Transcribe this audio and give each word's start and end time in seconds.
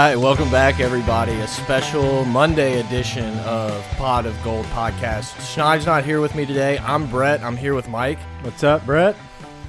right, 0.00 0.16
welcome 0.16 0.50
back, 0.50 0.80
everybody. 0.80 1.30
A 1.34 1.46
special 1.46 2.24
Monday 2.24 2.80
edition 2.80 3.38
of 3.40 3.80
Pod 3.90 4.26
of 4.26 4.34
Gold 4.42 4.66
podcast. 4.66 5.32
Schneid's 5.54 5.86
not 5.86 6.04
here 6.04 6.20
with 6.20 6.34
me 6.34 6.44
today. 6.44 6.78
I'm 6.78 7.08
Brett. 7.08 7.44
I'm 7.44 7.56
here 7.56 7.74
with 7.74 7.88
Mike. 7.88 8.18
What's 8.42 8.64
up, 8.64 8.84
Brett? 8.84 9.14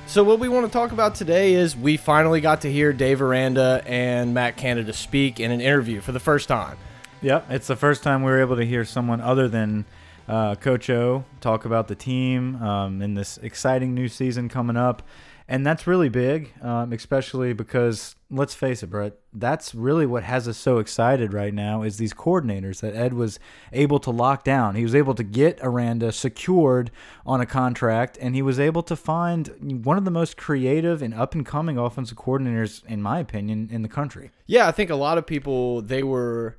So, 0.08 0.24
what 0.24 0.40
we 0.40 0.50
want 0.50 0.66
to 0.66 0.72
talk 0.72 0.92
about 0.92 1.14
today 1.14 1.54
is 1.54 1.78
we 1.78 1.96
finally 1.96 2.42
got 2.42 2.62
to 2.62 2.72
hear 2.72 2.92
Dave 2.92 3.22
Aranda 3.22 3.84
and 3.86 4.34
Matt 4.34 4.58
Canada 4.58 4.94
speak 4.94 5.40
in 5.40 5.52
an 5.52 5.62
interview 5.62 6.02
for 6.02 6.12
the 6.12 6.20
first 6.20 6.48
time. 6.48 6.76
Yep, 7.22 7.52
it's 7.52 7.68
the 7.68 7.76
first 7.76 8.02
time 8.02 8.24
we 8.24 8.32
were 8.32 8.42
able 8.42 8.56
to 8.56 8.66
hear 8.66 8.84
someone 8.84 9.22
other 9.22 9.48
than 9.48 9.86
uh, 10.28 10.56
Coach 10.56 10.90
O 10.90 11.24
talk 11.40 11.66
about 11.66 11.88
the 11.88 11.94
team 11.94 12.56
um, 12.64 13.00
in 13.04 13.14
this 13.14 13.38
exciting 13.38 13.94
new 13.94 14.08
season 14.08 14.50
coming 14.50 14.76
up. 14.76 15.04
And 15.48 15.64
that's 15.64 15.86
really 15.86 16.10
big, 16.10 16.52
um, 16.64 16.92
especially 16.92 17.54
because 17.54 18.16
let's 18.36 18.54
face 18.54 18.84
it, 18.84 18.88
Brett, 18.88 19.14
that's 19.34 19.74
really 19.74 20.06
what 20.06 20.24
has 20.24 20.48
us 20.48 20.58
so 20.58 20.78
excited 20.78 21.34
right 21.34 21.54
now 21.54 21.84
is 21.84 21.98
these 21.98 22.14
coordinators 22.14 22.82
that 22.82 22.96
Ed 22.96 23.14
was 23.14 23.40
able 23.74 24.00
to 24.00 24.12
lock 24.12 24.44
down. 24.44 24.76
He 24.76 24.84
was 24.84 24.96
able 24.96 25.16
to 25.16 25.24
get 25.24 25.60
Aranda 25.62 26.12
secured 26.12 26.92
on 27.26 27.42
a 27.42 27.46
contract, 27.46 28.18
and 28.22 28.36
he 28.36 28.42
was 28.42 28.60
able 28.60 28.84
to 28.84 28.96
find 28.96 29.84
one 29.86 29.98
of 29.98 30.06
the 30.06 30.12
most 30.12 30.38
creative 30.38 31.02
and 31.02 31.14
up 31.14 31.34
and 31.34 31.46
coming 31.46 31.78
offensive 31.78 32.18
coordinators, 32.18 32.86
in 32.86 33.02
my 33.02 33.20
opinion, 33.20 33.70
in 33.72 33.82
the 33.82 33.90
country. 33.90 34.32
Yeah, 34.46 34.68
I 34.68 34.72
think 34.72 34.90
a 34.90 34.96
lot 34.96 35.18
of 35.18 35.26
people 35.26 35.82
they 35.82 36.04
were 36.04 36.58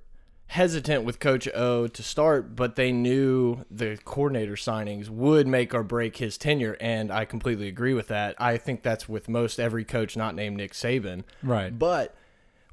hesitant 0.49 1.05
with 1.05 1.19
Coach 1.19 1.49
O 1.55 1.87
to 1.89 2.03
start, 2.03 2.55
but 2.55 2.77
they 2.77 2.93
knew 2.93 3.65
the 3.71 3.99
coordinator 4.05 4.55
signings 4.55 5.09
would 5.09 5.47
make 5.47 5.75
or 5.75 5.83
break 5.83 6.17
his 6.19 6.39
tenure, 6.39 6.77
and 6.81 7.11
I 7.11 7.25
completely 7.25 7.69
agree 7.69 7.95
with 7.95 8.09
that. 8.09 8.35
I 8.39 8.57
think 8.57 8.83
that's 8.83 9.09
with 9.09 9.29
most 9.29 9.59
every 9.59 9.85
coach 9.85 10.17
not 10.17 10.35
named 10.35 10.57
Nick 10.57 10.73
Saban. 10.73 11.25
Right. 11.43 11.77
But 11.77 12.15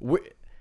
we, 0.00 0.20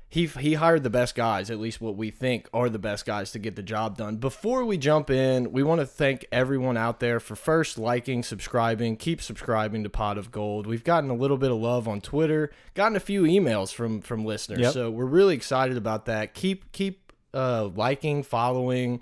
he 0.10 0.28
he 0.28 0.54
hired 0.56 0.84
the 0.84 0.90
best 0.92 1.16
guys, 1.16 1.50
at 1.50 1.60
least 1.60 1.82
what 1.82 1.96
we 1.96 2.12
think 2.12 2.48
are 2.54 2.70
the 2.70 2.78
best 2.80 3.04
guys 3.06 3.32
to 3.32 3.40
get 3.40 3.56
the 3.56 3.64
job 3.64 3.98
done. 3.98 4.18
Before 4.18 4.64
we 4.64 4.78
jump 4.78 5.10
in, 5.10 5.52
we 5.52 5.64
want 5.64 5.82
to 5.82 5.88
thank 5.88 6.26
everyone 6.32 6.78
out 6.78 7.00
there 7.00 7.20
for 7.20 7.36
first 7.36 7.78
liking, 7.80 8.22
subscribing, 8.22 8.96
keep 8.96 9.22
subscribing 9.24 9.84
to 9.84 9.90
Pot 9.90 10.18
of 10.20 10.32
Gold. 10.32 10.68
We've 10.68 10.84
gotten 10.84 11.10
a 11.10 11.16
little 11.16 11.38
bit 11.38 11.50
of 11.52 11.58
love 11.58 11.88
on 11.88 12.00
Twitter, 12.00 12.52
gotten 12.76 12.96
a 12.96 13.00
few 13.00 13.24
emails 13.24 13.74
from 13.74 14.02
from 14.02 14.24
listeners, 14.26 14.60
Yep. 14.60 14.74
so 14.74 14.92
we're 14.92 15.06
really 15.06 15.34
excited 15.36 15.78
about 15.78 16.06
that. 16.06 16.34
Keep 16.36 16.72
keep 16.74 17.03
uh, 17.34 17.70
liking, 17.76 18.24
following. 18.24 19.02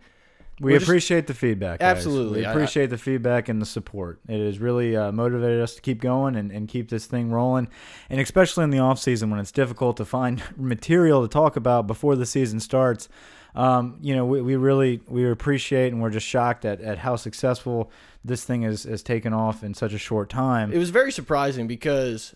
We 0.59 0.73
We're 0.73 0.77
just- 0.79 0.89
appreciate 0.89 1.25
the 1.25 1.33
feedback. 1.33 1.79
guys. 1.79 1.97
Absolutely. 1.97 2.41
We 2.41 2.45
I- 2.45 2.51
appreciate 2.51 2.91
the 2.91 2.97
feedback 2.97 3.49
and 3.49 3.59
the 3.59 3.65
support. 3.65 4.19
It 4.27 4.45
has 4.45 4.59
really 4.59 4.95
uh, 4.95 5.11
motivated 5.11 5.59
us 5.59 5.73
to 5.75 5.81
keep 5.81 6.01
going 6.01 6.35
and, 6.35 6.51
and 6.51 6.67
keep 6.67 6.89
this 6.89 7.07
thing 7.07 7.31
rolling. 7.31 7.67
And 8.11 8.19
especially 8.21 8.63
in 8.65 8.69
the 8.69 8.77
off 8.79 8.99
season 8.99 9.31
when 9.31 9.39
it's 9.39 9.51
difficult 9.51 9.97
to 9.97 10.05
find 10.05 10.43
material 10.57 11.23
to 11.23 11.27
talk 11.27 11.55
about 11.55 11.87
before 11.87 12.15
the 12.15 12.25
season 12.27 12.59
starts. 12.59 13.09
Um, 13.55 13.97
you 14.01 14.15
know, 14.15 14.23
we, 14.25 14.41
we 14.41 14.55
really 14.55 15.01
we 15.09 15.27
appreciate 15.29 15.91
and 15.91 16.01
we're 16.01 16.09
just 16.11 16.25
shocked 16.27 16.63
at, 16.63 16.79
at 16.79 16.99
how 16.99 17.15
successful 17.17 17.91
this 18.23 18.43
thing 18.45 18.61
has, 18.61 18.83
has 18.83 19.01
taken 19.03 19.33
off 19.33 19.63
in 19.63 19.73
such 19.73 19.93
a 19.93 19.97
short 19.97 20.29
time. 20.29 20.71
It 20.71 20.77
was 20.77 20.89
very 20.91 21.11
surprising 21.11 21.67
because 21.67 22.33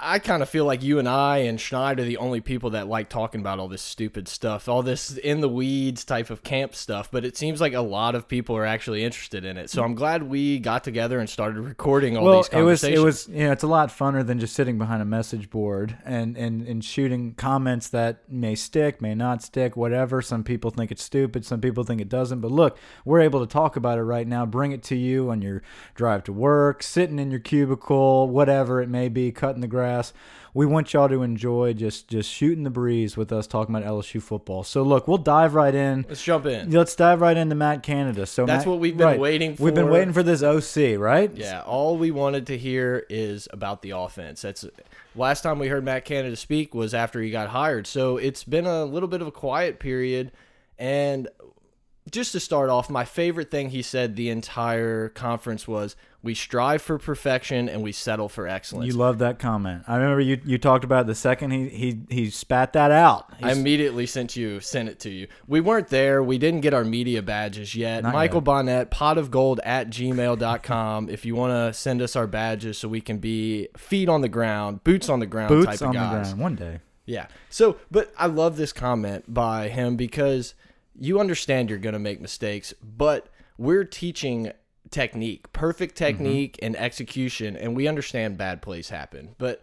I 0.00 0.18
kind 0.18 0.42
of 0.42 0.48
feel 0.48 0.64
like 0.64 0.82
you 0.82 0.98
and 0.98 1.08
I 1.08 1.38
and 1.38 1.58
Schneid 1.58 1.98
are 1.98 2.04
the 2.04 2.16
only 2.16 2.40
people 2.40 2.70
that 2.70 2.88
like 2.88 3.08
talking 3.08 3.40
about 3.40 3.58
all 3.58 3.68
this 3.68 3.82
stupid 3.82 4.28
stuff, 4.28 4.68
all 4.68 4.82
this 4.82 5.16
in 5.16 5.40
the 5.40 5.48
weeds 5.48 6.04
type 6.04 6.30
of 6.30 6.42
camp 6.42 6.74
stuff. 6.74 7.10
But 7.10 7.24
it 7.24 7.36
seems 7.36 7.60
like 7.60 7.74
a 7.74 7.80
lot 7.80 8.14
of 8.14 8.26
people 8.26 8.56
are 8.56 8.64
actually 8.64 9.04
interested 9.04 9.44
in 9.44 9.56
it. 9.56 9.70
So 9.70 9.82
I'm 9.84 9.94
glad 9.94 10.24
we 10.24 10.58
got 10.58 10.84
together 10.84 11.18
and 11.18 11.28
started 11.28 11.60
recording 11.60 12.16
all 12.16 12.24
well, 12.24 12.42
these 12.42 12.48
it 12.52 12.62
was 12.62 12.84
it 12.84 12.98
was 12.98 13.28
you 13.28 13.44
know 13.44 13.52
it's 13.52 13.62
a 13.62 13.68
lot 13.68 13.90
funner 13.90 14.26
than 14.26 14.38
just 14.38 14.54
sitting 14.54 14.78
behind 14.78 15.02
a 15.02 15.06
message 15.06 15.50
board 15.50 15.96
and 16.04 16.36
and 16.36 16.66
and 16.66 16.84
shooting 16.84 17.34
comments 17.34 17.88
that 17.88 18.28
may 18.30 18.54
stick, 18.54 19.00
may 19.00 19.14
not 19.14 19.42
stick, 19.42 19.76
whatever. 19.76 20.20
Some 20.22 20.44
people 20.44 20.70
think 20.70 20.90
it's 20.90 21.02
stupid, 21.02 21.44
some 21.44 21.60
people 21.60 21.84
think 21.84 22.00
it 22.00 22.08
doesn't. 22.08 22.40
But 22.40 22.50
look, 22.50 22.78
we're 23.04 23.20
able 23.20 23.40
to 23.40 23.52
talk 23.52 23.76
about 23.76 23.98
it 23.98 24.02
right 24.02 24.26
now. 24.26 24.44
Bring 24.46 24.72
it 24.72 24.82
to 24.84 24.96
you 24.96 25.30
on 25.30 25.42
your 25.42 25.62
drive 25.94 26.24
to 26.24 26.32
work, 26.32 26.82
sitting 26.82 27.18
in 27.18 27.30
your 27.30 27.40
cubicle, 27.40 28.28
whatever 28.28 28.80
it 28.80 28.88
may 28.88 29.08
be, 29.08 29.30
cutting 29.30 29.60
the 29.60 29.68
grass. 29.68 29.83
We 30.54 30.66
want 30.66 30.92
y'all 30.92 31.08
to 31.08 31.22
enjoy 31.22 31.72
just 31.72 32.06
just 32.06 32.30
shooting 32.30 32.62
the 32.62 32.70
breeze 32.70 33.16
with 33.16 33.32
us 33.32 33.48
talking 33.48 33.74
about 33.74 33.88
LSU 33.88 34.22
football. 34.22 34.62
So 34.62 34.82
look, 34.84 35.08
we'll 35.08 35.18
dive 35.18 35.54
right 35.54 35.74
in. 35.74 36.06
Let's 36.08 36.22
jump 36.22 36.46
in. 36.46 36.70
Let's 36.70 36.94
dive 36.94 37.20
right 37.20 37.36
into 37.36 37.56
Matt 37.56 37.82
Canada. 37.82 38.24
So 38.24 38.46
That's 38.46 38.60
Matt- 38.64 38.70
what 38.70 38.78
we've 38.78 38.96
been 38.96 39.06
right. 39.06 39.18
waiting 39.18 39.56
for. 39.56 39.64
We've 39.64 39.74
been 39.74 39.90
waiting 39.90 40.12
for 40.12 40.22
this 40.22 40.42
OC, 40.44 40.96
right? 40.96 41.36
Yeah, 41.36 41.62
all 41.62 41.96
we 41.96 42.12
wanted 42.12 42.46
to 42.48 42.56
hear 42.56 43.04
is 43.10 43.48
about 43.52 43.82
the 43.82 43.90
offense. 43.90 44.42
That's 44.42 44.64
last 45.16 45.40
time 45.42 45.58
we 45.58 45.66
heard 45.66 45.84
Matt 45.84 46.04
Canada 46.04 46.36
speak 46.36 46.72
was 46.72 46.94
after 46.94 47.20
he 47.20 47.30
got 47.32 47.48
hired. 47.48 47.88
So 47.88 48.16
it's 48.16 48.44
been 48.44 48.66
a 48.66 48.84
little 48.84 49.08
bit 49.08 49.20
of 49.20 49.26
a 49.26 49.32
quiet 49.32 49.80
period 49.80 50.30
and 50.78 51.28
just 52.10 52.32
to 52.32 52.40
start 52.40 52.68
off, 52.68 52.90
my 52.90 53.04
favorite 53.04 53.50
thing 53.50 53.70
he 53.70 53.80
said 53.80 54.14
the 54.14 54.28
entire 54.28 55.08
conference 55.08 55.66
was 55.66 55.96
we 56.22 56.34
strive 56.34 56.82
for 56.82 56.98
perfection 56.98 57.68
and 57.68 57.82
we 57.82 57.92
settle 57.92 58.28
for 58.28 58.46
excellence. 58.46 58.86
You 58.86 58.98
love 58.98 59.18
that 59.18 59.38
comment. 59.38 59.84
I 59.86 59.96
remember 59.96 60.20
you 60.20 60.40
you 60.44 60.58
talked 60.58 60.84
about 60.84 61.02
it 61.02 61.06
the 61.06 61.14
second 61.14 61.50
he 61.52 61.68
he 61.68 62.00
he 62.10 62.30
spat 62.30 62.74
that 62.74 62.90
out. 62.90 63.32
I 63.42 63.52
immediately 63.52 64.04
sent 64.04 64.36
you 64.36 64.60
sent 64.60 64.90
it 64.90 65.00
to 65.00 65.10
you. 65.10 65.28
We 65.46 65.60
weren't 65.60 65.88
there. 65.88 66.22
We 66.22 66.36
didn't 66.36 66.60
get 66.60 66.74
our 66.74 66.84
media 66.84 67.22
badges 67.22 67.74
yet. 67.74 68.04
Michael 68.04 68.38
yet. 68.38 68.44
Bonnet, 68.44 68.90
pot 68.90 69.16
of 69.16 69.30
gold 69.30 69.60
at 69.64 69.88
gmail.com 69.88 71.08
if 71.08 71.24
you 71.24 71.34
want 71.34 71.52
to 71.52 71.78
send 71.78 72.02
us 72.02 72.16
our 72.16 72.26
badges 72.26 72.76
so 72.76 72.88
we 72.88 73.00
can 73.00 73.18
be 73.18 73.68
feet 73.78 74.10
on 74.10 74.20
the 74.20 74.28
ground, 74.28 74.84
boots 74.84 75.08
on 75.08 75.20
the 75.20 75.26
ground 75.26 75.48
type 75.48 75.70
boots 75.70 75.80
of 75.80 75.88
on 75.88 75.94
the 75.94 76.00
ground 76.00 76.38
one 76.38 76.54
day. 76.54 76.80
Yeah. 77.06 77.26
So, 77.50 77.76
but 77.90 78.12
I 78.16 78.26
love 78.26 78.56
this 78.56 78.72
comment 78.72 79.32
by 79.32 79.68
him 79.68 79.96
because 79.96 80.54
you 80.98 81.20
understand 81.20 81.70
you're 81.70 81.78
going 81.78 81.92
to 81.94 81.98
make 81.98 82.20
mistakes, 82.20 82.72
but 82.82 83.28
we're 83.58 83.84
teaching 83.84 84.52
technique, 84.90 85.52
perfect 85.52 85.94
Mm-hmm. 85.96 86.04
technique 86.04 86.58
and 86.62 86.76
execution, 86.76 87.56
and 87.56 87.74
we 87.76 87.88
understand 87.88 88.36
bad 88.38 88.62
plays 88.62 88.88
happen. 88.90 89.34
But 89.38 89.62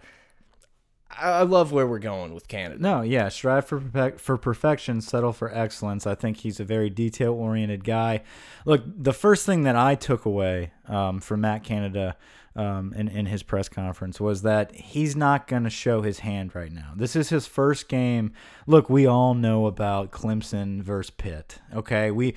I 1.09 1.30
I 1.40 1.42
love 1.44 1.72
where 1.72 1.86
we're 1.88 2.00
going 2.00 2.34
with 2.34 2.47
Canada. 2.47 2.81
No, 2.81 3.02
yeah, 3.02 3.28
strive 3.30 3.66
for 3.66 3.80
perfec- 3.80 4.19
for 4.19 4.38
perfection, 4.38 5.02
settle 5.02 5.34
for 5.34 5.53
excellence. 5.53 6.08
I 6.08 6.16
think 6.16 6.38
he's 6.38 6.59
a 6.59 6.66
very 6.66 6.90
detail 6.90 7.34
oriented 7.34 7.84
guy. 7.84 8.22
Look, 8.66 8.84
the 8.86 9.13
first 9.13 9.46
thing 9.46 9.63
that 9.63 9.75
I 9.75 9.96
took 9.96 10.25
away 10.25 10.72
um, 10.88 11.19
from 11.19 11.42
Matt 11.42 11.63
Canada 11.63 12.16
um, 12.56 12.94
in 12.94 13.07
in 13.07 13.25
his 13.28 13.44
press 13.44 13.69
conference 13.69 14.19
was 14.19 14.41
that 14.41 14.75
he's 14.75 15.16
not 15.16 15.47
going 15.47 15.63
to 15.63 15.69
show 15.69 16.01
his 16.01 16.19
hand 16.19 16.53
right 16.53 16.72
now. 16.72 16.94
This 16.95 17.16
is 17.16 17.29
his 17.29 17.47
first 17.47 17.88
game. 17.88 18.34
Look, 18.67 18.89
we 18.89 19.06
all 19.06 19.34
know 19.34 19.67
about 19.67 20.12
Clemson 20.12 20.81
versus 20.81 21.12
Pitt. 21.12 21.59
Okay, 21.73 22.12
we 22.12 22.35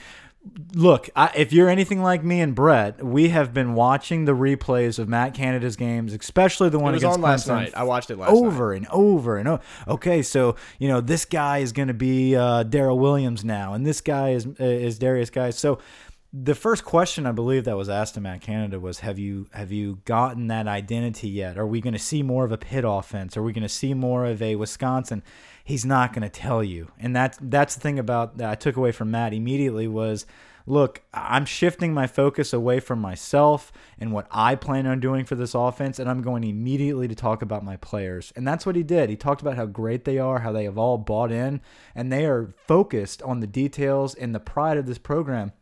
look, 0.75 1.09
I, 1.17 1.31
if 1.35 1.53
you're 1.53 1.69
anything 1.69 2.03
like 2.03 2.23
me 2.23 2.41
and 2.41 2.55
Brett, 2.55 3.05
we 3.05 3.31
have 3.31 3.55
been 3.55 3.75
watching 3.75 4.25
the 4.25 4.33
replays 4.33 4.99
of 4.99 5.09
Matt 5.09 5.35
Canada's 5.35 5.77
games, 5.77 6.13
especially 6.13 6.69
the 6.69 6.79
one 6.79 6.93
was 6.93 7.03
against 7.03 7.19
on 7.19 7.23
last 7.23 7.49
Clemson, 7.49 7.55
night. 7.55 7.73
I 7.75 7.85
watched 7.85 8.11
it 8.11 8.19
last 8.19 8.31
night. 8.31 8.37
over 8.37 8.73
and 8.73 8.87
over 8.89 9.39
and 9.39 9.49
over. 9.49 9.63
Okay, 9.89 10.23
so 10.23 10.57
you 10.79 10.89
know 10.89 11.01
this 11.01 11.25
guy 11.25 11.59
is 11.59 11.73
going 11.73 11.89
to 11.89 11.95
be 11.95 12.37
uh, 12.37 12.63
Darrel 12.65 12.99
Williams 12.99 13.45
now, 13.45 13.73
and 13.75 13.87
this 13.87 14.01
guy 14.01 14.31
is 14.31 14.47
uh, 14.47 14.53
is 14.59 14.99
Derrius 14.99 15.33
Guice. 15.33 15.59
So 15.59 15.79
the 16.37 16.55
first 16.57 16.85
question 16.85 17.27
I 17.27 17.33
believe 17.33 17.63
that 17.65 17.77
was 17.77 17.89
asked 17.89 18.15
to 18.15 18.21
Matt 18.21 18.41
Canada 18.41 18.81
was, 18.81 19.01
"Have 19.01 19.21
you 19.21 19.47
have 19.53 19.71
you 19.71 20.01
gotten 20.05 20.49
that 20.49 20.67
identity 20.67 21.29
yet? 21.29 21.57
Are 21.57 21.67
we 21.67 21.81
going 21.81 21.93
to 21.93 21.99
see 21.99 22.25
more 22.25 22.45
of 22.45 22.51
a 22.51 22.59
Pitt 22.59 22.85
offense? 22.85 23.37
Are 23.37 23.43
we 23.43 23.53
going 23.53 23.63
to 23.63 23.69
see 23.69 23.95
more 23.95 24.27
of 24.27 24.43
a 24.43 24.57
Wisconsin?" 24.57 25.23
He's 25.63 25.85
not 25.85 26.13
going 26.13 26.23
to 26.23 26.29
tell 26.29 26.65
you, 26.65 26.91
and 26.99 27.15
that's 27.15 27.39
that's 27.41 27.77
the 27.77 27.81
thing 27.81 28.01
about 28.01 28.39
that 28.39 28.51
I 28.51 28.57
took 28.57 28.77
away 28.77 28.91
from 28.91 29.13
Matt 29.13 29.33
immediately 29.33 29.87
was 29.87 30.27
look, 30.67 31.03
I'm 31.13 31.45
shifting 31.45 31.93
my 31.93 32.07
focus 32.07 32.53
away 32.53 32.81
from 32.81 32.99
myself 32.99 33.71
and 33.99 34.13
what 34.13 34.27
I 34.31 34.55
plan 34.55 34.87
on 34.87 34.99
doing 34.99 35.27
for 35.27 35.35
this 35.35 35.55
offense, 35.55 35.99
and 35.99 36.09
I'm 36.09 36.23
going 36.23 36.43
immediately 36.43 37.07
to 37.07 37.15
talk 37.15 37.43
about 37.43 37.63
my 37.63 37.77
players. 37.77 38.33
And 38.35 38.49
that's 38.49 38.65
what 38.65 38.75
he 38.75 38.83
did. 38.83 39.11
He 39.11 39.17
talked 39.17 39.43
about 39.43 39.57
how 39.57 39.67
great 39.67 40.05
they 40.05 40.19
are, 40.19 40.39
how 40.39 40.53
they 40.53 40.65
have 40.65 40.79
all 40.79 40.97
bought 40.97 41.31
in, 41.31 41.61
and 41.95 42.11
they 42.11 42.25
are 42.25 42.55
focused 42.67 43.23
on 43.23 43.41
the 43.41 43.47
details 43.47 44.15
and 44.15 44.35
the 44.35 44.41
pride 44.41 44.79
of 44.79 44.87
this 44.87 44.99
program. 44.99 45.53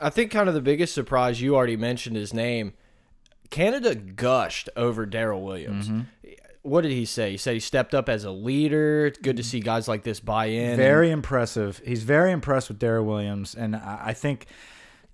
I 0.00 0.10
think 0.10 0.30
kind 0.30 0.48
of 0.48 0.54
the 0.54 0.60
biggest 0.60 0.94
surprise 0.94 1.40
you 1.40 1.54
already 1.54 1.76
mentioned 1.76 2.16
his 2.16 2.34
name. 2.34 2.74
Canada 3.50 3.94
gushed 3.94 4.68
over 4.76 5.06
Darrel 5.06 5.42
Williams. 5.42 5.88
Mm-hmm. 5.88 6.30
What 6.62 6.80
did 6.80 6.92
he 6.92 7.04
say? 7.04 7.32
He 7.32 7.36
said 7.36 7.54
he 7.54 7.60
stepped 7.60 7.94
up 7.94 8.08
as 8.08 8.24
a 8.24 8.30
leader. 8.30 9.06
It's 9.06 9.18
good 9.18 9.36
to 9.36 9.44
see 9.44 9.60
guys 9.60 9.86
like 9.86 10.02
this 10.02 10.18
buy 10.18 10.46
in. 10.46 10.76
Very 10.76 11.10
impressive. 11.10 11.80
He's 11.84 12.02
very 12.02 12.32
impressed 12.32 12.68
with 12.68 12.78
Darrel 12.78 13.04
Williams, 13.04 13.54
and 13.54 13.76
I 13.76 14.00
I 14.06 14.12
think, 14.14 14.46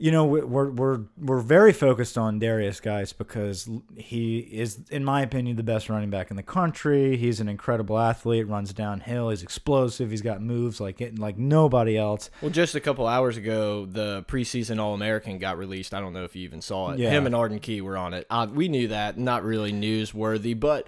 you 0.02 0.11
know, 0.11 0.25
we- 0.25 0.41
we're 0.41 0.70
we're 0.70 1.00
we're 1.19 1.41
very 1.41 1.73
focused 1.75 2.17
on 2.17 2.41
Derrius 2.41 2.81
Guice 2.81 3.12
because 3.12 3.69
he 3.97 4.38
is, 4.38 4.81
in 4.91 5.05
my 5.05 5.20
opinion, 5.20 5.56
the 5.56 5.62
best 5.62 5.91
running 5.91 6.08
back 6.08 6.31
in 6.31 6.37
the 6.38 6.43
country. 6.43 7.19
He's 7.19 7.38
an 7.38 7.49
incredible 7.50 7.99
athlete. 7.99 8.49
Runs 8.49 8.73
downhill. 8.73 9.29
He's 9.29 9.43
explosive. 9.43 10.11
He's 10.11 10.23
got 10.23 10.41
moves 10.41 10.81
like 10.81 11.02
it, 11.02 11.19
like 11.19 11.37
nobody 11.37 11.99
else. 11.99 12.31
Well, 12.41 12.50
just 12.50 12.75
a 12.75 12.81
couple 12.81 13.06
hours 13.06 13.37
ago, 13.37 13.85
the 13.85 14.25
preseason 14.26 14.81
All 14.81 14.94
American 14.94 15.37
got 15.38 15.58
released. 15.58 15.93
I 15.93 16.00
don't 16.00 16.14
know 16.14 16.25
if 16.25 16.35
you 16.35 16.44
even 16.44 16.62
saw 16.62 16.93
it. 16.93 16.99
Yeah. 16.99 17.11
Him 17.11 17.26
and 17.26 17.35
Arden 17.35 17.58
Key 17.58 17.82
were 17.82 17.99
on 17.99 18.14
it. 18.14 18.26
Uh, 18.31 18.47
we 18.50 18.69
knew 18.69 18.88
that, 18.88 19.19
not 19.19 19.44
really 19.44 19.70
newsworthy, 19.73 20.58
but 20.58 20.87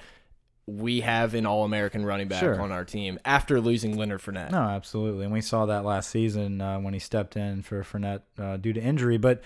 we 0.66 1.00
have 1.00 1.34
an 1.34 1.44
All 1.46 1.64
American 1.64 2.04
running 2.06 2.28
back 2.28 2.40
Sure. 2.40 2.60
on 2.60 2.70
our 2.70 2.84
team 2.84 3.18
after 3.24 3.60
losing 3.60 3.96
Leonard 3.96 4.20
Fournette. 4.20 4.50
No, 4.52 4.58
absolutely, 4.62 5.24
and 5.24 5.32
we 5.32 5.40
saw 5.40 5.66
that 5.66 5.84
last 5.84 6.10
season 6.10 6.60
uh, 6.60 6.78
when 6.78 6.94
he 6.94 7.00
stepped 7.00 7.36
in 7.36 7.62
for 7.62 7.82
Fournette 7.82 8.22
uh, 8.38 8.56
due 8.56 8.72
to 8.72 8.80
injury. 8.80 9.18
But 9.18 9.42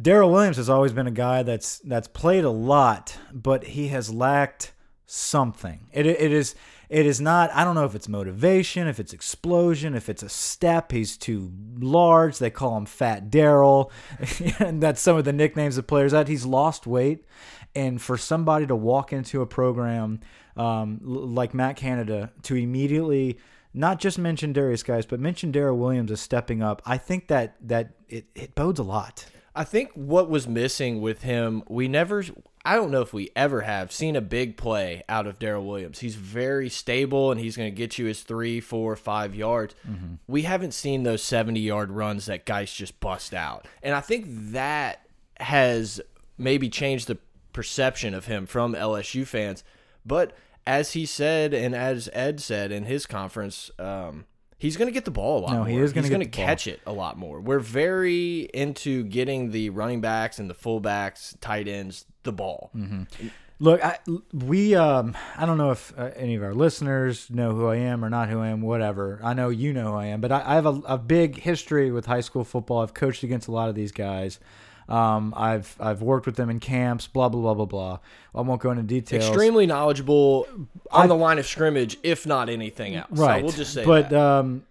Darrel 0.00 0.30
Williams 0.32 0.56
has 0.56 0.70
always 0.70 0.92
been 0.92 1.06
a 1.06 1.12
guy 1.12 1.42
that's 1.42 1.78
that's 1.80 2.08
played 2.08 2.44
a 2.44 2.50
lot, 2.50 3.16
but 3.32 3.64
he 3.64 3.88
has 3.88 4.12
lacked 4.12 4.72
something. 5.04 5.88
It 5.92 6.06
it 6.06 6.32
is 6.32 6.54
it 6.88 7.04
is 7.06 7.20
not. 7.20 7.50
I 7.52 7.64
don't 7.64 7.74
know 7.74 7.84
if 7.84 7.94
it's 7.94 8.08
motivation, 8.08 8.86
if 8.88 8.98
it's 9.00 9.12
explosion, 9.12 9.94
if 9.94 10.08
it's 10.08 10.22
a 10.22 10.28
step. 10.28 10.92
He's 10.92 11.16
too 11.16 11.52
large. 11.78 12.38
They 12.38 12.50
call 12.50 12.76
him 12.76 12.86
Fat 12.86 13.30
Darrel, 13.30 13.90
and 14.58 14.82
that's 14.82 15.00
some 15.00 15.16
of 15.16 15.24
the 15.24 15.32
nicknames 15.32 15.78
of 15.78 15.86
players 15.86 16.12
that 16.12 16.28
he's 16.28 16.46
lost 16.46 16.86
weight. 16.86 17.24
And 17.74 18.00
for 18.00 18.16
somebody 18.16 18.66
to 18.68 18.74
walk 18.76 19.12
into 19.12 19.42
a 19.42 19.46
program 19.46 20.20
um, 20.56 21.00
like 21.02 21.54
Matt 21.54 21.76
Canada 21.76 22.30
to 22.42 22.54
immediately 22.54 23.38
not 23.74 24.00
just 24.00 24.18
mention 24.18 24.54
Derrius 24.54 24.84
Guice, 24.84 25.04
but 25.04 25.20
mention 25.20 25.52
Darrel 25.52 25.76
Williams 25.76 26.10
as 26.10 26.20
stepping 26.20 26.62
up, 26.62 26.80
I 26.86 26.96
think 26.98 27.28
that 27.28 27.56
that 27.60 27.92
it, 28.08 28.26
it 28.34 28.54
bodes 28.54 28.80
a 28.80 28.84
lot. 28.84 29.26
I 29.56 29.64
think 29.64 29.90
what 29.94 30.28
was 30.28 30.46
missing 30.46 31.00
with 31.00 31.22
him, 31.22 31.62
we 31.66 31.88
never, 31.88 32.22
I 32.62 32.76
don't 32.76 32.90
know 32.90 33.00
if 33.00 33.14
we 33.14 33.30
ever 33.34 33.62
have 33.62 33.90
seen 33.90 34.14
a 34.14 34.20
big 34.20 34.58
play 34.58 35.02
out 35.08 35.26
of 35.26 35.38
Darrel 35.38 35.64
Williams. 35.64 36.00
He's 36.00 36.14
very 36.14 36.68
stable 36.68 37.30
and 37.32 37.40
he's 37.40 37.56
going 37.56 37.72
to 37.72 37.74
get 37.74 37.96
you 37.96 38.04
his 38.04 38.22
three, 38.22 38.60
four, 38.60 38.94
five 38.96 39.34
yards. 39.34 39.74
We 40.26 40.42
haven't 40.42 40.74
seen 40.74 41.04
those 41.04 41.22
70 41.22 41.58
yard 41.58 41.90
runs 41.90 42.26
that 42.26 42.44
guys 42.44 42.70
just 42.70 43.00
bust 43.00 43.32
out. 43.32 43.66
And 43.82 43.94
I 43.94 44.02
think 44.02 44.26
that 44.52 45.06
has 45.40 46.02
maybe 46.36 46.68
changed 46.68 47.06
the 47.06 47.16
perception 47.54 48.12
of 48.12 48.26
him 48.26 48.44
from 48.44 48.74
LSU 48.74 49.26
fans. 49.26 49.64
But 50.04 50.36
as 50.66 50.92
he 50.92 51.06
said, 51.06 51.54
and 51.54 51.74
as 51.74 52.08
Ed 52.12 52.40
said 52.40 52.72
in 52.72 52.84
his 52.84 53.06
conference, 53.06 53.70
um, 53.78 54.24
he's 54.58 54.76
going 54.76 54.88
to 54.88 54.92
get 54.92 55.04
the 55.04 55.10
ball 55.10 55.38
a 55.38 55.40
lot 55.42 55.50
No, 55.52 55.58
more. 55.58 55.66
he 55.66 55.76
is 55.76 55.92
gonna 55.92 56.08
He's 56.08 56.10
the 56.18 56.24
ball. 56.26 56.46
catch 56.46 56.66
it 56.66 56.80
a 56.86 56.92
lot 56.92 57.18
more. 57.18 57.40
We're 57.40 57.58
very 57.60 58.40
into 58.52 59.04
getting 59.04 59.50
the 59.50 59.70
running 59.70 60.00
backs 60.00 60.38
and 60.38 60.48
the 60.50 60.54
fullbacks, 60.54 61.36
tight 61.40 61.68
ends, 61.68 62.04
the 62.24 62.32
ball. 62.32 62.70
Look, 63.58 63.82
I, 63.82 63.98
we 64.34 64.74
um, 64.74 65.16
I 65.34 65.46
don't 65.46 65.56
know 65.56 65.70
if 65.70 65.90
uh, 65.96 66.10
any 66.14 66.34
of 66.34 66.42
our 66.42 66.52
listeners 66.52 67.30
know 67.30 67.52
who 67.52 67.68
I 67.68 67.76
am 67.76 68.04
or 68.04 68.10
not 68.10 68.28
who 68.28 68.38
I 68.40 68.48
am, 68.48 68.60
whatever. 68.60 69.18
I 69.24 69.32
know 69.32 69.48
you 69.48 69.72
know 69.72 69.92
who 69.92 69.96
I 69.96 70.06
am, 70.06 70.20
but 70.20 70.30
I, 70.30 70.42
I 70.44 70.54
have 70.56 70.66
a, 70.66 70.80
a 70.86 70.98
big 70.98 71.38
history 71.38 71.90
with 71.90 72.04
high 72.04 72.20
school 72.20 72.44
football. 72.44 72.82
I've 72.82 72.92
coached 72.92 73.22
against 73.22 73.48
a 73.48 73.52
lot 73.52 73.70
of 73.70 73.74
these 73.74 73.92
guys. 73.92 74.38
Um, 74.88 75.34
I've 75.36 75.74
I've 75.80 76.00
worked 76.02 76.26
with 76.26 76.36
them 76.36 76.48
in 76.48 76.60
camps, 76.60 77.06
blah 77.06 77.28
blah 77.28 77.40
blah 77.40 77.54
blah 77.54 77.64
blah. 77.64 77.98
I 78.34 78.40
won't 78.42 78.60
go 78.60 78.70
into 78.70 78.82
details. 78.84 79.24
Extremely 79.26 79.66
knowledgeable 79.66 80.46
on 80.90 81.08
the 81.08 81.16
line 81.16 81.38
of 81.38 81.46
scrimmage, 81.46 81.98
if 82.02 82.26
not 82.26 82.48
anything 82.48 82.94
else. 82.94 83.08
right? 83.10 83.40
So 83.40 83.44
we'll 83.44 83.52
just 83.52 83.72
say 83.74 83.84
but 83.84 84.10
that. 84.10 84.20
um, 84.20 84.64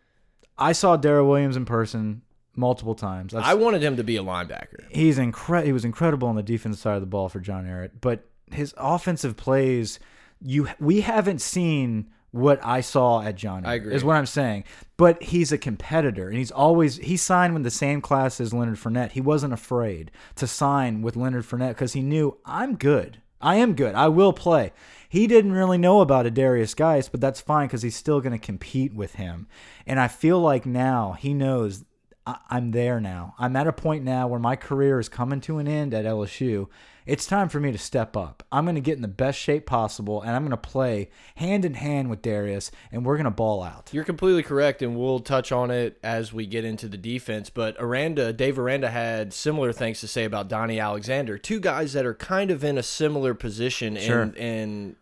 I 0.57 0.71
saw 0.71 0.95
Darrel 0.95 1.27
Williams 1.27 1.57
in 1.57 1.65
person 1.65 2.21
multiple 2.56 2.95
times. 2.95 3.33
I 3.33 3.56
wanted 3.56 3.83
him 3.83 3.97
to 3.97 4.03
be 4.03 4.15
a 4.15 4.23
linebacker. 4.23 4.85
he's 4.89 5.17
incre- 5.17 5.65
he 5.65 5.73
was 5.73 5.83
incredible 5.83 6.27
on 6.29 6.35
the 6.35 6.44
defensive 6.44 6.79
side 6.79 6.95
of 6.95 7.01
the 7.01 7.07
ball 7.07 7.27
for 7.27 7.41
John 7.41 7.65
Ehret, 7.65 7.91
but 8.00 8.25
his 8.51 8.73
offensive 8.77 9.35
plays 9.35 10.00
you 10.41 10.69
we 10.79 11.01
haven't 11.01 11.41
seen 11.41 12.07
what 12.36 12.60
I 12.66 12.82
saw 12.82 13.22
at 13.22 13.36
John 13.36 13.64
Ehret, 13.64 13.68
I 13.68 13.74
agree. 13.76 13.96
is 13.96 14.04
what 14.04 14.18
I'm 14.18 14.26
saying. 14.26 14.66
But 14.98 15.24
he's 15.24 15.52
a 15.54 15.58
competitor 15.58 16.28
and 16.28 16.38
he's 16.38 16.52
always 16.52 16.98
he 16.98 17.16
signed 17.16 17.54
with 17.54 17.64
the 17.64 17.72
same 17.72 18.02
class 18.02 18.42
as 18.42 18.54
Leonard 18.54 18.78
Fournette. 18.78 19.12
He 19.12 19.22
wasn't 19.22 19.54
afraid 19.54 20.12
to 20.36 20.46
sign 20.46 21.02
with 21.02 21.16
Leonard 21.16 21.46
Fournette 21.46 21.70
because 21.70 21.94
he 21.94 22.02
knew 22.02 22.38
I'm 22.46 22.76
good. 22.76 23.22
I 23.42 23.56
am 23.56 23.74
good. 23.74 23.96
I 23.96 24.08
will 24.10 24.34
play. 24.34 24.74
He 25.08 25.28
didn't 25.28 25.54
really 25.54 25.78
know 25.78 26.02
about 26.02 26.26
Adarius 26.26 26.76
Guice, 26.76 27.08
but 27.08 27.22
that's 27.22 27.40
fine 27.40 27.68
because 27.68 27.84
he's 27.84 27.96
still 27.96 28.20
going 28.20 28.38
to 28.38 28.46
compete 28.46 28.94
with 28.94 29.16
him. 29.16 29.48
And 29.88 30.00
I 30.00 30.08
feel 30.10 30.40
like 30.40 30.66
now 30.66 31.14
he 31.20 31.34
knows 31.34 31.86
I- 32.28 32.38
I'm 32.50 32.72
there 32.72 33.00
now. 33.00 33.36
I'm 33.38 33.56
at 33.56 33.68
a 33.68 33.74
point 33.74 34.04
now 34.04 34.28
where 34.28 34.40
my 34.40 34.56
career 34.56 35.00
is 35.00 35.08
coming 35.10 35.42
to 35.42 35.60
an 35.60 35.68
end 35.68 35.94
at 35.94 36.06
LSU. 36.06 36.68
It's 37.06 37.28
time 37.28 37.50
for 37.50 37.60
me 37.60 37.72
to 37.72 37.78
step 37.78 38.18
up. 38.18 38.42
I'm 38.52 38.66
going 38.66 38.75
to 38.75 38.81
get 38.81 38.96
in 38.96 39.04
the 39.04 39.07
best 39.07 39.38
shape 39.38 39.68
possible, 39.68 40.22
and 40.24 40.31
I'm 40.31 40.42
going 40.42 40.50
to 40.52 40.57
play 40.57 41.10
hand 41.36 41.63
in 41.63 41.75
hand 41.75 42.10
with 42.10 42.24
Derrius, 42.24 42.72
and 42.92 43.06
we're 43.06 43.16
going 43.18 43.25
to 43.25 43.31
ball 43.31 43.62
out. 43.62 43.90
You're 43.94 44.04
completely 44.04 44.42
correct, 44.42 44.81
and 44.81 44.98
we'll 44.98 45.19
touch 45.19 45.52
on 45.52 45.69
it 45.69 46.00
as 46.04 46.34
we 46.34 46.48
get 46.48 46.66
into 46.66 46.88
the 46.88 46.98
defense. 46.98 47.52
But 47.52 47.75
Aranda, 47.80 48.34
Dave 48.34 48.57
Aranda 48.57 48.90
had 48.90 49.34
similar 49.34 49.72
things 49.72 50.00
to 50.02 50.07
say 50.07 50.24
about 50.24 50.48
Donnie 50.48 50.80
Alexander. 50.80 51.38
Two 51.38 51.60
guys 51.60 51.94
that 51.94 52.07
are 52.07 52.16
kind 52.16 52.50
of 52.50 52.63
in 52.63 52.78
a 52.78 52.84
similar 52.84 53.36
position 53.36 53.96
Sure. 53.98 54.24
in 54.24 54.34
in 54.34 54.96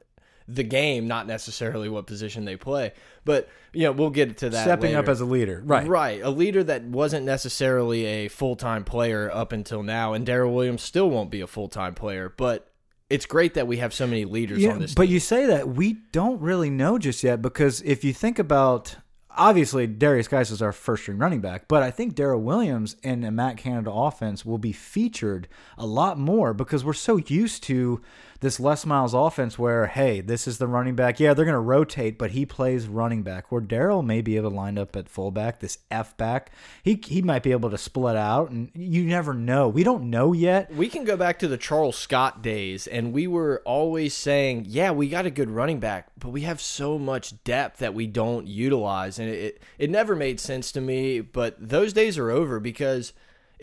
the 0.48 0.64
game, 0.64 1.08
not 1.08 1.28
necessarily 1.28 1.90
what 1.90 2.08
position 2.08 2.46
they 2.46 2.56
play. 2.56 2.94
But 3.26 3.50
you 3.74 3.84
know, 3.84 3.92
we'll 3.92 4.10
get 4.10 4.38
to 4.40 4.50
that. 4.50 4.64
Stepping 4.64 4.96
up 4.96 5.08
as 5.08 5.22
a 5.22 5.26
leader, 5.26 5.62
right? 5.66 5.88
Right, 5.88 6.22
a 6.22 6.30
leader 6.30 6.64
that 6.64 6.84
wasn't 6.84 7.26
necessarily 7.26 8.06
a 8.06 8.28
full 8.28 8.56
time 8.56 8.84
player 8.84 9.30
up 9.34 9.52
until 9.52 9.84
now, 9.84 10.14
and 10.14 10.26
Darrel 10.26 10.54
Williams 10.54 10.82
still 10.82 11.10
won't 11.10 11.32
be 11.32 11.42
a 11.42 11.48
full 11.48 11.70
time 11.70 11.96
player. 11.96 12.34
But 12.36 12.70
it's 13.10 13.26
great 13.26 13.54
that 13.54 13.68
we 13.68 13.78
have 13.78 13.94
so 13.94 14.08
many 14.08 14.26
leaders 14.26 14.60
Yeah, 14.60 14.72
on 14.72 14.80
this. 14.80 14.94
but 14.94 15.04
team. 15.04 15.14
you 15.14 15.20
say 15.20 15.46
that 15.46 15.70
we 15.70 15.94
don't 16.12 16.42
really 16.42 16.70
know 16.70 16.98
just 16.98 17.24
yet 17.24 17.42
because 17.42 17.82
if 17.82 18.04
you 18.04 18.14
think 18.14 18.40
about 18.40 18.96
obviously 19.36 19.88
Derrius 19.88 20.30
Guice 20.30 20.52
is 20.52 20.62
our 20.62 20.72
first 20.72 21.04
string 21.04 21.18
running 21.18 21.42
back, 21.42 21.68
but 21.68 21.82
I 21.84 21.90
think 21.92 22.16
Darrel 22.16 22.42
Williams 22.42 22.96
and 23.04 23.26
a 23.26 23.32
Matt 23.32 23.58
Canada 23.58 23.92
offense 23.92 24.46
will 24.46 24.58
be 24.60 24.72
featured 24.72 25.48
a 25.78 25.86
lot 25.86 26.18
more 26.20 26.54
because 26.54 26.84
we're 26.86 26.94
so 26.94 27.18
used 27.18 27.64
to 27.64 28.02
this 28.44 28.60
Les 28.60 28.86
Miles 28.86 29.14
offense 29.14 29.58
where 29.58 29.88
hey, 29.88 30.22
this 30.22 30.48
is 30.48 30.60
the 30.60 30.68
running 30.68 30.96
back. 30.96 31.20
Yeah, 31.20 31.34
they're 31.34 31.46
going 31.46 31.54
to 31.54 31.60
rotate, 31.60 32.20
but 32.20 32.32
he 32.32 32.46
plays 32.46 32.88
running 32.88 33.24
back. 33.24 33.52
Where 33.52 33.62
Darrel 33.62 34.04
may 34.04 34.22
be 34.22 34.36
able 34.36 34.52
to 34.52 34.56
line 34.56 34.78
up 34.78 34.96
at 34.96 35.10
fullback, 35.10 35.60
this 35.60 35.80
F 35.90 36.16
back. 36.18 36.52
He 36.84 37.02
he 37.04 37.22
might 37.22 37.42
be 37.42 37.52
able 37.52 37.72
to 37.72 37.78
split 37.78 38.16
out, 38.16 38.52
and 38.52 38.70
you 38.76 39.06
never 39.06 39.34
know. 39.34 39.68
We 39.68 39.84
don't 39.84 40.10
know 40.10 40.34
yet. 40.34 40.72
we 40.76 40.90
can 40.90 41.06
go 41.06 41.18
back 41.18 41.40
to 41.40 41.48
the 41.48 41.58
Charles 41.58 41.98
Scott 41.98 42.44
days, 42.44 42.86
and 42.86 43.14
we 43.14 43.26
were 43.26 43.64
always 43.66 44.14
saying, 44.14 44.66
"Yeah, 44.68 44.92
we 44.92 45.10
got 45.10 45.26
a 45.26 45.32
good 45.32 45.50
running 45.50 45.80
back, 45.80 46.10
but 46.20 46.30
we 46.30 46.42
have 46.42 46.62
so 46.62 47.00
much 47.00 47.44
depth 47.44 47.80
that 47.80 47.94
we 47.94 48.06
don't 48.06 48.48
utilize." 48.48 49.18
And 49.18 49.30
it 49.30 49.40
it, 49.40 49.64
it 49.80 49.90
never 49.90 50.16
made 50.16 50.40
sense 50.40 50.72
to 50.74 50.82
me. 50.82 51.22
But 51.22 51.56
those 51.60 51.94
days 51.94 52.18
are 52.18 52.30
over 52.30 52.60
because 52.60 53.14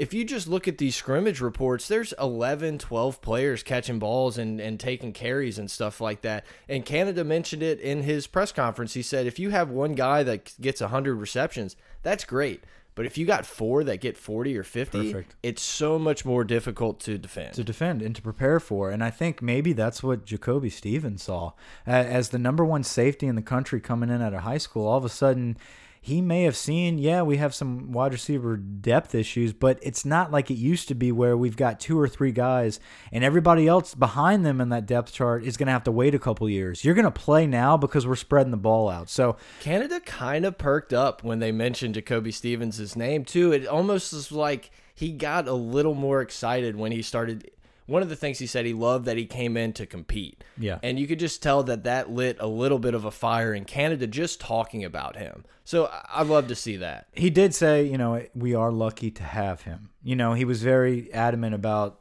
if 0.00 0.14
you 0.14 0.25
just 0.25 0.49
look 0.49 0.66
at 0.66 0.78
these 0.78 0.97
scrimmage 0.97 1.42
reports, 1.42 1.87
there's 1.87 2.14
11, 2.19 2.78
12 2.78 3.21
players 3.21 3.62
catching 3.62 3.99
balls 3.99 4.38
and, 4.38 4.59
and 4.59 4.80
taking 4.80 5.12
carries 5.12 5.59
and 5.59 5.71
stuff 5.71 6.00
like 6.00 6.23
that. 6.23 6.47
And 6.71 6.87
Canada 6.87 7.23
mentioned 7.23 7.62
it 7.62 7.78
in 7.80 8.04
his 8.04 8.26
press 8.26 8.50
conference. 8.50 8.95
He 8.95 9.02
said, 9.02 9.26
if 9.26 9.38
you 9.38 9.50
have 9.50 9.69
one 9.69 9.92
guy 9.92 10.23
that 10.23 10.54
gets 10.59 10.80
100 10.80 11.16
receptions, 11.16 11.76
that's 12.02 12.25
great. 12.25 12.64
But 12.95 13.04
if 13.04 13.19
you 13.19 13.26
got 13.26 13.45
four 13.45 13.85
that 13.85 14.00
get 14.00 14.16
40 14.16 14.57
or 14.57 14.62
50, 14.62 15.12
Perfect. 15.12 15.37
it's 15.42 15.61
so 15.61 15.99
much 15.99 16.25
more 16.25 16.45
difficult 16.45 16.99
to 17.00 17.19
defend. 17.19 17.52
to 17.54 17.62
defend 17.62 18.00
and 18.00 18.16
to 18.16 18.23
prepare 18.23 18.59
for. 18.59 18.90
And 18.90 19.04
I 19.04 19.11
think 19.11 19.42
maybe 19.42 19.75
that's 19.75 20.02
what 20.02 20.25
Jacoby 20.25 20.71
Stevens 20.71 21.25
saw 21.25 21.52
as 21.87 22.30
the 22.30 22.38
number 22.38 22.64
one 22.64 22.85
safety 22.85 23.26
in 23.26 23.37
the 23.37 23.42
country 23.42 23.80
coming 23.80 24.09
in 24.09 24.23
out 24.23 24.33
of 24.33 24.40
high 24.40 24.59
school. 24.59 24.87
All 24.87 24.97
of 24.97 25.04
a 25.04 25.11
sudden, 25.11 25.59
he 26.02 26.23
may 26.23 26.45
have 26.45 26.57
seen, 26.57 26.99
yeah, 26.99 27.21
we 27.23 27.37
have 27.37 27.54
some 27.54 27.92
wide 27.92 28.12
receiver 28.12 28.57
depth 28.57 29.14
issues, 29.14 29.52
but 29.52 29.78
it's 29.83 30.04
not 30.04 30.33
like 30.33 30.50
it 30.50 30.54
used 30.54 30.88
to 30.88 30.95
be 30.95 31.12
where 31.12 31.37
we've 31.37 31.57
got 31.57 31.78
two 31.78 32.00
or 32.00 32.09
three 32.09 32.33
guys 32.33 32.80
and 33.12 33.23
everybody 33.23 33.69
else 33.69 33.95
behind 33.95 34.45
them 34.45 34.62
in 34.62 34.71
that 34.71 34.87
depth 34.87 35.12
chart 35.12 35.45
is 35.45 35.59
going 35.59 35.66
to 35.66 35.73
have 35.73 35.85
to 35.85 35.92
wait 35.92 36.14
a 36.14 36.19
couple 36.19 36.49
years. 36.49 36.85
You're 36.85 36.95
going 36.95 37.04
to 37.04 37.11
play 37.11 37.47
now 37.47 37.76
because 37.76 38.07
we're 38.07 38.16
spreading 38.16 38.50
the 38.50 38.57
ball 38.57 38.88
out. 38.88 39.11
So 39.11 39.37
Canada 39.61 40.00
kind 40.00 40.47
of 40.47 40.57
perked 40.57 40.95
up 40.95 41.23
when 41.23 41.38
they 41.38 41.52
mentioned 41.52 41.95
Jacoby 41.95 42.33
Stevens' 42.33 42.97
name 42.97 43.25
too. 43.25 43.52
It 43.52 43.66
almost 43.66 44.14
was 44.14 44.33
like 44.33 44.71
he 44.95 45.12
got 45.12 45.49
a 45.49 45.54
little 45.54 45.95
more 45.95 46.23
excited 46.23 46.76
when 46.76 46.92
he 46.92 47.02
started. 47.02 47.50
One 47.90 48.02
of 48.02 48.09
the 48.09 48.14
things 48.14 48.38
he 48.38 48.47
said 48.47 48.66
he 48.66 48.73
loved 48.73 49.04
that 49.06 49.16
he 49.16 49.26
came 49.26 49.56
in 49.56 49.73
to 49.73 49.85
compete. 49.85 50.44
Yeah. 50.56 50.78
And 50.80 50.97
you 50.97 51.09
could 51.09 51.18
just 51.18 51.42
tell 51.42 51.64
that 51.64 51.82
that 51.82 52.09
lit 52.09 52.37
a 52.38 52.47
little 52.47 52.78
bit 52.78 52.94
of 52.94 53.04
a 53.04 53.11
fire 53.11 53.52
in 53.52 53.64
Canada 53.64 54.06
just 54.06 54.40
talking 54.40 54.85
about 54.85 55.16
him. 55.16 55.44
So 55.64 55.90
I'd 56.12 56.28
love 56.28 56.47
to 56.49 56.54
see 56.54 56.76
that. 56.76 57.09
he 57.12 57.30
did 57.30 57.52
say, 57.52 57.85
you 57.85 57.99
know, 57.99 58.25
we 58.35 58.54
are 58.54 58.70
lucky 58.70 59.11
to 59.11 59.23
have 59.25 59.62
him. 59.62 59.90
You 60.04 60.14
know, 60.14 60.35
he 60.35 60.44
was 60.44 60.62
very 60.62 61.12
adamant 61.12 61.54
about 61.54 62.00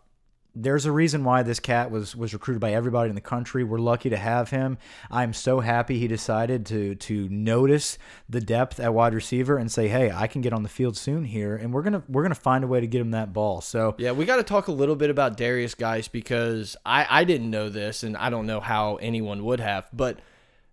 there's 0.61 0.85
a 0.85 0.91
reason 0.91 1.23
why 1.23 1.43
this 1.43 1.59
cat 1.59 1.89
was 1.91 2.15
was 2.15 2.33
recruited 2.33 2.59
by 2.59 2.73
everybody 2.73 3.09
in 3.09 3.15
the 3.15 3.21
country. 3.21 3.63
We're 3.63 3.79
lucky 3.79 4.09
to 4.09 4.17
have 4.17 4.49
him. 4.49 4.77
I'm 5.09 5.33
so 5.33 5.59
happy 5.59 5.99
he 5.99 6.07
decided 6.07 6.65
to 6.67 6.95
to 6.95 7.29
notice 7.29 7.97
the 8.27 8.41
depth 8.41 8.79
at 8.79 8.93
wide 8.93 9.13
receiver 9.13 9.57
and 9.57 9.71
say, 9.71 9.87
"Hey, 9.87 10.11
I 10.11 10.27
can 10.27 10.41
get 10.41 10.53
on 10.53 10.63
the 10.63 10.69
field 10.69 10.97
soon 10.97 11.23
here 11.23 11.55
and 11.55 11.73
we're 11.73 11.83
going 11.83 11.93
to 11.93 12.03
we're 12.07 12.23
going 12.23 12.33
to 12.33 12.39
find 12.39 12.63
a 12.63 12.67
way 12.67 12.79
to 12.81 12.87
get 12.87 13.01
him 13.01 13.11
that 13.11 13.33
ball." 13.33 13.61
So, 13.61 13.95
Yeah, 13.97 14.11
we 14.11 14.25
got 14.25 14.37
to 14.37 14.43
talk 14.43 14.67
a 14.67 14.71
little 14.71 14.95
bit 14.95 15.09
about 15.09 15.37
Derrius 15.37 15.77
Guice 15.77 16.07
because 16.07 16.75
I, 16.85 17.07
I 17.09 17.23
didn't 17.23 17.49
know 17.49 17.69
this 17.69 18.03
and 18.03 18.17
I 18.17 18.29
don't 18.29 18.45
know 18.45 18.59
how 18.59 18.97
anyone 18.97 19.43
would 19.45 19.59
have. 19.59 19.87
But 19.93 20.19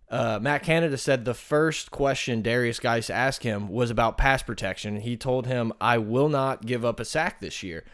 uh, 0.09 0.39
Matt 0.41 0.63
Canada 0.63 0.97
said 0.99 1.25
the 1.25 1.35
first 1.35 1.91
question 1.91 2.43
Derrius 2.43 2.81
Guice 2.81 3.11
asked 3.11 3.43
him 3.43 3.69
was 3.69 3.91
about 3.91 4.19
pass 4.19 4.43
protection. 4.43 4.97
He 4.97 5.17
told 5.17 5.47
him, 5.47 5.73
I 5.81 5.99
will 5.99 6.29
not 6.29 6.65
give 6.65 6.85
up 6.85 7.01
a 7.01 7.05
sack 7.05 7.41
this 7.41 7.63
year. 7.63 7.85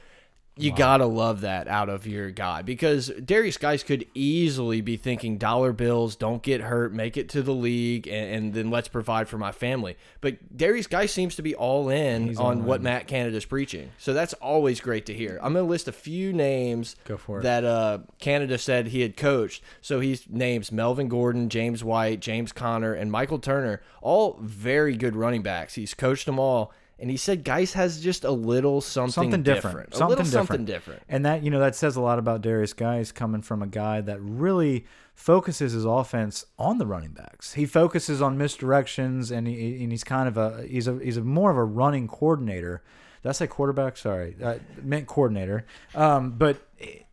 You 0.55 0.75
gotta 0.75 1.07
love 1.07 1.41
that 1.41 1.67
out 1.67 1.89
of 1.89 2.07
your 2.07 2.31
guy 2.31 2.61
because 2.61 3.09
Derrius 3.09 3.59
Guice 3.59 3.83
could 3.83 4.07
easily 4.15 4.83
be 4.83 4.99
thinking 4.99 5.39
dollar 5.39 5.73
bills, 5.73 6.15
don't 6.15 6.43
get 6.43 6.61
hurt, 6.61 6.93
make 6.93 7.17
it 7.17 7.31
to 7.31 7.43
the 7.43 7.55
league, 7.55 8.07
and, 8.07 8.35
and 8.35 8.55
then 8.55 8.71
let's 8.71 8.89
provide 8.89 9.29
for 9.29 9.39
my 9.39 9.51
family. 9.51 9.97
But 10.21 10.55
Derrius 10.55 10.89
Guice 10.89 11.11
seems 11.11 11.37
to 11.37 11.43
be 11.43 11.55
all 11.55 11.89
in 11.89 12.29
He's 12.29 12.39
on 12.39 12.59
all 12.59 12.65
what 12.65 12.81
in. 12.81 12.85
Matt 12.85 13.07
Canada's 13.07 13.47
preaching. 13.47 13.91
So 13.97 14.13
that's 14.13 14.35
always 14.35 14.81
great 14.81 15.07
to 15.07 15.15
hear. 15.15 15.39
I'm 15.43 15.55
gonna 15.55 15.67
list 15.67 15.89
a 15.89 15.93
few 15.93 16.35
names 16.35 16.97
Go 17.07 17.17
for 17.17 17.39
it. 17.41 17.45
that 17.45 17.65
uh, 17.65 18.01
Canada 18.19 18.59
said 18.59 18.89
he 18.89 19.01
had 19.01 19.17
coached. 19.17 19.63
So 19.81 20.01
he 20.01 20.19
names 20.29 20.71
Melvin 20.71 21.09
Gordon, 21.09 21.49
James 21.49 21.83
White, 21.83 22.21
James 22.21 22.53
Conner, 22.53 22.93
and 22.93 23.11
Michael 23.11 23.39
Turner, 23.39 23.81
all 24.03 24.39
very 24.43 24.97
good 24.99 25.17
running 25.17 25.43
backs. 25.43 25.77
He's 25.77 25.95
coached 25.95 26.27
them 26.27 26.39
all. 26.39 26.73
And 27.03 27.11
he 27.11 27.17
said 27.17 27.43
Guice 27.43 27.73
has 27.73 28.01
just 28.01 28.23
a 28.23 28.31
little 28.31 28.81
something, 28.81 29.11
something 29.11 29.43
different, 29.43 29.93
A 29.93 29.97
something 29.97 30.09
little 30.11 30.25
different. 30.25 30.49
something 30.49 30.65
different. 30.65 31.03
And 31.09 31.27
that 31.27 31.43
you 31.43 31.51
know 31.51 31.59
that 31.59 31.75
says 31.75 31.97
a 31.97 32.01
lot 32.01 32.21
about 32.21 32.43
Derrius 32.43 32.77
Guice 32.77 33.11
coming 33.11 33.43
from 33.43 33.61
a 33.61 33.67
guy 33.67 34.01
that 34.03 34.21
really 34.23 34.87
focuses 35.13 35.73
his 35.73 35.85
offense 35.85 36.47
on 36.61 36.79
the 36.79 36.87
running 36.87 37.11
backs. 37.11 37.55
He 37.55 37.67
focuses 37.67 38.23
on 38.23 38.39
misdirections, 38.39 39.37
and 39.37 39.49
he, 39.49 39.83
and 39.83 39.91
he's 39.91 40.05
kind 40.05 40.29
of 40.29 40.37
a 40.37 40.65
he's 40.65 40.87
a 40.87 40.97
he's 41.03 41.17
a 41.17 41.23
more 41.23 41.51
of 41.51 41.57
a 41.57 41.65
running 41.65 42.07
coordinator. 42.07 42.85
Did 43.25 43.31
I 43.31 43.33
say 43.33 43.49
quarterback? 43.49 43.97
Sorry, 43.97 44.37
I 44.45 44.61
meant 44.81 45.09
coordinator. 45.09 45.67
Um, 45.97 46.31
but 46.31 46.63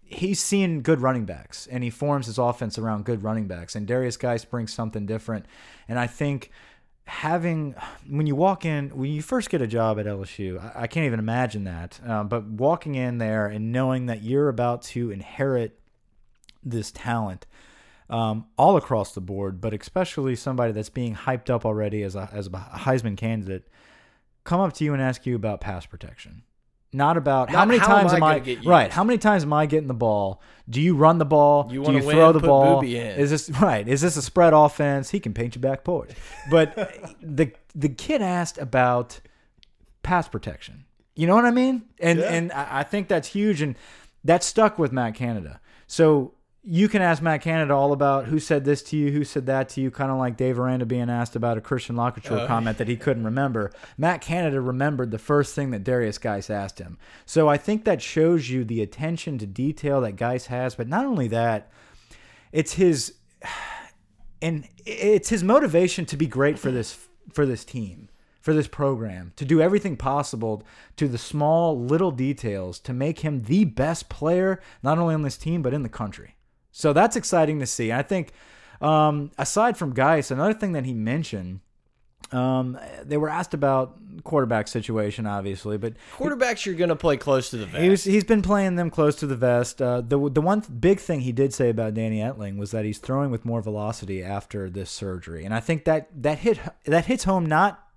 he's 0.04 0.40
seeing 0.40 0.84
good 0.84 1.02
running 1.02 1.26
backs, 1.26 1.66
and 1.66 1.84
he 1.84 1.90
forms 1.90 2.28
his 2.28 2.38
offense 2.38 2.78
around 2.78 3.06
good 3.06 3.24
running 3.24 3.48
backs. 3.48 3.76
And 3.76 3.88
Derrius 3.88 4.20
Guice 4.20 4.46
brings 4.46 4.72
something 4.72 5.08
different, 5.08 5.48
and 5.88 5.98
I 6.00 6.06
think 6.06 6.52
having 7.10 7.76
when 8.08 8.28
you 8.28 8.36
walk 8.36 8.66
in 8.66 8.90
when 8.90 9.12
you 9.12 9.22
first 9.22 9.50
get 9.50 9.62
a 9.62 9.68
job 9.68 10.00
at 10.00 10.06
LSU, 10.06 10.60
I, 10.76 10.84
I 10.84 10.88
can't 10.88 11.06
even 11.06 11.20
imagine 11.20 11.64
that. 11.66 12.00
Um, 12.06 12.28
but 12.28 12.46
walking 12.46 12.96
in 12.96 13.18
there 13.18 13.48
and 13.48 13.72
knowing 13.72 14.06
that 14.06 14.24
you're 14.24 14.48
about 14.48 14.84
to 14.84 15.12
inherit 15.12 15.80
this 16.64 16.92
talent 16.92 17.46
um, 18.10 18.46
all 18.58 18.78
across 18.78 19.14
the 19.14 19.22
board, 19.22 19.60
but 19.60 19.74
especially 19.74 20.36
somebody 20.36 20.72
that's 20.72 20.90
being 20.90 21.16
hyped 21.16 21.50
up 21.50 21.66
already 21.66 22.04
as 22.04 22.16
a 22.16 22.30
as 22.32 22.48
a 22.48 22.52
Heisman 22.52 23.18
candidate, 23.18 23.68
come 24.44 24.60
up 24.60 24.74
to 24.74 24.84
you 24.84 24.94
and 24.94 25.02
ask 25.02 25.26
you 25.26 25.36
about 25.36 25.62
pass 25.62 25.86
protection. 25.86 26.44
Not 26.92 27.18
about 27.18 27.52
how 27.52 27.66
many 27.66 27.78
how 27.80 27.88
times 27.88 28.14
am 28.14 28.24
I 28.24 28.38
am 28.38 28.44
I, 28.46 28.58
right? 28.66 28.92
How 28.92 29.04
many 29.04 29.20
times 29.20 29.44
am 29.44 29.54
I 29.54 29.68
getting 29.68 29.88
the 29.88 29.94
ball? 29.94 30.42
Do 30.68 30.82
you 30.82 30.96
run 30.96 31.20
the 31.20 31.26
ball? 31.26 31.68
You 31.72 31.84
Do 31.84 31.92
you 31.92 32.02
throw 32.02 32.32
the 32.32 32.40
ball? 32.40 32.84
Is 32.84 33.30
this 33.30 33.50
right? 33.62 33.88
Is 33.88 34.02
this 34.02 34.18
a 34.18 34.22
spread 34.22 34.54
offense? 34.54 35.12
He 35.12 35.20
can 35.20 35.34
paint 35.34 35.56
your 35.56 35.62
back 35.62 35.84
porch. 35.84 36.10
But 36.50 36.76
the 37.22 37.52
the 37.76 37.90
kid 37.90 38.22
asked 38.22 38.58
about 38.58 39.20
pass 40.02 40.28
protection. 40.28 40.86
You 41.16 41.28
know 41.28 41.36
what 41.36 41.46
I 41.46 41.52
mean? 41.52 41.84
And 42.00 42.20
Yeah. 42.20 42.34
and 42.34 42.52
I 42.54 42.80
I 42.80 42.84
think 42.84 43.08
that's 43.08 43.28
huge, 43.30 43.62
and 43.62 43.76
that 44.24 44.44
stuck 44.44 44.80
with 44.80 44.92
Matt 44.92 45.14
Canada. 45.14 45.60
So 45.86 46.34
you 46.64 46.90
can 46.90 47.02
ask 47.02 47.22
Matt 47.22 47.42
Canada 47.42 47.74
all 47.74 47.94
about 47.94 48.26
who 48.26 48.38
said 48.40 48.66
this 48.66 48.84
to 48.84 48.98
you, 48.98 49.12
who 49.12 49.24
said 49.24 49.46
that 49.46 49.70
to 49.70 49.82
you, 49.82 49.90
kind 49.90 50.12
of 50.12 50.18
like 50.18 50.36
Dave 50.36 50.60
Aranda 50.60 50.86
being 50.86 51.10
asked 51.10 51.36
about 51.36 51.58
a 51.58 51.62
Christian 51.62 51.96
LaCouture 51.96 52.42
Oh. 52.42 52.48
comment 52.48 52.78
that 52.78 52.88
he 52.90 52.98
couldn't 52.98 53.24
remember. 53.24 53.72
Matt 53.98 54.22
Canada 54.22 54.60
remembered 54.60 55.12
the 55.12 55.18
first 55.18 55.56
thing 55.56 55.72
that 55.72 55.84
Derrius 55.84 56.20
Guice 56.20 56.50
asked 56.50 56.80
him. 56.80 56.98
So 57.26 57.48
I 57.48 57.58
think 57.58 57.86
that 57.86 58.02
shows 58.02 58.50
you 58.50 58.66
the 58.66 58.82
attention 58.82 59.38
to 59.38 59.46
detail 59.48 60.02
that 60.02 60.18
Guice 60.18 60.48
has, 60.48 60.76
but 60.76 60.88
not 60.88 61.06
only 61.06 61.28
that, 61.30 61.72
it's 62.52 62.74
his 62.74 63.14
and 64.42 64.68
it's 64.86 65.30
his 65.30 65.44
motivation 65.44 66.06
to 66.06 66.18
be 66.18 66.28
great 66.28 66.58
for 66.60 66.72
this 66.72 67.08
for 67.34 67.46
this 67.46 67.64
team 67.66 68.10
for 68.42 68.54
this 68.54 68.68
program 68.68 69.34
to 69.36 69.44
do 69.46 69.62
everything 69.62 69.98
possible 69.98 70.64
to 70.96 71.08
the 71.08 71.18
small 71.18 71.78
little 71.80 72.10
details 72.12 72.80
to 72.80 72.94
make 72.94 73.20
him 73.20 73.44
the 73.44 73.66
best 73.66 74.08
player 74.10 74.62
not 74.82 74.98
only 74.98 75.14
on 75.14 75.22
this 75.24 75.38
team 75.38 75.62
but 75.62 75.74
in 75.74 75.84
the 75.84 75.90
country 75.90 76.36
so 76.80 76.94
that's 76.94 77.16
exciting 77.16 77.60
to 77.60 77.66
see 77.66 77.92
i 77.92 78.02
think 78.02 78.32
um, 78.82 79.32
aside 79.38 79.76
from 79.76 79.94
Guice, 79.94 80.32
another 80.32 80.54
thing 80.54 80.72
that 80.72 80.86
he 80.86 80.94
mentioned 80.94 81.60
um, 82.32 82.80
they 83.04 83.18
were 83.18 83.28
asked 83.28 83.54
about 83.54 83.98
quarterback 84.24 84.68
situation 84.68 85.26
obviously 85.26 85.78
but 85.78 85.94
Quarterbacks, 86.16 86.66
you're 86.66 86.76
going 86.76 86.90
to 86.90 86.96
play 86.96 87.18
close 87.18 87.50
to 87.50 87.58
the 87.58 87.66
vest. 87.66 87.84
he 87.84 87.90
was, 87.90 88.04
he's 88.04 88.24
been 88.24 88.42
playing 88.42 88.76
them 88.76 88.90
close 88.90 89.16
to 89.18 89.28
the 89.28 89.36
vest. 89.36 89.82
Uh, 89.82 90.02
the 90.02 90.30
the 90.30 90.42
one 90.42 90.60
big 90.62 91.00
thing 91.00 91.22
he 91.22 91.32
did 91.32 91.54
say 91.54 91.70
about 91.70 91.94
Danny 91.94 92.20
Etling 92.20 92.58
was 92.58 92.72
that 92.72 92.86
he's 92.86 93.00
throwing 93.00 93.32
with 93.32 93.46
more 93.46 93.62
velocity 93.62 94.24
after 94.24 94.70
this 94.70 94.92
surgery, 94.92 95.44
and 95.44 95.54
I 95.54 95.60
think 95.60 95.86
that 95.86 96.10
that 96.22 96.40
hit 96.40 96.60
that 96.86 97.06
hits 97.06 97.24
home 97.24 97.46
not 97.46 97.89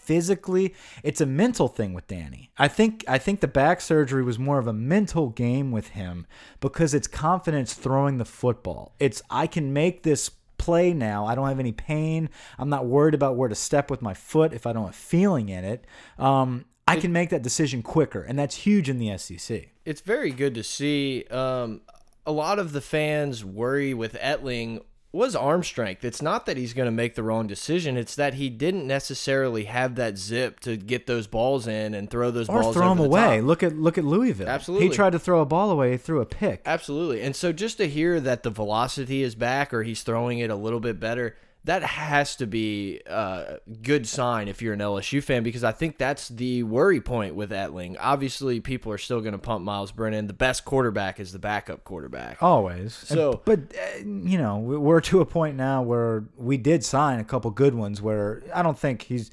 physically. 0.00 0.74
It's 1.02 1.20
a 1.20 1.26
mental 1.26 1.68
thing 1.68 1.92
with 1.92 2.06
Danny. 2.06 2.50
I 2.58 2.68
think 2.68 3.04
I 3.06 3.18
think 3.18 3.40
the 3.40 3.48
back 3.48 3.80
surgery 3.80 4.22
was 4.22 4.38
more 4.38 4.58
of 4.58 4.66
a 4.66 4.72
mental 4.72 5.28
game 5.28 5.70
with 5.70 5.88
him 5.88 6.26
because 6.60 6.94
it's 6.94 7.06
confidence 7.06 7.74
throwing 7.74 8.18
the 8.18 8.24
football. 8.24 8.94
It's 8.98 9.22
I 9.30 9.46
can 9.46 9.72
make 9.72 10.02
this 10.02 10.30
play 10.58 10.92
now. 10.92 11.26
I 11.26 11.34
don't 11.34 11.48
have 11.48 11.60
any 11.60 11.72
pain. 11.72 12.28
I'm 12.58 12.68
not 12.68 12.86
worried 12.86 13.14
about 13.14 13.36
where 13.36 13.48
to 13.48 13.54
step 13.54 13.90
with 13.90 14.02
my 14.02 14.14
foot 14.14 14.52
if 14.52 14.66
I 14.66 14.72
don't 14.72 14.86
have 14.86 14.94
feeling 14.94 15.48
in 15.48 15.64
it. 15.64 15.86
Um, 16.18 16.66
I 16.86 16.96
can 16.96 17.12
make 17.12 17.30
that 17.30 17.42
decision 17.42 17.82
quicker, 17.82 18.20
and 18.20 18.36
that's 18.36 18.56
huge 18.56 18.88
in 18.88 18.98
the 18.98 19.16
SEC. 19.16 19.68
it's 19.84 20.00
very 20.00 20.32
good 20.32 20.54
to 20.56 20.64
see. 20.64 21.24
Um, 21.30 21.82
a 22.26 22.32
lot 22.32 22.58
of 22.58 22.72
the 22.72 22.80
fans 22.80 23.44
worry 23.44 23.94
with 23.94 24.14
Etling 24.14 24.80
was 25.12 25.34
arm 25.34 25.64
strength. 25.64 26.04
It's 26.04 26.22
not 26.22 26.46
that 26.46 26.56
he's 26.56 26.72
going 26.72 26.86
to 26.86 26.92
make 26.92 27.16
the 27.16 27.22
wrong 27.24 27.46
decision. 27.48 27.96
It's 27.96 28.14
that 28.14 28.34
he 28.34 28.48
didn't 28.48 28.86
necessarily 28.86 29.64
have 29.64 29.96
that 29.96 30.16
zip 30.16 30.60
to 30.60 30.76
get 30.76 31.06
those 31.08 31.26
balls 31.26 31.66
in 31.66 31.94
and 31.94 32.08
throw 32.08 32.30
those 32.30 32.48
Or 32.48 32.62
balls 32.62 32.76
throw 32.76 32.88
them 32.90 32.98
the 32.98 33.04
away. 33.04 33.38
top. 33.38 33.44
Look 33.46 33.62
at 33.64 33.76
look 33.76 33.98
at 33.98 34.04
Louisville. 34.04 34.48
Absolutely. 34.48 34.86
he 34.88 34.94
tried 34.94 35.10
to 35.12 35.18
throw 35.18 35.40
a 35.40 35.46
ball 35.46 35.70
away, 35.70 35.92
he 35.92 35.96
threw 35.96 36.20
a 36.20 36.26
pick. 36.26 36.62
Absolutely. 36.64 37.22
And 37.22 37.34
so 37.34 37.52
just 37.52 37.76
to 37.78 37.88
hear 37.88 38.20
that 38.20 38.44
the 38.44 38.50
velocity 38.50 39.22
is 39.22 39.34
back 39.34 39.74
or 39.74 39.82
he's 39.82 40.02
throwing 40.04 40.38
it 40.38 40.50
a 40.50 40.54
little 40.56 40.80
bit 40.80 41.00
better, 41.00 41.36
that 41.64 41.82
has 41.82 42.36
to 42.36 42.46
be 42.46 43.00
a 43.06 43.58
good 43.82 44.06
sign 44.06 44.48
if 44.48 44.62
you're 44.62 44.72
an 44.72 44.80
LSU 44.80 45.22
fan 45.22 45.42
because 45.42 45.62
I 45.62 45.72
think 45.72 45.98
that's 45.98 46.28
the 46.28 46.62
worry 46.62 47.00
point 47.02 47.34
with 47.34 47.50
Etling. 47.50 47.96
Obviously, 48.00 48.60
people 48.60 48.90
are 48.92 48.98
still 48.98 49.20
going 49.20 49.32
to 49.32 49.38
pump 49.38 49.62
Myles 49.64 49.92
Brennan. 49.92 50.26
The 50.26 50.32
best 50.32 50.64
quarterback 50.64 51.20
is 51.20 51.32
the 51.32 51.38
backup 51.38 51.84
quarterback. 51.84 52.42
Always. 52.42 52.94
So- 52.94 53.32
And- 53.32 53.44
but 53.44 53.60
uh, 53.78 53.98
you 54.04 54.38
know, 54.38 54.58
we- 54.58 54.78
we're 54.78 55.02
to 55.02 55.20
a 55.20 55.26
point 55.26 55.56
now 55.56 55.82
where 55.82 56.24
we 56.36 56.56
did 56.56 56.82
sign 56.82 57.20
a 57.20 57.24
couple 57.24 57.50
good 57.50 57.74
ones. 57.74 58.00
Where 58.00 58.42
I 58.54 58.62
don't 58.62 58.78
think 58.78 59.02
he's 59.02 59.30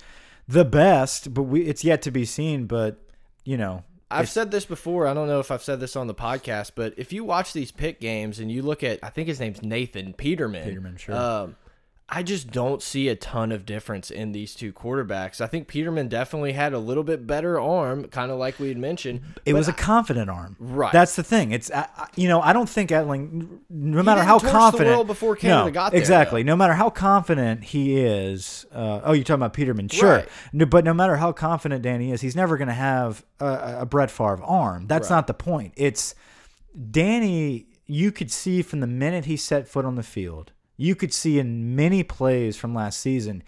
the 0.50 0.66
best, 0.66 1.34
but 1.34 1.44
we 1.44 1.62
it's 1.62 1.84
yet 1.86 2.02
to 2.04 2.12
be 2.12 2.26
seen. 2.26 2.66
But 2.66 2.98
you 3.46 3.56
know, 3.56 3.84
I've 4.12 4.30
said 4.30 4.52
this 4.52 4.66
before. 4.66 5.08
I 5.08 5.14
don't 5.14 5.28
know 5.30 5.40
if 5.40 5.50
I've 5.50 5.64
said 5.64 5.80
this 5.80 5.96
on 5.96 6.08
the 6.08 6.16
podcast, 6.16 6.72
but 6.76 6.94
if 6.98 7.14
you 7.14 7.24
watch 7.24 7.54
these 7.54 7.72
Pitt 7.72 8.02
games 8.02 8.40
and 8.40 8.52
you 8.52 8.62
look 8.64 8.84
at, 8.84 9.00
I 9.02 9.10
think 9.10 9.30
his 9.30 9.40
name's 9.40 9.62
Nathan 9.64 10.12
Peterman. 10.14 10.64
Peterman, 10.66 10.98
sure. 10.98 11.16
Um, 11.16 11.56
I 12.10 12.24
just 12.24 12.52
don't 12.52 12.82
see 12.82 13.10
a 13.10 13.18
ton 13.18 13.52
of 13.52 13.66
difference 13.66 14.10
in 14.10 14.32
these 14.32 14.56
two 14.56 14.72
quarterbacks. 14.72 15.42
I 15.42 15.48
think 15.48 15.68
Peterman 15.68 16.08
definitely 16.08 16.54
had 16.54 16.72
a 16.72 16.80
little 16.80 17.04
bit 17.04 17.28
better 17.28 17.60
arm, 17.60 18.06
kind 18.06 18.32
of 18.32 18.38
like 18.38 18.60
we 18.60 18.70
had 18.70 18.78
mentioned. 18.78 19.20
it 19.46 19.54
was 19.54 19.68
a 19.68 19.74
confident 19.74 20.30
arm. 20.30 20.56
Right. 20.58 20.94
That's 20.94 21.18
the 21.18 21.24
thing. 21.24 21.52
It's 21.52 21.70
I, 21.70 21.88
I- 21.98 22.08
you 22.16 22.30
know 22.30 22.40
I 22.42 22.54
don't 22.54 22.70
think 22.70 22.92
Etling, 22.92 23.60
no 23.70 24.02
matter 24.04 24.24
how 24.24 24.40
confident. 24.40 25.06
before 25.06 25.36
Canada 25.36 25.66
no, 25.66 25.72
got 25.72 25.92
there, 25.92 26.00
Exactly. 26.00 26.44
No 26.46 26.56
matter 26.56 26.74
how 26.74 26.90
confident 26.90 27.66
he 27.66 28.00
is. 28.00 28.66
Uh, 28.72 29.02
oh, 29.04 29.12
you're 29.12 29.26
talking 29.26 29.42
about 29.42 29.54
Peterman, 29.54 29.90
sure. 29.90 30.10
Right. 30.20 30.30
No, 30.54 30.66
but 30.66 30.86
no 30.86 30.94
matter 30.94 31.18
how 31.18 31.34
confident 31.34 31.82
Danny 31.82 32.12
is, 32.14 32.22
he's 32.22 32.38
never 32.38 32.56
going 32.58 32.70
to 32.70 32.74
have 32.74 33.26
a, 33.42 33.80
a 33.82 33.86
Brett 33.86 34.10
Favre 34.12 34.42
arm. 34.44 34.88
That's 34.88 35.10
Right. 35.10 35.18
not 35.18 35.28
the 35.28 35.34
point. 35.34 35.74
It's 35.76 36.16
Danny. 36.92 37.68
You 37.86 38.12
could 38.12 38.32
see 38.32 38.62
from 38.62 38.82
the 38.82 38.88
minute 38.88 39.26
he 39.26 39.38
set 39.38 39.68
foot 39.68 39.86
on 39.86 39.96
the 39.96 40.04
field. 40.04 40.52
You 40.78 40.96
could 40.96 41.14
see 41.14 41.40
in 41.40 41.76
many 41.76 42.04
plays 42.04 42.56
from 42.56 42.74
last 42.74 43.00
season. 43.00 43.44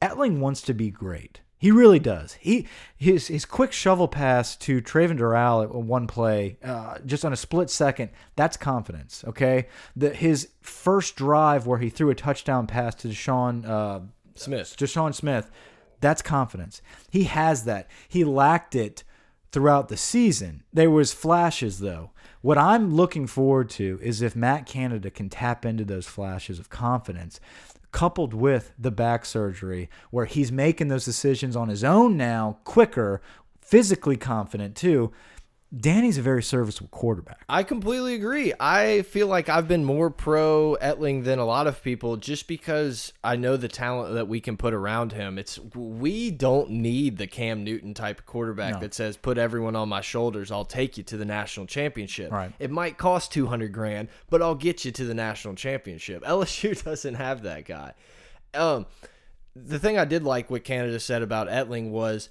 Etling 0.00 0.38
wants 0.38 0.62
to 0.62 0.74
be 0.74 0.90
great. 0.90 1.40
He 1.58 1.70
really 1.70 2.00
does. 2.00 2.32
He 2.40 2.66
his 2.96 3.28
his 3.28 3.44
quick 3.44 3.70
shovel 3.70 4.08
pass 4.08 4.56
to 4.56 4.80
Travin 4.80 5.16
Dural 5.16 5.62
at 5.62 5.72
one 5.72 6.08
play, 6.08 6.56
uh, 6.64 6.98
just 7.06 7.24
on 7.24 7.32
a 7.32 7.36
split 7.36 7.70
second. 7.70 8.10
That's 8.34 8.56
confidence. 8.56 9.22
Okay, 9.28 9.68
the 9.94 10.10
his 10.10 10.48
first 10.60 11.14
drive 11.14 11.64
where 11.64 11.78
he 11.78 11.88
threw 11.88 12.10
a 12.10 12.16
touchdown 12.16 12.66
pass 12.66 12.96
to 12.96 13.08
DeSean 13.08 13.64
uh, 13.64 14.00
Smith. 14.34 14.74
DeSean 14.76 15.14
Smith. 15.14 15.52
That's 16.00 16.20
confidence. 16.20 16.82
He 17.10 17.24
has 17.24 17.64
that. 17.64 17.88
He 18.08 18.24
lacked 18.24 18.74
it 18.74 19.04
throughout 19.52 19.88
the 19.88 19.96
season. 19.96 20.64
There 20.72 20.90
was 20.90 21.12
flashes 21.12 21.78
though. 21.78 22.10
What 22.42 22.58
I'm 22.58 22.92
looking 22.92 23.28
forward 23.28 23.70
to 23.70 24.00
is 24.02 24.20
if 24.20 24.34
Matt 24.34 24.66
Canada 24.66 25.10
can 25.10 25.28
tap 25.28 25.64
into 25.64 25.84
those 25.84 26.08
flashes 26.08 26.58
of 26.58 26.68
confidence 26.68 27.38
coupled 27.92 28.34
with 28.34 28.72
the 28.76 28.90
back 28.90 29.24
surgery 29.24 29.88
where 30.10 30.24
he's 30.24 30.50
making 30.50 30.88
those 30.88 31.04
decisions 31.04 31.54
on 31.54 31.68
his 31.68 31.84
own 31.84 32.16
now 32.16 32.58
quicker, 32.64 33.22
physically 33.60 34.16
confident 34.16 34.74
too. 34.74 35.12
Danny's 35.74 36.18
a 36.18 36.22
very 36.22 36.42
serviceable 36.42 36.88
quarterback. 36.90 37.44
I 37.48 37.62
completely 37.62 38.14
agree. 38.14 38.52
I 38.60 39.02
feel 39.02 39.26
like 39.26 39.48
I've 39.48 39.66
been 39.66 39.84
more 39.86 40.10
pro 40.10 40.76
Etling 40.82 41.24
than 41.24 41.38
a 41.38 41.46
lot 41.46 41.66
of 41.66 41.82
people 41.82 42.18
just 42.18 42.46
because 42.46 43.14
I 43.24 43.36
know 43.36 43.56
the 43.56 43.68
talent 43.68 44.12
that 44.14 44.28
we 44.28 44.40
can 44.40 44.58
put 44.58 44.74
around 44.74 45.12
him. 45.12 45.38
It's 45.38 45.58
we 45.74 46.30
don't 46.30 46.68
need 46.70 47.16
the 47.16 47.26
Cam 47.26 47.64
Newton 47.64 47.94
type 47.94 48.18
of 48.18 48.26
quarterback 48.26 48.74
No. 48.74 48.80
that 48.80 48.92
says 48.92 49.16
put 49.16 49.38
everyone 49.38 49.74
on 49.74 49.88
my 49.88 50.02
shoulders, 50.02 50.52
I'll 50.52 50.66
take 50.66 50.98
you 50.98 51.04
to 51.04 51.16
the 51.16 51.24
national 51.24 51.64
championship. 51.66 52.30
Right. 52.30 52.52
It 52.58 52.70
might 52.70 52.98
cost 52.98 53.32
200 53.32 53.72
grand, 53.72 54.08
but 54.28 54.42
I'll 54.42 54.54
get 54.54 54.84
you 54.84 54.92
to 54.92 55.04
the 55.06 55.14
national 55.14 55.54
championship. 55.54 56.22
LSU 56.26 56.82
doesn't 56.84 57.14
have 57.14 57.44
that 57.44 57.64
guy. 57.64 57.94
Um 58.52 58.84
the 59.56 59.78
thing 59.78 59.98
I 59.98 60.04
did 60.04 60.22
like 60.24 60.50
what 60.50 60.64
Canada 60.64 60.98
said 61.00 61.22
about 61.22 61.48
Etling 61.48 61.90
was 61.90 62.28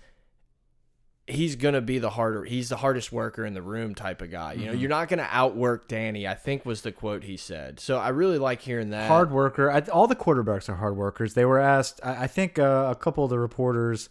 he's 1.31 1.55
gonna 1.55 1.81
be 1.81 1.99
the 1.99 2.09
harder 2.11 2.43
he's 2.43 2.69
the 2.69 2.77
hardest 2.77 3.11
worker 3.11 3.45
in 3.45 3.53
the 3.53 3.61
room 3.61 3.95
type 3.95 4.21
of 4.21 4.29
guy. 4.31 4.53
You 4.53 4.67
know, 4.67 4.71
you're 4.73 4.89
not 4.89 5.07
gonna 5.09 5.27
outwork 5.29 5.87
Danny, 5.87 6.27
I 6.27 6.35
think 6.35 6.65
was 6.65 6.81
the 6.81 6.91
quote 6.91 7.23
he 7.23 7.37
said. 7.37 7.79
So 7.79 7.97
I 7.97 8.09
really 8.09 8.37
like 8.37 8.61
hearing 8.61 8.89
that. 8.91 9.07
hard 9.07 9.31
worker. 9.31 9.71
I, 9.71 9.79
all 9.81 10.07
the 10.07 10.15
quarterbacks 10.15 10.69
are 10.69 10.75
hard 10.75 10.95
workers. 10.95 11.33
They 11.33 11.45
were 11.45 11.59
asked. 11.59 11.99
I, 12.03 12.23
I 12.23 12.27
think 12.27 12.59
uh, 12.59 12.87
a 12.91 12.95
couple 12.95 13.23
of 13.23 13.29
the 13.29 13.39
reporters, 13.39 14.09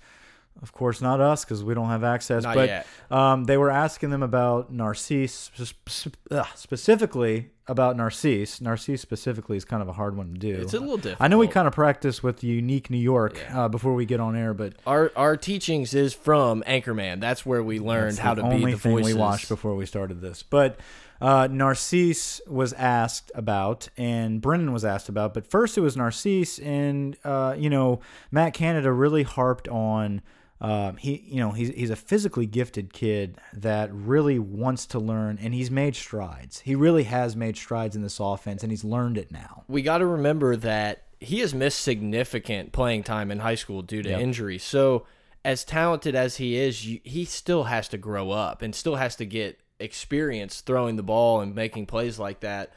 of 0.62 0.72
course, 0.72 1.00
not 1.00 1.20
us 1.20 1.44
because 1.44 1.62
we 1.62 1.74
don't 1.74 1.88
have 1.88 2.04
access, 2.04 2.42
Not 2.42 2.54
but. 2.54 2.86
Um, 3.10 3.44
they 3.44 3.56
were 3.56 3.70
asking 3.70 4.10
them 4.10 4.22
about 4.22 4.72
Narcisse, 4.72 5.50
sp- 5.54 5.88
sp- 5.88 6.18
ugh, 6.30 6.46
specifically 6.54 7.50
about 7.70 7.96
Narcisse. 7.96 8.60
Narcisse 8.60 9.00
specifically 9.00 9.56
is 9.56 9.64
kind 9.64 9.80
of 9.80 9.88
a 9.88 9.92
hard 9.92 10.16
one 10.16 10.34
to 10.34 10.38
do. 10.38 10.60
It's 10.60 10.74
a 10.74 10.80
little 10.80 10.96
different. 10.96 11.20
I 11.20 11.28
know 11.28 11.38
we 11.38 11.46
kind 11.46 11.68
of 11.68 11.72
practice 11.72 12.20
with 12.20 12.42
Unique 12.42 12.90
New 12.90 12.98
York 12.98 13.40
uh, 13.52 13.68
before 13.68 13.94
we 13.94 14.04
get 14.04 14.18
on 14.18 14.34
air, 14.34 14.52
but 14.52 14.74
Our 14.86 15.12
our 15.14 15.36
teachings 15.36 15.94
is 15.94 16.12
from 16.12 16.64
Anchorman. 16.66 17.20
That's 17.20 17.46
where 17.46 17.62
we 17.62 17.78
learned 17.78 18.18
how 18.18 18.34
to 18.34 18.42
be 18.42 18.72
the 18.72 18.76
thing 18.76 18.92
voices. 18.92 19.14
we 19.14 19.20
watched 19.20 19.48
before 19.48 19.76
we 19.76 19.86
started 19.86 20.20
this. 20.20 20.42
But 20.42 20.80
uh, 21.20 21.46
Narcisse 21.48 22.40
was 22.48 22.72
asked 22.72 23.30
about, 23.36 23.88
and 23.96 24.40
Brennan 24.40 24.72
was 24.72 24.84
asked 24.84 25.08
about. 25.08 25.32
But 25.32 25.46
first, 25.46 25.78
it 25.78 25.80
was 25.80 25.96
Narcisse, 25.96 26.58
and 26.58 27.16
uh, 27.24 27.54
you 27.56 27.70
know, 27.70 28.00
Matt 28.32 28.52
Canada 28.52 28.92
really 28.92 29.22
harped 29.22 29.68
on. 29.68 30.22
Um, 30.60 30.98
he, 30.98 31.24
you 31.26 31.36
know, 31.36 31.52
he's 31.52 31.70
he's 31.70 31.90
a 31.90 31.96
physically 31.96 32.46
gifted 32.46 32.92
kid 32.92 33.38
that 33.54 33.90
really 33.92 34.38
wants 34.38 34.84
to 34.86 34.98
learn, 34.98 35.38
and 35.40 35.54
he's 35.54 35.70
made 35.70 35.96
strides. 35.96 36.60
He 36.60 36.74
really 36.74 37.04
has 37.04 37.34
made 37.34 37.56
strides 37.56 37.96
in 37.96 38.02
this 38.02 38.20
offense, 38.20 38.62
and 38.62 38.70
he's 38.70 38.84
learned 38.84 39.16
it 39.16 39.30
now. 39.30 39.64
we 39.68 39.80
got 39.82 39.98
to 39.98 40.06
remember 40.06 40.56
that 40.56 41.04
he 41.18 41.40
has 41.40 41.54
missed 41.54 41.80
significant 41.80 42.72
playing 42.72 43.04
time 43.04 43.30
in 43.30 43.38
high 43.38 43.54
school 43.54 43.82
due 43.82 44.02
to 44.02 44.10
injury. 44.10 44.58
So, 44.58 45.06
as 45.44 45.64
talented 45.64 46.14
as 46.14 46.36
he 46.36 46.56
is, 46.56 46.86
you, 46.86 47.00
he 47.04 47.24
still 47.24 47.64
has 47.64 47.88
to 47.88 47.98
grow 47.98 48.30
up 48.30 48.60
and 48.62 48.74
still 48.74 48.96
has 48.96 49.16
to 49.16 49.26
get 49.26 49.60
experience 49.78 50.60
throwing 50.60 50.96
the 50.96 51.02
ball 51.02 51.40
and 51.40 51.54
making 51.54 51.86
plays 51.86 52.18
like 52.18 52.40
that. 52.40 52.72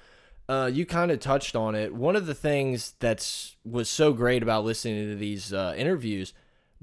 Uh, 0.48 0.70
you 0.72 0.86
kind 0.86 1.12
of 1.12 1.20
touched 1.20 1.56
on 1.56 1.76
it. 1.76 1.94
One 1.94 2.16
of 2.16 2.26
the 2.26 2.34
things 2.34 2.94
that's 3.00 3.56
was 3.64 3.90
so 3.90 4.12
great 4.14 4.44
about 4.44 4.66
listening 4.66 5.10
to 5.10 5.16
these 5.16 5.54
uh, 5.54 5.74
interviews, 5.78 6.34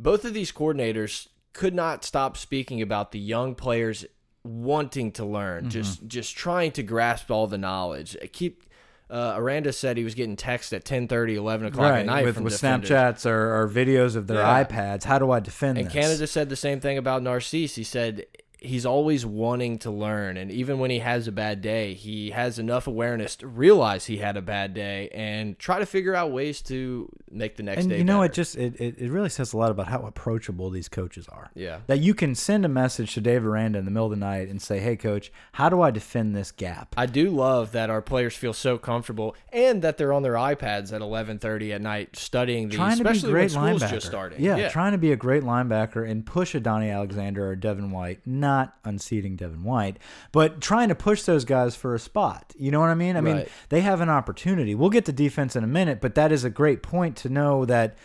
both 0.02 0.24
of 0.24 0.34
these 0.34 0.50
coordinators 0.52 1.28
could 1.52 1.74
not 1.74 2.04
stop 2.04 2.36
speaking 2.36 2.80
about 2.80 3.12
the 3.12 3.18
young 3.18 3.54
players 3.54 4.04
wanting 4.44 5.12
to 5.12 5.24
learn, 5.24 5.68
just 5.68 6.06
just 6.06 6.36
trying 6.36 6.72
to 6.72 6.82
grasp 6.82 7.30
all 7.30 7.46
the 7.46 7.58
knowledge. 7.58 8.16
Keep 8.32 8.64
uh, 9.10 9.34
Aranda 9.36 9.72
said 9.72 9.96
he 9.96 10.04
was 10.04 10.14
getting 10.14 10.36
texts 10.36 10.72
at 10.72 10.84
10, 10.84 11.08
30, 11.08 11.34
11 11.34 11.66
o'clock 11.66 11.94
at 11.94 12.06
night 12.06 12.24
with, 12.24 12.40
with. 12.40 12.52
Snapchats 12.52 13.26
or, 13.26 13.62
or 13.62 13.68
videos 13.68 14.14
of 14.14 14.28
their 14.28 14.38
Yeah. 14.38 14.62
iPads. 14.64 15.02
How 15.02 15.18
do 15.18 15.32
I 15.32 15.40
defend 15.40 15.78
And 15.78 15.88
this? 15.88 15.92
Canada 15.92 16.26
said 16.28 16.48
the 16.48 16.54
same 16.54 16.78
thing 16.78 16.96
about 16.96 17.22
Narcisse. 17.24 17.74
He 17.74 17.82
said 17.82 18.26
he's 18.60 18.86
always 18.86 19.24
wanting 19.26 19.78
to 19.80 19.90
learn, 19.90 20.36
and 20.36 20.50
even 20.50 20.78
when 20.78 20.90
he 20.90 20.98
has 21.00 21.26
a 21.26 21.32
bad 21.32 21.60
day, 21.62 21.94
he 21.94 22.30
has 22.30 22.58
enough 22.58 22.86
awareness 22.86 23.36
to 23.36 23.46
realize 23.46 24.06
he 24.06 24.18
had 24.18 24.36
a 24.36 24.42
bad 24.42 24.74
day 24.74 25.08
and 25.14 25.58
try 25.58 25.78
to 25.78 25.86
figure 25.86 26.14
out 26.14 26.30
ways 26.30 26.62
to 26.62 27.08
make 27.30 27.56
the 27.56 27.62
next 27.62 27.82
and 27.82 27.90
day. 27.90 27.98
you 27.98 28.04
know 28.04 28.18
better. 28.20 28.32
it 28.32 28.34
just 28.34 28.56
it, 28.56 28.74
it, 28.80 29.10
really 29.10 29.28
says 29.28 29.52
a 29.52 29.56
lot 29.56 29.70
about 29.70 29.86
how 29.88 30.00
approachable 30.02 30.68
these 30.68 30.88
coaches 30.88 31.28
are 31.28 31.48
Yeah. 31.54 31.78
that 31.86 32.00
you 32.00 32.12
can 32.12 32.34
send 32.34 32.64
a 32.64 32.68
message 32.68 33.14
to 33.14 33.20
dave 33.20 33.46
aranda 33.46 33.78
in 33.78 33.84
the 33.84 33.90
middle 33.92 34.06
of 34.06 34.10
the 34.10 34.16
night 34.16 34.48
and 34.48 34.60
say 34.60 34.80
hey 34.80 34.96
coach 34.96 35.30
how 35.52 35.68
do 35.68 35.80
i 35.80 35.92
defend 35.92 36.34
this 36.34 36.50
gap 36.50 36.92
I 36.96 37.06
do 37.06 37.30
love 37.30 37.70
that 37.70 37.88
our 37.88 38.02
players 38.02 38.34
feel 38.34 38.52
so 38.52 38.78
comfortable 38.78 39.36
and 39.52 39.80
that 39.82 39.96
they're 39.96 40.12
on 40.12 40.24
their 40.24 40.34
iPads 40.34 40.92
at 40.92 41.00
11:30 41.00 41.72
at 41.72 41.80
night 41.80 42.16
studying 42.16 42.68
these, 42.68 42.76
trying 42.76 42.98
to 42.98 43.04
be 43.04 43.10
especially 43.10 43.28
a 43.28 43.32
great 43.32 43.42
when 43.42 43.78
school's 43.78 43.82
linebacker 43.82 43.94
just 43.94 44.06
starting. 44.06 44.42
Yeah, 44.42 44.68
trying 44.70 44.92
to 44.92 44.98
be 44.98 45.12
a 45.12 45.16
great 45.16 45.44
linebacker 45.44 46.08
and 46.10 46.26
push 46.26 46.56
a 46.56 46.60
donnie 46.60 46.90
alexander 46.90 47.48
or 47.48 47.54
devin 47.54 47.92
white 47.92 48.18
not 48.26 48.49
unseating 48.84 49.36
devin 49.36 49.62
white 49.62 49.98
but 50.32 50.60
trying 50.60 50.88
to 50.88 50.94
push 50.94 51.22
those 51.22 51.44
guys 51.44 51.74
for 51.74 51.94
a 51.94 51.98
spot 51.98 52.52
you 52.56 52.70
know 52.70 52.80
what 52.80 52.88
i 52.88 52.94
mean 52.94 53.16
i 53.16 53.20
mean 53.20 53.46
they 53.68 53.80
have 53.80 54.00
an 54.00 54.08
opportunity 54.08 54.74
we'll 54.74 54.90
get 54.90 55.04
to 55.04 55.12
defense 55.12 55.56
in 55.56 55.64
a 55.64 55.68
minute 55.68 56.00
but 56.00 56.14
that 56.14 56.32
is 56.32 56.44
a 56.44 56.50
great 56.50 56.82
point 56.82 57.16
to 57.16 57.28
know 57.28 57.64
that 57.64 57.96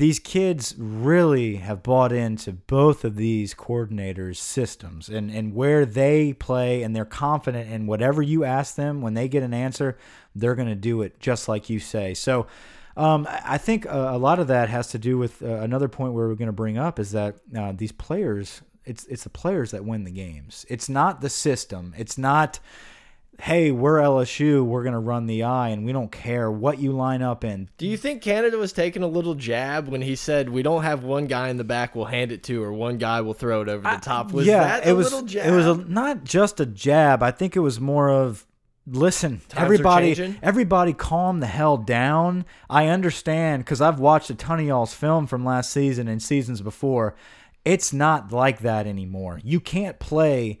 these 0.00 0.18
kids 0.18 0.74
really 0.78 1.56
have 1.56 1.82
bought 1.82 2.10
into 2.10 2.52
both 2.52 3.04
of 3.04 3.16
these 3.16 3.52
coordinators' 3.52 4.36
systems 4.36 5.10
and, 5.10 5.30
and 5.30 5.54
where 5.54 5.84
they 5.84 6.32
play, 6.32 6.82
and 6.82 6.96
they're 6.96 7.04
confident 7.04 7.70
in 7.70 7.86
whatever 7.86 8.22
you 8.22 8.42
ask 8.42 8.76
them. 8.76 9.02
When 9.02 9.12
they 9.12 9.28
get 9.28 9.42
an 9.42 9.52
answer, 9.52 9.98
they're 10.34 10.54
going 10.54 10.70
to 10.70 10.74
do 10.74 11.02
it 11.02 11.20
just 11.20 11.48
like 11.48 11.68
you 11.68 11.80
say. 11.80 12.14
So, 12.14 12.46
um, 12.96 13.26
I 13.28 13.42
I 13.44 13.58
think 13.58 13.84
a, 13.84 14.12
a 14.12 14.18
lot 14.18 14.38
of 14.38 14.46
that 14.46 14.70
has 14.70 14.88
to 14.88 14.98
do 14.98 15.18
with 15.18 15.42
uh, 15.42 15.46
another 15.56 15.88
point 15.88 16.14
where 16.14 16.28
we're 16.28 16.34
going 16.34 16.46
to 16.46 16.52
bring 16.52 16.78
up 16.78 16.98
is 16.98 17.12
that 17.12 17.36
uh, 17.54 17.72
these 17.76 17.92
players, 17.92 18.62
it's 18.84 19.04
it's 19.06 19.24
the 19.24 19.30
players 19.30 19.70
that 19.70 19.84
win 19.84 20.04
the 20.04 20.10
games. 20.10 20.66
It's 20.68 20.88
not 20.88 21.20
the 21.20 21.30
system. 21.30 21.94
It's 21.96 22.18
not 22.18 22.60
hey, 23.40 23.70
we're 23.70 23.98
LSU, 23.98 24.64
we're 24.64 24.82
going 24.82 24.92
to 24.92 24.98
run 24.98 25.26
the 25.26 25.44
eye, 25.44 25.68
and 25.68 25.84
we 25.84 25.92
don't 25.92 26.12
care 26.12 26.50
what 26.50 26.78
you 26.78 26.92
line 26.92 27.22
up 27.22 27.44
in. 27.44 27.68
Do 27.78 27.86
you 27.86 27.96
think 27.96 28.22
Canada 28.22 28.58
was 28.58 28.72
taking 28.72 29.02
a 29.02 29.08
little 29.08 29.34
jab 29.34 29.88
when 29.88 30.02
he 30.02 30.16
said 30.16 30.48
we 30.48 30.62
don't 30.62 30.82
have 30.82 31.04
one 31.04 31.26
guy 31.26 31.48
in 31.48 31.56
the 31.56 31.64
back 31.64 31.94
we'll 31.94 32.04
hand 32.04 32.32
it 32.32 32.42
to 32.44 32.62
or 32.62 32.72
one 32.72 32.98
guy 32.98 33.20
will 33.20 33.34
throw 33.34 33.62
it 33.62 33.68
over 33.68 33.82
the 33.82 34.00
top? 34.00 34.32
Was 34.32 34.46
yeah, 34.46 34.64
that 34.64 34.86
it 34.86 34.90
a 34.90 34.94
was. 34.94 35.10
little 35.10 35.26
jab? 35.26 35.46
It 35.46 35.56
was 35.56 35.66
a, 35.66 35.74
not 35.76 36.24
just 36.24 36.60
a 36.60 36.66
jab. 36.66 37.22
I 37.22 37.30
think 37.30 37.56
it 37.56 37.60
was 37.60 37.80
more 37.80 38.10
of. 38.10 38.46
Listen, 38.86 39.40
are 39.54 39.64
everybody, 39.64 40.38
everybody, 40.42 40.92
calm 40.94 41.40
the 41.40 41.46
hell 41.46 41.76
down. 41.76 42.44
I 42.68 42.88
understand 42.88 43.64
because 43.64 43.80
I've 43.80 44.00
watched 44.00 44.30
a 44.30 44.34
ton 44.34 44.58
of 44.58 44.66
y'all's 44.66 44.94
film 44.94 45.26
from 45.26 45.44
last 45.44 45.70
season 45.70 46.08
and 46.08 46.20
seasons 46.20 46.60
before. 46.60 47.14
It's 47.64 47.92
not 47.92 48.32
like 48.32 48.60
that 48.60 48.86
anymore. 48.86 49.40
You 49.44 49.60
can't 49.60 49.98
play 49.98 50.58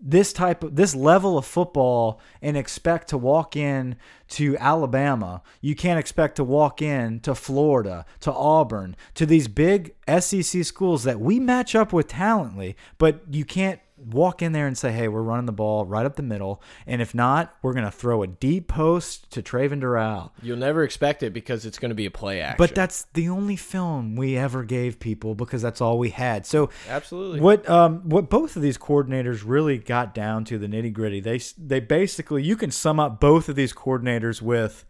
this 0.00 0.32
type 0.32 0.62
of 0.62 0.76
this 0.76 0.94
level 0.94 1.36
of 1.36 1.44
football 1.44 2.20
and 2.40 2.56
expect 2.56 3.08
to 3.08 3.18
walk 3.18 3.56
in 3.56 3.96
to 4.28 4.56
Alabama. 4.58 5.42
You 5.60 5.74
can't 5.74 5.98
expect 5.98 6.36
to 6.36 6.44
walk 6.44 6.80
in 6.80 7.20
to 7.20 7.34
Florida, 7.34 8.06
to 8.20 8.32
Auburn, 8.32 8.96
to 9.14 9.26
these 9.26 9.48
big 9.48 9.94
SEC 10.06 10.64
schools 10.64 11.02
that 11.04 11.20
we 11.20 11.40
match 11.40 11.74
up 11.74 11.92
with 11.92 12.08
talently, 12.08 12.76
but 12.98 13.22
you 13.30 13.44
can't 13.44 13.80
walk 13.98 14.42
in 14.42 14.52
there 14.52 14.66
and 14.66 14.76
say, 14.76 14.92
"Hey, 14.92 15.08
we're 15.08 15.22
running 15.22 15.46
the 15.46 15.52
ball 15.52 15.84
right 15.84 16.04
up 16.04 16.16
the 16.16 16.22
middle," 16.22 16.62
and 16.86 17.02
if 17.02 17.14
not, 17.14 17.54
we're 17.62 17.72
going 17.72 17.84
to 17.84 17.90
throw 17.90 18.22
a 18.22 18.26
deep 18.26 18.68
post 18.68 19.30
to 19.32 19.42
Travin 19.42 19.80
Dural. 19.80 20.30
You'll 20.42 20.58
never 20.58 20.82
expect 20.82 21.22
it 21.22 21.32
because 21.32 21.64
it's 21.64 21.78
going 21.78 21.90
to 21.90 21.94
be 21.94 22.06
a 22.06 22.10
play 22.10 22.40
action. 22.40 22.56
But 22.58 22.74
that's 22.74 23.04
the 23.14 23.28
only 23.28 23.56
film 23.56 24.16
we 24.16 24.36
ever 24.36 24.64
gave 24.64 25.00
people 25.00 25.34
because 25.34 25.62
that's 25.62 25.80
all 25.80 25.98
we 25.98 26.10
had. 26.10 26.46
So 26.46 26.70
absolutely 26.88 27.40
what 27.40 27.68
um 27.68 28.08
what 28.08 28.28
both 28.28 28.56
of 28.56 28.62
these 28.62 28.78
coordinators 28.78 29.42
really 29.44 29.78
got 29.78 30.14
down 30.14 30.44
to 30.46 30.58
the 30.58 30.66
nitty 30.66 30.92
gritty. 30.92 31.20
They 31.20 31.40
they 31.56 31.80
basically 31.80 32.42
you 32.42 32.56
can 32.56 32.70
sum 32.70 32.98
up 32.98 33.20
both 33.20 33.48
of 33.48 33.56
these 33.56 33.72
coordinators 33.72 34.42
with 34.42 34.84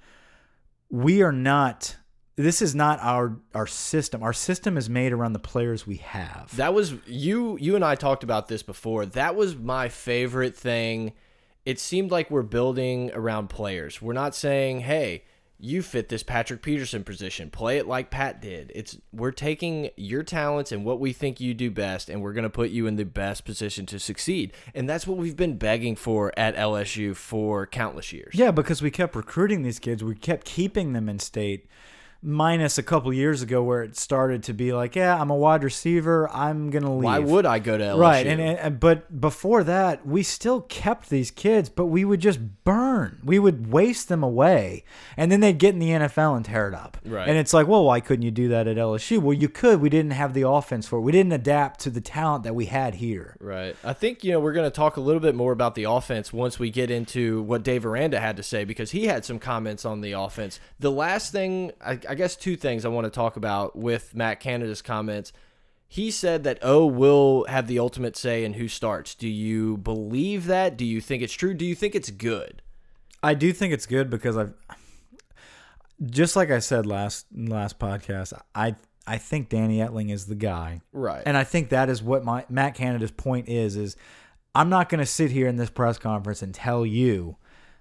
we 0.90 1.23
are 1.23 1.33
not. 1.33 1.97
This 2.38 2.62
is 2.62 2.72
not 2.72 3.01
our 3.03 3.37
our 3.53 3.66
system. 3.66 4.22
Our 4.22 4.33
system 4.33 4.79
is 4.79 4.88
made 4.88 5.12
around 5.12 5.33
the 5.33 5.40
players 5.40 5.88
we 5.88 5.96
have. 5.96 6.55
That 6.57 6.72
was 6.72 6.94
you 7.05 7.59
you 7.61 7.74
and 7.74 7.85
I 7.85 7.96
talked 7.96 8.22
about 8.22 8.46
this 8.46 8.62
before. 8.62 9.05
That 9.07 9.35
was 9.35 9.57
my 9.57 9.88
favorite 9.88 10.57
thing. 10.57 11.14
It 11.66 11.81
seemed 11.81 12.12
like 12.12 12.31
we're 12.31 12.42
building 12.42 13.11
around 13.12 13.48
players. 13.48 14.01
We're 14.01 14.12
not 14.12 14.37
saying, 14.37 14.83
"Hey, 14.83 15.24
you 15.59 15.83
fit 15.83 16.11
this 16.11 16.22
Patrick 16.22 16.62
Peterson 16.62 17.03
position. 17.03 17.51
Play 17.51 17.79
it 17.79 17.88
like 17.88 18.09
Pat 18.09 18.40
did." 18.40 18.70
It's 18.72 18.96
we're 19.12 19.33
taking 19.33 19.90
your 19.96 20.22
talents 20.22 20.70
and 20.70 20.85
what 20.85 21.01
we 21.01 21.12
think 21.12 21.40
you 21.40 21.55
do 21.55 21.72
best 21.72 22.09
and 22.09 22.22
we're 22.22 22.35
going 22.35 22.44
to 22.44 22.51
put 22.51 22.70
you 22.70 22.87
in 22.87 22.94
the 22.94 23.05
best 23.05 23.44
position 23.44 23.85
to 23.87 23.98
succeed. 23.98 24.53
And 24.77 24.88
that's 24.88 25.09
what 25.09 25.18
we've 25.18 25.37
been 25.37 25.57
begging 25.59 25.96
for 25.96 26.33
at 26.38 26.55
LSU 26.55 27.16
for 27.16 27.66
countless 27.66 28.12
years. 28.12 28.37
Yeah, 28.37 28.53
because 28.53 28.81
we 28.81 28.92
kept 28.92 29.16
recruiting 29.16 29.64
these 29.64 29.81
kids, 29.81 30.05
we 30.05 30.14
kept 30.14 30.44
keeping 30.46 30.92
them 30.92 31.09
in 31.09 31.18
state. 31.18 31.66
Minus 32.22 32.78
a 32.78 32.83
couple 32.83 33.12
years 33.12 33.42
ago 33.42 33.62
where 33.62 33.83
it 33.83 33.96
started 33.96 34.42
to 34.44 34.52
be 34.52 34.72
like, 34.72 34.96
yeah, 34.96 35.20
I'm 35.20 35.31
a 35.31 35.37
wide 35.37 35.62
receiver. 35.62 36.28
I'm 36.31 36.70
gonna 36.70 36.94
leave. 36.94 37.04
Why 37.04 37.18
would 37.18 37.46
I 37.46 37.59
go 37.59 37.78
to 37.78 37.85
LSU? 37.85 37.98
Right, 37.98 38.26
and, 38.26 38.40
and 38.40 38.81
but 38.81 39.20
before 39.20 39.64
that, 39.64 40.07
we 40.07 40.22
still 40.22 40.62
kept 40.62 41.11
these 41.11 41.31
kids, 41.31 41.68
but 41.68 41.87
we 41.87 42.04
would 42.04 42.20
just 42.20 42.40
burn. 42.64 43.20
We 43.24 43.38
would 43.38 43.72
waste 43.72 44.09
them 44.09 44.22
away, 44.22 44.85
and 45.16 45.31
then 45.31 45.40
they'd 45.40 45.59
get 45.59 45.74
in 45.74 45.81
the 45.81 45.90
NFL 45.90 46.37
and 46.37 46.44
tear 46.44 46.68
it 46.68 46.74
up. 46.74 46.98
Right. 47.04 47.28
And 47.28 47.38
it's 47.38 47.52
like, 47.54 47.66
well, 47.66 47.85
why 47.85 48.00
couldn't 48.00 48.22
you 48.22 48.31
do 48.31 48.48
that 48.48 48.66
at 48.66 48.76
LSU? 48.76 49.18
Well, 49.20 49.33
you 49.35 49.48
could. 49.48 49.81
We 49.81 49.90
didn't 49.90 50.12
have 50.12 50.35
the 50.35 50.48
offense 50.48 50.87
for 50.87 50.98
it. 50.98 51.02
We 51.02 51.12
didn't 51.12 51.33
adapt 51.33 51.81
to 51.81 51.90
the 51.90 52.00
talent 52.00 52.44
that 52.44 52.54
we 52.54 52.66
had 52.66 52.96
here. 52.96 53.37
Right. 53.40 53.76
I 53.85 53.92
think, 53.92 54.24
you 54.24 54.33
know, 54.33 54.40
we're 54.40 54.52
going 54.52 54.70
to 54.70 54.74
talk 54.74 54.96
a 54.96 55.00
little 55.00 55.20
bit 55.20 55.35
more 55.35 55.52
about 55.52 55.74
the 55.74 55.85
offense 55.85 56.33
once 56.33 56.59
we 56.59 56.70
get 56.70 56.90
into 56.90 57.42
what 57.42 57.62
Dave 57.62 57.87
Aranda 57.87 58.20
had 58.20 58.37
to 58.37 58.42
say 58.42 58.64
because 58.64 58.90
he 58.90 59.07
had 59.07 59.24
some 59.24 59.38
comments 59.38 59.85
on 59.85 60.00
the 60.00 60.12
offense. 60.12 60.61
The 60.78 60.90
last 60.90 61.33
thing, 61.33 61.72
I, 61.85 61.98
I 62.09 62.14
guess 62.14 62.37
two 62.37 62.57
things 62.57 62.85
I 62.85 62.88
want 62.88 63.05
to 63.05 63.11
talk 63.11 63.37
about 63.37 63.77
with 63.77 64.14
Matt 64.14 64.40
Canada's 64.40 64.83
comments. 64.83 65.33
He 65.87 66.11
said 66.11 66.44
that 66.44 66.59
oh, 66.62 66.83
O 66.83 66.87
will 66.87 67.44
have 67.49 67.66
the 67.66 67.79
ultimate 67.79 68.16
say 68.16 68.44
in 68.44 68.55
who 68.55 68.68
starts. 68.68 69.14
Do 69.14 69.29
you 69.29 69.79
believe 69.79 70.47
that? 70.47 70.77
Do 70.77 70.85
you 70.85 71.01
think 71.01 71.23
it's 71.23 71.33
true? 71.33 71.55
Do 71.55 71.64
you 71.64 71.75
think 71.75 71.94
it's 71.94 72.11
good? 72.11 72.62
I 73.23 73.35
do 73.35 73.53
think 73.53 73.73
it's 73.73 73.87
good 73.87 74.11
because 74.11 74.37
I've 74.37 74.53
just 76.05 76.37
like 76.37 76.51
I 76.51 76.59
said 76.59 76.87
last 76.87 77.27
last 77.35 77.79
podcast, 77.79 78.33
I 78.55 78.77
I 79.07 79.16
think 79.16 79.49
Danny 79.49 79.79
Etling 79.79 80.11
is 80.12 80.27
the 80.27 80.35
guy. 80.35 80.83
Right. 80.92 81.23
And 81.25 81.37
I 81.37 81.44
think 81.44 81.71
that 81.71 81.88
is 81.88 82.03
what 82.03 82.25
my 82.25 82.44
Matt 82.49 82.75
Canada's 82.75 83.11
point 83.11 83.49
is 83.49 83.77
is 83.77 83.97
I'm 84.55 84.68
not 84.68 84.88
going 84.88 85.01
to 85.01 85.07
sit 85.07 85.31
here 85.31 85.47
in 85.47 85.57
this 85.57 85.71
press 85.71 85.99
conference 85.99 86.42
and 86.42 86.55
tell 86.55 86.85
you 86.85 87.37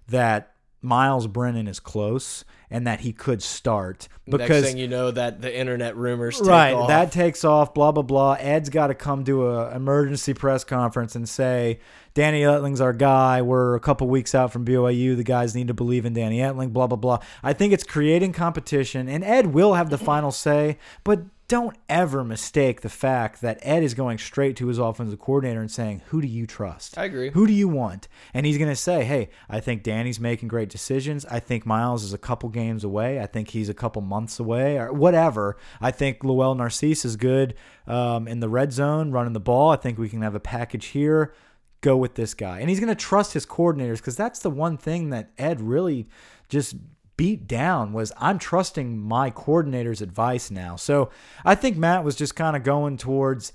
that 0.07 0.53
Myles 0.81 1.27
Brennan 1.27 1.67
is 1.67 1.79
close 1.79 2.45
and 2.69 2.85
that 2.85 2.99
he 3.01 3.13
could 3.13 3.41
start 3.41 4.07
because 4.25 4.49
Next 4.49 4.67
thing 4.67 4.77
you 4.77 4.87
know, 4.87 5.11
that 5.11 5.41
the 5.41 5.55
internet 5.55 5.95
rumors 5.95 6.37
take 6.37 6.47
right 6.47 6.73
off. 6.73 6.89
that 6.89 7.11
takes 7.11 7.45
off 7.45 7.73
blah 7.73 7.91
blah 7.91 8.03
blah. 8.03 8.33
Ed's 8.39 8.69
got 8.69 8.87
to 8.87 8.93
come 8.95 9.23
to 9.25 9.47
a 9.47 9.75
emergency 9.75 10.33
press 10.33 10.63
conference 10.63 11.15
and 11.15 11.27
say 11.29 11.79
danny 12.13 12.41
etling's 12.41 12.81
our 12.81 12.93
guy. 12.93 13.41
We're 13.41 13.75
a 13.75 13.79
couple 13.79 14.07
weeks 14.07 14.35
out 14.35 14.51
from 14.51 14.65
byu 14.65 15.15
the 15.15 15.23
guys 15.23 15.55
need 15.55 15.67
to 15.67 15.73
believe 15.73 16.05
in 16.05 16.13
danny 16.13 16.39
etling 16.39 16.73
blah 16.73 16.87
blah 16.87 16.97
blah. 16.97 17.19
I 17.41 17.53
think 17.53 17.71
it's 17.73 17.83
creating 17.85 18.33
competition 18.33 19.07
and 19.07 19.23
ed 19.23 19.47
will 19.47 19.75
have 19.75 19.89
the 19.89 19.97
final 19.97 20.31
say 20.31 20.77
but 21.03 21.21
don't 21.47 21.77
ever 21.87 22.25
mistake 22.25 22.81
the 22.81 22.89
fact 22.89 23.39
that 23.39 23.59
Ed 23.61 23.81
is 23.81 23.93
going 23.93 24.17
straight 24.17 24.57
to 24.57 24.67
his 24.67 24.79
offensive 24.79 25.19
coordinator 25.19 25.61
and 25.61 25.71
saying, 25.71 26.01
Who 26.07 26.21
do 26.21 26.27
you 26.27 26.45
trust? 26.45 26.97
I 26.97 27.05
agree. 27.05 27.29
Who 27.29 27.47
do 27.47 27.53
you 27.53 27.69
want? 27.69 28.09
And 28.33 28.45
he's 28.45 28.57
going 28.57 28.69
to 28.69 28.75
say, 28.75 29.05
Hey, 29.05 29.29
I 29.49 29.61
think 29.61 29.81
Danny's 29.81 30.19
making 30.19 30.49
great 30.49 30.69
decisions. 30.69 31.25
I 31.27 31.39
think 31.39 31.65
Myles 31.65 32.03
is 32.03 32.11
a 32.11 32.17
couple 32.17 32.49
games 32.49 32.83
away. 32.83 33.21
I 33.21 33.27
think 33.27 33.49
he's 33.49 33.69
a 33.69 33.73
couple 33.73 34.01
months 34.01 34.39
away, 34.39 34.77
or 34.77 34.91
whatever. 34.91 35.55
I 35.79 35.91
think 35.91 36.23
Lowell 36.23 36.55
Narcisse 36.55 37.05
is 37.05 37.15
good 37.15 37.53
um, 37.87 38.27
in 38.27 38.41
the 38.41 38.49
red 38.49 38.73
zone, 38.73 39.11
running 39.11 39.33
the 39.33 39.39
ball. 39.39 39.71
I 39.71 39.77
think 39.77 39.97
we 39.97 40.09
can 40.09 40.23
have 40.23 40.35
a 40.35 40.41
package 40.41 40.87
here. 40.87 41.33
Go 41.79 41.95
with 41.95 42.15
this 42.15 42.33
guy. 42.33 42.59
And 42.59 42.69
he's 42.69 42.79
going 42.79 42.89
to 42.89 42.95
trust 42.95 43.33
his 43.33 43.45
coordinators 43.45 43.97
because 43.97 44.17
that's 44.17 44.39
the 44.39 44.49
one 44.49 44.77
thing 44.77 45.11
that 45.11 45.31
Ed 45.37 45.61
really 45.61 46.09
just 46.49 46.75
beat 47.17 47.47
down 47.47 47.91
was 47.91 48.11
I'm 48.17 48.39
trusting 48.39 48.97
my 48.97 49.29
coordinator's 49.29 50.01
advice 50.01 50.49
now. 50.49 50.75
So 50.75 51.09
I 51.43 51.55
think 51.55 51.75
Matt 51.75 52.03
was 52.03 52.15
just 52.15 52.35
kind 52.35 52.55
of 52.55 52.63
going 52.63 52.97
towards 52.97 53.51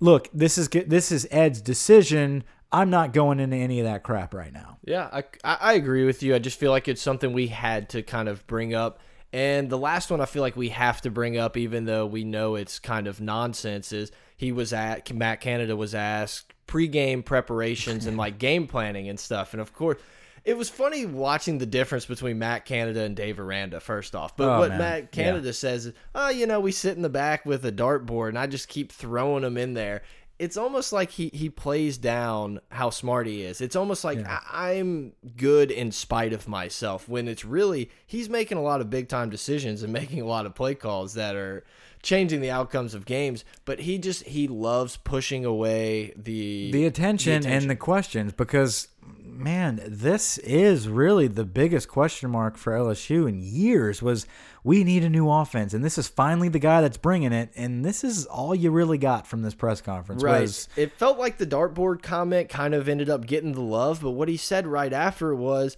look, 0.00 0.28
this 0.32 0.56
is 0.56 0.68
this 0.68 1.12
is 1.12 1.26
Ed's 1.30 1.60
decision. 1.60 2.44
I'm 2.70 2.90
not 2.90 3.12
going 3.12 3.40
into 3.40 3.56
any 3.56 3.80
of 3.80 3.86
that 3.86 4.02
crap 4.02 4.34
right 4.34 4.52
now. 4.52 4.78
Yeah, 4.84 5.08
I, 5.12 5.24
I 5.42 5.72
agree 5.72 6.04
with 6.04 6.22
you. 6.22 6.34
I 6.34 6.38
just 6.38 6.58
feel 6.58 6.70
like 6.70 6.86
it's 6.86 7.00
something 7.00 7.32
we 7.32 7.46
had 7.48 7.88
to 7.90 8.02
kind 8.02 8.28
of 8.28 8.46
bring 8.46 8.74
up. 8.74 9.00
And 9.32 9.68
the 9.70 9.78
last 9.78 10.10
one 10.10 10.20
I 10.20 10.26
feel 10.26 10.42
like 10.42 10.56
we 10.56 10.68
have 10.70 11.00
to 11.02 11.10
bring 11.10 11.36
up, 11.36 11.56
even 11.56 11.84
though 11.84 12.06
we 12.06 12.24
know 12.24 12.54
it's 12.54 12.78
kind 12.78 13.06
of 13.06 13.20
nonsense, 13.20 13.92
is 13.92 14.12
he 14.36 14.52
was 14.52 14.72
at 14.72 15.12
Matt 15.12 15.40
Canada 15.40 15.76
was 15.76 15.94
asked 15.94 16.52
pregame 16.66 17.24
preparations 17.24 18.06
and 18.06 18.16
like 18.16 18.38
game 18.38 18.66
planning 18.66 19.08
and 19.08 19.18
stuff. 19.18 19.52
And 19.54 19.60
of 19.60 19.72
course, 19.72 19.98
it 20.48 20.56
was 20.56 20.70
funny 20.70 21.04
watching 21.04 21.58
the 21.58 21.66
difference 21.66 22.06
between 22.06 22.38
Matt 22.38 22.64
Canada 22.64 23.02
and 23.02 23.14
Dave 23.14 23.38
Aranda, 23.38 23.80
first 23.80 24.16
off. 24.16 24.34
But 24.34 24.48
Oh, 24.48 24.58
what 24.60 24.70
man. 24.70 24.78
Matt 24.78 25.12
Canada 25.12 25.52
says 25.52 25.84
is, 25.84 25.92
oh, 26.14 26.30
you 26.30 26.46
know, 26.46 26.58
we 26.58 26.72
sit 26.72 26.96
in 26.96 27.02
the 27.02 27.10
back 27.10 27.44
with 27.44 27.66
a 27.66 27.70
dartboard 27.70 28.30
and 28.30 28.38
I 28.38 28.46
just 28.46 28.66
keep 28.66 28.90
throwing 28.90 29.42
them 29.42 29.58
in 29.58 29.74
there. 29.74 30.00
It's 30.38 30.56
almost 30.56 30.90
like 30.90 31.10
he, 31.10 31.28
he 31.34 31.50
plays 31.50 31.98
down 31.98 32.60
how 32.70 32.88
smart 32.88 33.26
he 33.26 33.42
is. 33.42 33.60
It's 33.60 33.76
almost 33.76 34.04
like 34.04 34.24
I, 34.26 34.40
I'm 34.70 35.12
good 35.36 35.70
in 35.70 35.92
spite 35.92 36.32
of 36.32 36.48
myself 36.48 37.10
when 37.10 37.28
it's 37.28 37.44
really 37.44 37.90
he's 38.06 38.30
making 38.30 38.56
a 38.56 38.62
lot 38.62 38.80
of 38.80 38.88
big 38.88 39.08
time 39.10 39.28
decisions 39.28 39.82
and 39.82 39.92
making 40.00 40.22
a 40.22 40.26
lot 40.26 40.46
of 40.46 40.54
play 40.54 40.74
calls 40.74 41.12
that 41.12 41.36
are 41.36 41.62
changing 42.02 42.40
the 42.40 42.50
outcomes 42.50 42.94
of 42.94 43.04
games. 43.04 43.44
But 43.66 43.80
he 43.80 43.98
just 43.98 44.22
he 44.22 44.48
loves 44.48 44.96
pushing 44.96 45.44
away 45.44 46.14
the 46.16 46.70
The 46.72 46.86
attention, 46.86 47.44
and 47.44 47.68
the 47.68 47.76
questions 47.76 48.32
because 48.32 48.88
man, 49.16 49.80
this 49.86 50.38
is 50.38 50.88
really 50.88 51.28
the 51.28 51.44
biggest 51.44 51.88
question 51.88 52.30
mark 52.30 52.56
for 52.56 52.72
LSU 52.72 53.28
in 53.28 53.40
years 53.40 54.02
was 54.02 54.26
we 54.64 54.82
need 54.84 55.04
a 55.04 55.08
new 55.08 55.30
offense 55.30 55.72
and 55.72 55.84
this 55.84 55.96
is 55.96 56.08
finally 56.08 56.48
the 56.48 56.58
guy 56.58 56.80
that's 56.80 56.96
bringing 56.96 57.32
it 57.32 57.50
and 57.54 57.84
this 57.84 58.02
is 58.02 58.26
all 58.26 58.54
you 58.54 58.70
really 58.70 58.98
got 58.98 59.26
from 59.26 59.42
this 59.42 59.54
press 59.54 59.80
conference 59.80 60.22
Right. 60.22 60.42
was 60.42 60.68
It 60.76 60.92
felt 60.92 61.18
like 61.18 61.38
the 61.38 61.46
dartboard 61.46 62.02
comment 62.02 62.48
kind 62.48 62.74
of 62.74 62.88
ended 62.88 63.08
up 63.08 63.26
getting 63.26 63.52
the 63.52 63.60
love, 63.60 64.00
but 64.02 64.10
what 64.10 64.28
he 64.28 64.36
said 64.36 64.66
right 64.66 64.92
after 64.92 65.34
was, 65.34 65.76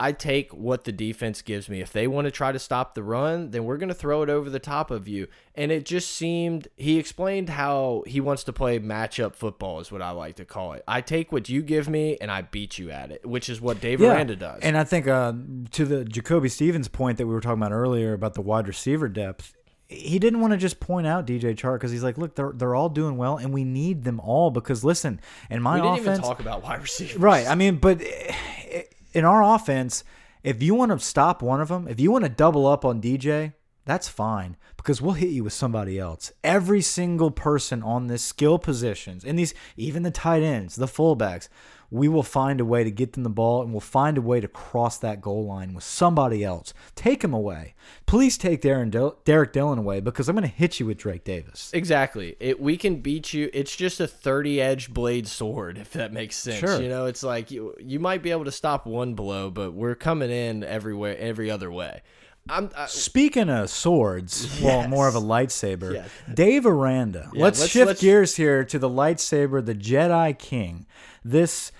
I 0.00 0.10
take 0.10 0.52
what 0.52 0.84
the 0.84 0.92
defense 0.92 1.40
gives 1.40 1.68
me. 1.68 1.80
If 1.80 1.92
they 1.92 2.08
want 2.08 2.24
to 2.24 2.32
try 2.32 2.50
to 2.50 2.58
stop 2.58 2.94
the 2.94 3.02
run, 3.04 3.52
then 3.52 3.64
we're 3.64 3.76
going 3.76 3.88
to 3.90 3.94
throw 3.94 4.22
it 4.22 4.28
over 4.28 4.50
the 4.50 4.58
top 4.58 4.90
of 4.90 5.06
you. 5.06 5.28
And 5.54 5.70
it 5.70 5.84
just 5.84 6.10
seemed, 6.10 6.66
he 6.76 6.98
explained 6.98 7.48
how 7.48 8.02
he 8.06 8.20
wants 8.20 8.42
to 8.44 8.52
play 8.52 8.80
matchup 8.80 9.36
football, 9.36 9.78
is 9.78 9.92
what 9.92 10.02
I 10.02 10.10
like 10.10 10.36
to 10.36 10.44
call 10.44 10.72
it. 10.72 10.82
I 10.88 11.00
take 11.00 11.30
what 11.30 11.48
you 11.48 11.62
give 11.62 11.88
me 11.88 12.16
and 12.20 12.30
I 12.30 12.42
beat 12.42 12.76
you 12.76 12.90
at 12.90 13.12
it, 13.12 13.24
which 13.24 13.48
is 13.48 13.60
what 13.60 13.80
Dave 13.80 14.00
Aranda 14.02 14.34
does. 14.34 14.62
And 14.62 14.76
I 14.76 14.82
think 14.82 15.06
uh, 15.06 15.32
to 15.70 15.84
the 15.84 16.04
Jacoby 16.04 16.48
Stevens 16.48 16.88
point 16.88 17.18
that 17.18 17.26
we 17.28 17.32
were 17.32 17.40
talking 17.40 17.62
about 17.62 17.72
earlier 17.72 18.14
about 18.14 18.34
the 18.34 18.42
wide 18.42 18.66
receiver 18.66 19.08
depth, 19.08 19.54
he 19.86 20.18
didn't 20.18 20.40
want 20.40 20.52
to 20.52 20.56
just 20.56 20.80
point 20.80 21.06
out 21.06 21.26
DJ 21.26 21.54
Chark 21.54 21.74
because 21.74 21.92
he's 21.92 22.02
like, 22.02 22.18
look, 22.18 22.34
they're 22.34 22.52
they're 22.54 22.74
all 22.74 22.88
doing 22.88 23.16
well, 23.16 23.36
and 23.36 23.52
we 23.52 23.64
need 23.64 24.02
them 24.02 24.18
all 24.18 24.50
because 24.50 24.82
listen, 24.82 25.20
in 25.50 25.62
my 25.62 25.76
we 25.76 25.82
didn't 25.82 26.00
offense, 26.00 26.18
even 26.18 26.28
talk 26.28 26.40
about 26.40 26.62
wide 26.62 26.80
receivers. 26.82 27.16
right? 27.18 27.46
I 27.46 27.54
mean, 27.54 27.76
but 27.76 28.00
eh, 28.00 28.82
in 29.14 29.24
our 29.24 29.42
offense, 29.54 30.04
if 30.42 30.62
you 30.62 30.74
want 30.74 30.92
to 30.92 30.98
stop 30.98 31.42
one 31.42 31.60
of 31.60 31.68
them, 31.68 31.88
if 31.88 31.98
you 31.98 32.10
want 32.10 32.24
to 32.24 32.30
double 32.30 32.66
up 32.66 32.84
on 32.84 33.00
DJ, 33.00 33.54
that's 33.86 34.08
fine 34.08 34.56
because 34.76 35.00
we'll 35.00 35.14
hit 35.14 35.30
you 35.30 35.44
with 35.44 35.52
somebody 35.52 35.98
else. 35.98 36.32
Every 36.42 36.80
single 36.80 37.30
person 37.30 37.82
on 37.82 38.06
this 38.06 38.22
skill 38.22 38.58
positions, 38.58 39.24
and 39.24 39.38
these 39.38 39.54
even 39.76 40.02
the 40.02 40.10
tight 40.10 40.42
ends, 40.42 40.76
the 40.76 40.86
fullbacks, 40.86 41.48
we 41.94 42.08
will 42.08 42.24
find 42.24 42.60
a 42.60 42.64
way 42.64 42.82
to 42.82 42.90
get 42.90 43.12
them 43.12 43.22
the 43.22 43.30
ball 43.30 43.62
and 43.62 43.72
we'll 43.72 43.78
find 43.80 44.18
a 44.18 44.20
way 44.20 44.40
to 44.40 44.48
cross 44.48 44.98
that 44.98 45.20
goal 45.20 45.46
line 45.46 45.74
with 45.74 45.84
somebody 45.84 46.42
else. 46.42 46.74
Take 46.96 47.22
him 47.22 47.32
away. 47.32 47.74
Please 48.04 48.36
take 48.36 48.60
Darren 48.60 48.90
Dil 48.90 49.16
Derrick 49.24 49.52
Dillon 49.52 49.78
away 49.78 50.00
because 50.00 50.28
I'm 50.28 50.34
going 50.34 50.42
to 50.48 50.54
hit 50.54 50.80
you 50.80 50.86
with 50.86 50.98
Drake 50.98 51.22
Davis. 51.22 51.70
Exactly. 51.72 52.36
It 52.40 52.60
we 52.60 52.76
can 52.76 52.96
beat 52.96 53.32
you. 53.32 53.48
It's 53.54 53.76
just 53.76 54.00
a 54.00 54.08
thirty 54.08 54.60
edge 54.60 54.92
blade 54.92 55.28
sword, 55.28 55.78
if 55.78 55.92
that 55.92 56.12
makes 56.12 56.34
sense. 56.34 56.58
Sure. 56.58 56.82
You 56.82 56.88
know, 56.88 57.06
it's 57.06 57.22
like 57.22 57.52
you 57.52 57.74
you 57.78 58.00
might 58.00 58.22
be 58.22 58.32
able 58.32 58.44
to 58.46 58.52
stop 58.52 58.86
one 58.86 59.14
blow, 59.14 59.48
but 59.50 59.72
we're 59.72 59.94
coming 59.94 60.30
in 60.32 60.64
everywhere, 60.64 61.16
every 61.16 61.48
other 61.48 61.70
way. 61.70 62.02
I'm 62.48 62.70
I, 62.76 62.86
Speaking 62.86 63.48
of 63.48 63.70
swords, 63.70 64.60
well, 64.62 64.88
more 64.88 65.06
of 65.06 65.14
a 65.14 65.20
lightsaber. 65.20 65.94
Yes. 65.94 66.10
Dave 66.34 66.66
Aranda. 66.66 67.30
let's, 67.32 67.60
let's- 67.60 67.70
shift 67.70 67.86
let's- 67.86 68.00
gears 68.00 68.34
here 68.36 68.64
to 68.64 68.78
the 68.80 68.88
lightsaber, 68.90 69.64
the 69.64 69.74
Jedi 69.74 70.36
King. 70.38 70.86
This, 71.24 71.72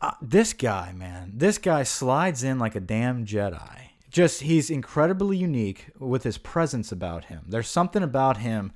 uh, 0.00 0.12
this 0.20 0.52
guy, 0.52 0.92
man, 0.92 1.32
this 1.34 1.58
guy 1.58 1.82
slides 1.82 2.42
in 2.42 2.58
like 2.58 2.74
a 2.74 2.80
damn 2.80 3.24
Jedi. 3.24 3.80
Just 4.10 4.42
he's 4.42 4.70
incredibly 4.70 5.36
unique 5.36 5.86
with 5.98 6.22
his 6.22 6.38
presence 6.38 6.92
about 6.92 7.24
him. 7.26 7.44
There's 7.48 7.68
something 7.68 8.02
about 8.02 8.36
him 8.36 8.72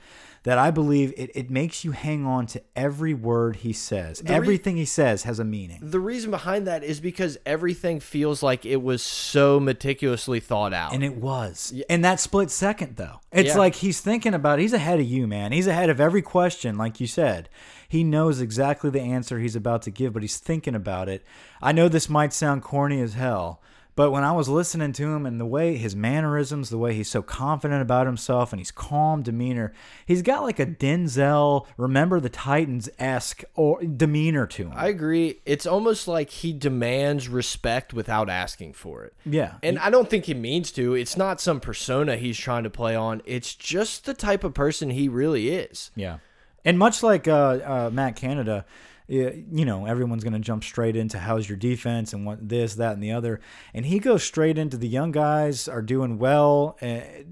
that 0.49 0.57
I 0.59 0.71
believe 0.71 1.13
it, 1.19 1.31
it 1.35 1.51
makes 1.51 1.85
you 1.85 1.93
hang 1.93 2.25
on 2.25 2.47
to 2.47 2.63
every 2.75 3.13
word 3.13 3.57
he 3.57 3.73
says. 3.75 4.23
re- 4.27 4.35
Everything 4.35 4.79
he 4.79 4.87
says 4.87 5.25
has 5.25 5.39
a 5.39 5.45
meaning. 5.45 5.79
the 5.83 6.01
reason 6.01 6.31
behind 6.31 6.67
that 6.67 6.83
is 6.83 7.01
because 7.01 7.37
everything 7.45 8.01
feels 8.01 8.43
like 8.43 8.65
it 8.65 8.81
was 8.83 9.03
so 9.03 9.61
meticulously 9.61 10.41
thought 10.41 10.73
out. 10.73 10.95
And 10.95 11.05
it 11.05 11.17
was. 11.17 11.75
In 11.91 12.01
that 12.01 12.19
split 12.19 12.51
second, 12.51 12.97
though. 12.97 13.21
It's 13.31 13.51
Yeah. 13.51 13.59
like 13.59 13.75
he's 13.75 14.01
thinking 14.01 14.33
about 14.33 14.59
He's 14.59 14.73
ahead 14.73 14.99
of 15.01 15.07
you, 15.07 15.27
man. 15.27 15.53
He's 15.53 15.67
ahead 15.67 15.91
of 15.91 16.01
every 16.01 16.23
question, 16.23 16.79
like 16.79 16.99
you 16.99 17.07
said. 17.07 17.51
He 17.87 18.03
knows 18.03 18.41
exactly 18.41 18.89
the 18.91 19.01
answer 19.03 19.39
he's 19.39 19.57
about 19.57 19.83
to 19.83 19.91
give, 19.91 20.13
but 20.15 20.23
he's 20.23 20.39
thinking 20.39 20.75
about 20.75 21.09
it. 21.11 21.23
I 21.61 21.73
know 21.73 21.89
this 21.89 22.09
might 22.09 22.33
sound 22.33 22.63
corny 22.63 23.01
as 23.03 23.15
hell, 23.15 23.61
But 23.99 24.13
when 24.13 24.23
I 24.23 24.31
was 24.31 24.49
listening 24.49 24.93
to 24.93 25.13
him 25.13 25.27
and 25.27 25.41
the 25.41 25.45
way 25.45 25.77
his 25.77 25.97
mannerisms, 25.97 26.71
the 26.71 26.79
way 26.79 26.95
he's 26.95 27.11
so 27.11 27.21
confident 27.21 27.83
about 27.83 28.07
himself 28.07 28.53
and 28.53 28.61
he's 28.61 28.71
calm 28.71 29.23
demeanor, 29.23 29.73
he's 30.07 30.23
got 30.23 30.45
like 30.45 30.61
a 30.61 30.67
Denzel, 30.67 31.67
remember 31.77 32.21
the 32.21 32.29
Titans 32.29 32.89
esque 33.01 33.43
or 33.57 33.83
demeanor 33.83 34.47
to 34.47 34.67
him. 34.67 34.73
I 34.77 34.87
agree. 34.87 35.41
It's 35.45 35.67
almost 35.67 36.07
like 36.07 36.31
he 36.31 36.53
demands 36.53 37.29
respect 37.29 37.93
without 37.93 38.31
asking 38.31 38.75
for 38.75 39.03
it. 39.03 39.15
yeah. 39.27 39.55
And 39.65 39.81
I 39.81 39.91
don't 39.91 40.09
think 40.09 40.27
he 40.27 40.35
means 40.35 40.71
to. 40.73 40.95
It's 40.95 41.17
not 41.17 41.41
some 41.41 41.59
persona 41.59 42.15
he's 42.15 42.39
trying 42.39 42.63
to 42.63 42.71
play 42.71 42.95
on. 42.95 43.21
It's 43.25 43.53
just 43.53 44.05
the 44.05 44.15
type 44.15 44.45
of 44.45 44.55
person 44.55 44.91
he 44.91 45.09
really 45.09 45.49
is. 45.49 45.91
Yeah, 45.97 46.19
and 46.65 46.79
much 46.79 47.03
like 47.03 47.27
uh, 47.27 47.59
uh, 47.65 47.91
Matt 47.93 48.15
Canada, 48.15 48.65
you 49.09 49.65
know, 49.65 49.87
everyone's 49.87 50.23
going 50.23 50.35
to 50.35 50.39
jump 50.39 50.63
straight 50.63 50.95
into 50.95 51.19
how's 51.19 51.49
your 51.49 51.57
defense 51.57 52.13
and 52.13 52.27
what 52.27 52.47
this, 52.47 52.75
that, 52.75 52.93
and 52.93 53.03
the 53.03 53.13
other, 53.13 53.41
and 53.73 53.87
he 53.87 53.99
goes 53.99 54.23
straight 54.23 54.59
into 54.59 54.77
the 54.77 54.89
young 54.89 55.13
guys 55.13 55.67
are 55.67 55.83
doing 55.83 56.19
well. 56.19 56.77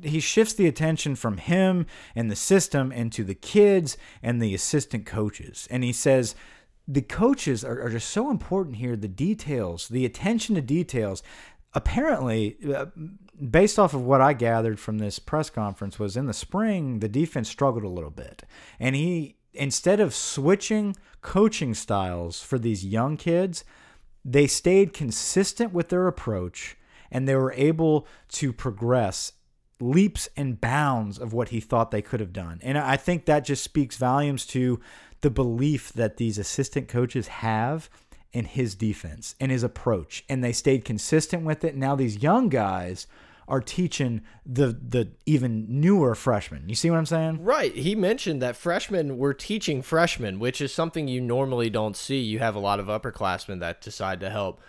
He 0.02 0.20
shifts 0.20 0.54
the 0.54 0.66
attention 0.66 1.16
from 1.16 1.36
him 1.36 1.86
and 2.14 2.30
the 2.30 2.36
system 2.36 2.90
into 2.90 3.24
the 3.24 3.34
kids 3.34 3.98
and 4.22 4.40
the 4.40 4.54
assistant 4.54 5.06
coaches, 5.06 5.68
and 5.70 5.84
he 5.84 5.92
says. 5.92 6.34
The 6.88 7.02
coaches 7.02 7.64
are, 7.64 7.82
are 7.82 7.90
just 7.90 8.10
so 8.10 8.30
important 8.30 8.76
here. 8.76 8.94
The 8.94 9.08
details, 9.08 9.88
the 9.88 10.04
attention 10.04 10.54
to 10.54 10.60
details. 10.60 11.20
Apparently, 11.74 12.56
uh, 12.72 12.86
based 13.50 13.78
off 13.78 13.94
of 13.94 14.02
what 14.02 14.20
I 14.20 14.32
gathered 14.32 14.78
from 14.78 14.98
this 14.98 15.18
press 15.18 15.50
conference 15.50 15.98
was 15.98 16.16
in 16.16 16.26
the 16.26 16.32
spring 16.32 17.00
the 17.00 17.08
defense 17.08 17.48
struggled 17.48 17.84
a 17.84 17.88
little 17.88 18.10
bit. 18.10 18.44
And 18.78 18.96
he 18.96 19.35
instead 19.56 20.00
of 20.00 20.14
switching 20.14 20.96
coaching 21.22 21.74
styles 21.74 22.42
for 22.42 22.58
these 22.58 22.84
young 22.84 23.16
kids, 23.16 23.64
they 24.24 24.46
stayed 24.46 24.92
consistent 24.92 25.72
with 25.72 25.88
their 25.88 26.06
approach 26.06 26.76
and 27.10 27.28
they 27.28 27.34
were 27.36 27.52
able 27.52 28.06
to 28.28 28.52
progress 28.52 29.32
leaps 29.80 30.28
and 30.36 30.60
bounds 30.60 31.18
of 31.18 31.32
what 31.32 31.50
he 31.50 31.60
thought 31.60 31.90
they 31.90 32.02
could 32.02 32.20
have 32.20 32.32
done. 32.32 32.58
And 32.62 32.78
I 32.78 32.96
think 32.96 33.24
that 33.24 33.44
just 33.44 33.62
speaks 33.62 33.96
volumes 33.96 34.46
to 34.46 34.80
the 35.20 35.30
belief 35.30 35.92
that 35.92 36.16
these 36.16 36.38
assistant 36.38 36.88
coaches 36.88 37.28
have 37.28 37.90
in 38.32 38.44
his 38.44 38.74
defense 38.74 39.34
and 39.40 39.50
his 39.50 39.62
approach. 39.62 40.24
And 40.28 40.42
they 40.42 40.52
stayed 40.52 40.84
consistent 40.84 41.44
with 41.44 41.64
it. 41.64 41.76
Now 41.76 41.94
these 41.94 42.22
young 42.22 42.48
guys 42.48 43.06
are 43.48 43.60
teaching 43.60 44.22
the 44.44 44.68
the 44.68 45.08
even 45.24 45.66
newer 45.68 46.14
freshmen. 46.14 46.68
You 46.68 46.74
see 46.74 46.90
what 46.90 46.98
I'm 46.98 47.06
saying? 47.06 47.44
Right. 47.44 47.74
He 47.74 47.94
mentioned 47.94 48.42
that 48.42 48.56
freshmen 48.56 49.18
were 49.18 49.34
teaching 49.34 49.82
freshmen, 49.82 50.38
which 50.38 50.60
is 50.60 50.72
something 50.72 51.08
you 51.08 51.20
normally 51.20 51.70
don't 51.70 51.96
see. 51.96 52.20
You 52.20 52.38
have 52.40 52.54
a 52.54 52.60
lot 52.60 52.80
of 52.80 52.86
upperclassmen 52.86 53.60
that 53.60 53.80
decide 53.80 54.20
to 54.20 54.30
help. 54.30 54.60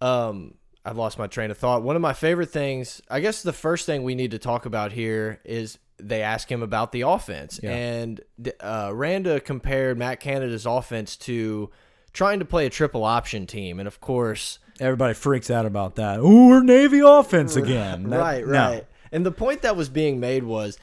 Um, 0.00 0.54
I've 0.84 0.96
lost 0.96 1.18
my 1.18 1.26
train 1.26 1.50
of 1.50 1.58
thought. 1.58 1.82
One 1.82 1.96
of 1.96 2.02
my 2.02 2.12
favorite 2.14 2.50
things, 2.50 3.02
I 3.10 3.20
guess 3.20 3.42
the 3.42 3.52
first 3.52 3.84
thing 3.84 4.02
we 4.02 4.14
need 4.14 4.30
to 4.30 4.38
talk 4.38 4.64
about 4.64 4.92
here 4.92 5.40
is 5.44 5.78
they 5.98 6.22
ask 6.22 6.50
him 6.50 6.62
about 6.62 6.92
the 6.92 7.02
offense. 7.02 7.60
Yeah. 7.62 7.72
And 7.72 8.20
uh, 8.60 8.90
Randa 8.94 9.40
compared 9.40 9.98
Matt 9.98 10.20
Canada's 10.20 10.64
offense 10.64 11.16
to 11.18 11.70
trying 12.12 12.38
to 12.38 12.44
play 12.44 12.66
a 12.66 12.70
triple 12.70 13.04
option 13.04 13.46
team. 13.46 13.78
And 13.78 13.86
of 13.86 14.00
course, 14.00 14.58
Everybody 14.80 15.14
freaks 15.14 15.50
out 15.50 15.66
about 15.66 15.96
that. 15.96 16.18
Ooh, 16.20 16.48
we're 16.48 16.62
Navy 16.62 17.00
offense 17.00 17.54
again. 17.64 18.10
That- 18.10 18.18
right, 18.18 18.46
no. 18.46 18.52
right. 18.52 18.86
And 19.12 19.26
the 19.26 19.32
point 19.32 19.62
that 19.62 19.76
was 19.76 19.88
being 19.88 20.18
made 20.20 20.44
was 20.44 20.78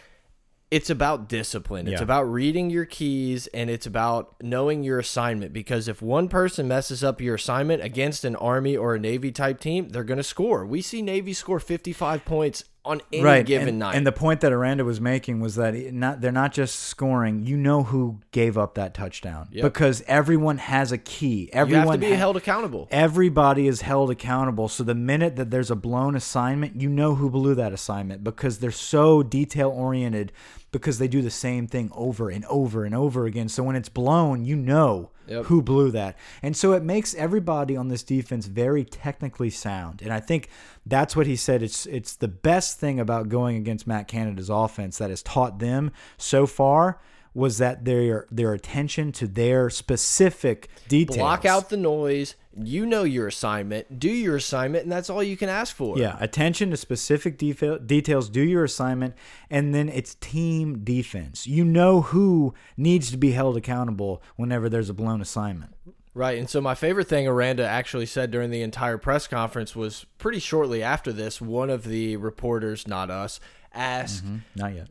it's 0.69 0.89
about 0.89 1.29
discipline. 1.29 1.87
It's 1.87 1.99
Yeah. 2.01 2.03
about 2.03 2.23
reading 2.23 2.69
your 2.69 2.83
keys 2.83 3.47
and 3.47 3.69
it's 3.69 3.85
about 3.85 4.35
knowing 4.43 4.83
your 4.83 4.99
assignment 4.99 5.53
because 5.53 5.87
if 5.87 6.01
one 6.01 6.27
person 6.27 6.67
messes 6.67 7.03
up 7.05 7.21
your 7.21 7.35
assignment 7.35 7.81
against 7.83 8.25
an 8.25 8.35
army 8.35 8.75
or 8.75 8.95
a 8.95 8.99
navy 8.99 9.31
type 9.31 9.61
team, 9.61 9.89
they're 9.89 10.03
going 10.03 10.17
to 10.17 10.23
score. 10.23 10.65
We 10.65 10.81
see 10.81 11.01
navy 11.01 11.31
score 11.31 11.61
55 11.61 12.25
points 12.25 12.65
on 12.87 13.01
any 13.11 13.23
right. 13.23 13.45
given 13.45 13.69
and, 13.69 13.79
night. 13.79 13.95
And 13.95 14.05
the 14.05 14.11
point 14.11 14.41
that 14.41 14.51
Aranda 14.51 14.83
was 14.83 14.99
making 14.99 15.39
was 15.39 15.55
that 15.55 15.75
it 15.75 15.93
not 15.93 16.21
they're 16.21 16.31
not 16.31 16.53
just 16.53 16.75
scoring. 16.79 17.45
You 17.45 17.57
know 17.57 17.83
who 17.83 18.19
gave 18.31 18.57
up 18.57 18.75
that 18.75 18.93
touchdown 18.93 19.49
Yep. 19.51 19.63
because 19.63 20.03
everyone 20.07 20.57
has 20.57 20.91
a 20.91 20.97
key. 20.97 21.41
you 21.41 21.49
Everyone 21.53 21.87
have 21.87 21.93
to 21.95 21.99
be 21.99 22.11
held 22.13 22.37
accountable. 22.37 22.87
Everybody 22.91 23.67
is 23.67 23.81
held 23.81 24.11
accountable. 24.11 24.67
So 24.67 24.83
the 24.83 24.95
minute 24.95 25.35
that 25.35 25.51
there's 25.51 25.71
a 25.71 25.75
blown 25.75 26.15
assignment, 26.15 26.81
you 26.81 26.89
know 26.89 27.15
who 27.15 27.29
blew 27.29 27.55
that 27.55 27.73
assignment 27.73 28.23
because 28.23 28.59
they're 28.59 28.71
so 28.71 29.23
detail 29.23 29.69
oriented 29.69 30.31
because 30.71 30.99
they 30.99 31.07
do 31.07 31.21
the 31.21 31.29
same 31.31 31.67
thing 31.67 31.89
over 31.93 32.29
and 32.29 32.43
over 32.45 32.83
and 32.85 32.93
over 32.93 33.25
again. 33.25 33.47
So 33.49 33.63
when 33.63 33.75
it's 33.75 33.89
blown, 33.89 34.45
you 34.45 34.55
know 34.55 35.11
Yep. 35.27 35.45
who 35.45 35.61
blew 35.61 35.91
that. 35.91 36.17
And 36.41 36.55
so 36.55 36.71
it 36.71 36.83
makes 36.83 37.13
everybody 37.15 37.75
on 37.75 37.89
this 37.89 38.01
defense 38.03 38.45
very 38.45 38.85
technically 38.85 39.49
sound. 39.49 40.01
And 40.01 40.13
I 40.13 40.21
think 40.21 40.47
that's 40.85 41.15
what 41.17 41.27
he 41.27 41.35
said 41.35 41.61
it's 41.61 41.85
it's 41.85 42.15
the 42.15 42.29
best 42.29 42.79
thing 42.79 42.97
about 42.99 43.27
going 43.27 43.57
against 43.57 43.87
Matt 43.87 44.07
Canada's 44.07 44.49
offense 44.49 44.97
that 44.99 45.09
has 45.09 45.21
taught 45.21 45.59
them 45.59 45.91
so 46.17 46.47
far 46.47 47.01
was 47.33 47.57
that 47.57 47.83
their 47.85 48.25
their 48.31 48.53
attention 48.53 49.11
to 49.13 49.27
their 49.27 49.69
specific 49.69 50.69
details. 50.87 51.17
Block 51.17 51.45
out 51.45 51.69
the 51.69 51.77
noise. 51.77 52.35
You 52.59 52.85
know 52.85 53.03
your 53.03 53.27
assignment. 53.27 53.99
Do 53.99 54.09
your 54.09 54.35
assignment, 54.35 54.83
and 54.83 54.91
that's 54.91 55.09
all 55.09 55.21
you 55.21 55.37
can 55.37 55.49
ask 55.49 55.75
for. 55.75 55.97
Yeah, 55.97 56.17
attention 56.19 56.71
to 56.71 56.77
specific 56.77 57.37
details. 57.37 58.29
Do 58.29 58.41
your 58.41 58.63
assignment, 58.63 59.15
and 59.49 59.75
then 59.75 59.89
it's 59.89 60.15
team 60.15 60.83
defense. 60.83 61.45
You 61.45 61.63
know 61.63 62.01
who 62.01 62.53
needs 62.75 63.11
to 63.11 63.17
be 63.17 63.31
held 63.31 63.57
accountable 63.57 64.21
whenever 64.35 64.69
there's 64.69 64.89
a 64.89 64.93
blown 64.93 65.21
assignment. 65.21 65.75
Right. 66.13 66.39
And 66.39 66.49
so 66.49 66.61
my 66.61 66.73
favorite 66.73 67.07
thing 67.07 67.27
Aranda 67.27 67.67
actually 67.67 68.07
said 68.07 68.31
during 68.31 68.49
the 68.49 68.63
entire 68.63 68.97
press 68.97 69.27
conference 69.27 69.75
was 69.75 70.07
pretty 70.17 70.39
shortly 70.39 70.81
after 70.81 71.13
this, 71.13 71.39
one 71.39 71.69
of 71.69 71.83
the 71.83 72.17
reporters, 72.17 72.87
not 72.87 73.11
us, 73.11 73.39
asked, 73.71 74.25
mm-hmm. 74.25 74.37
Not 74.55 74.73
yet. 74.73 74.87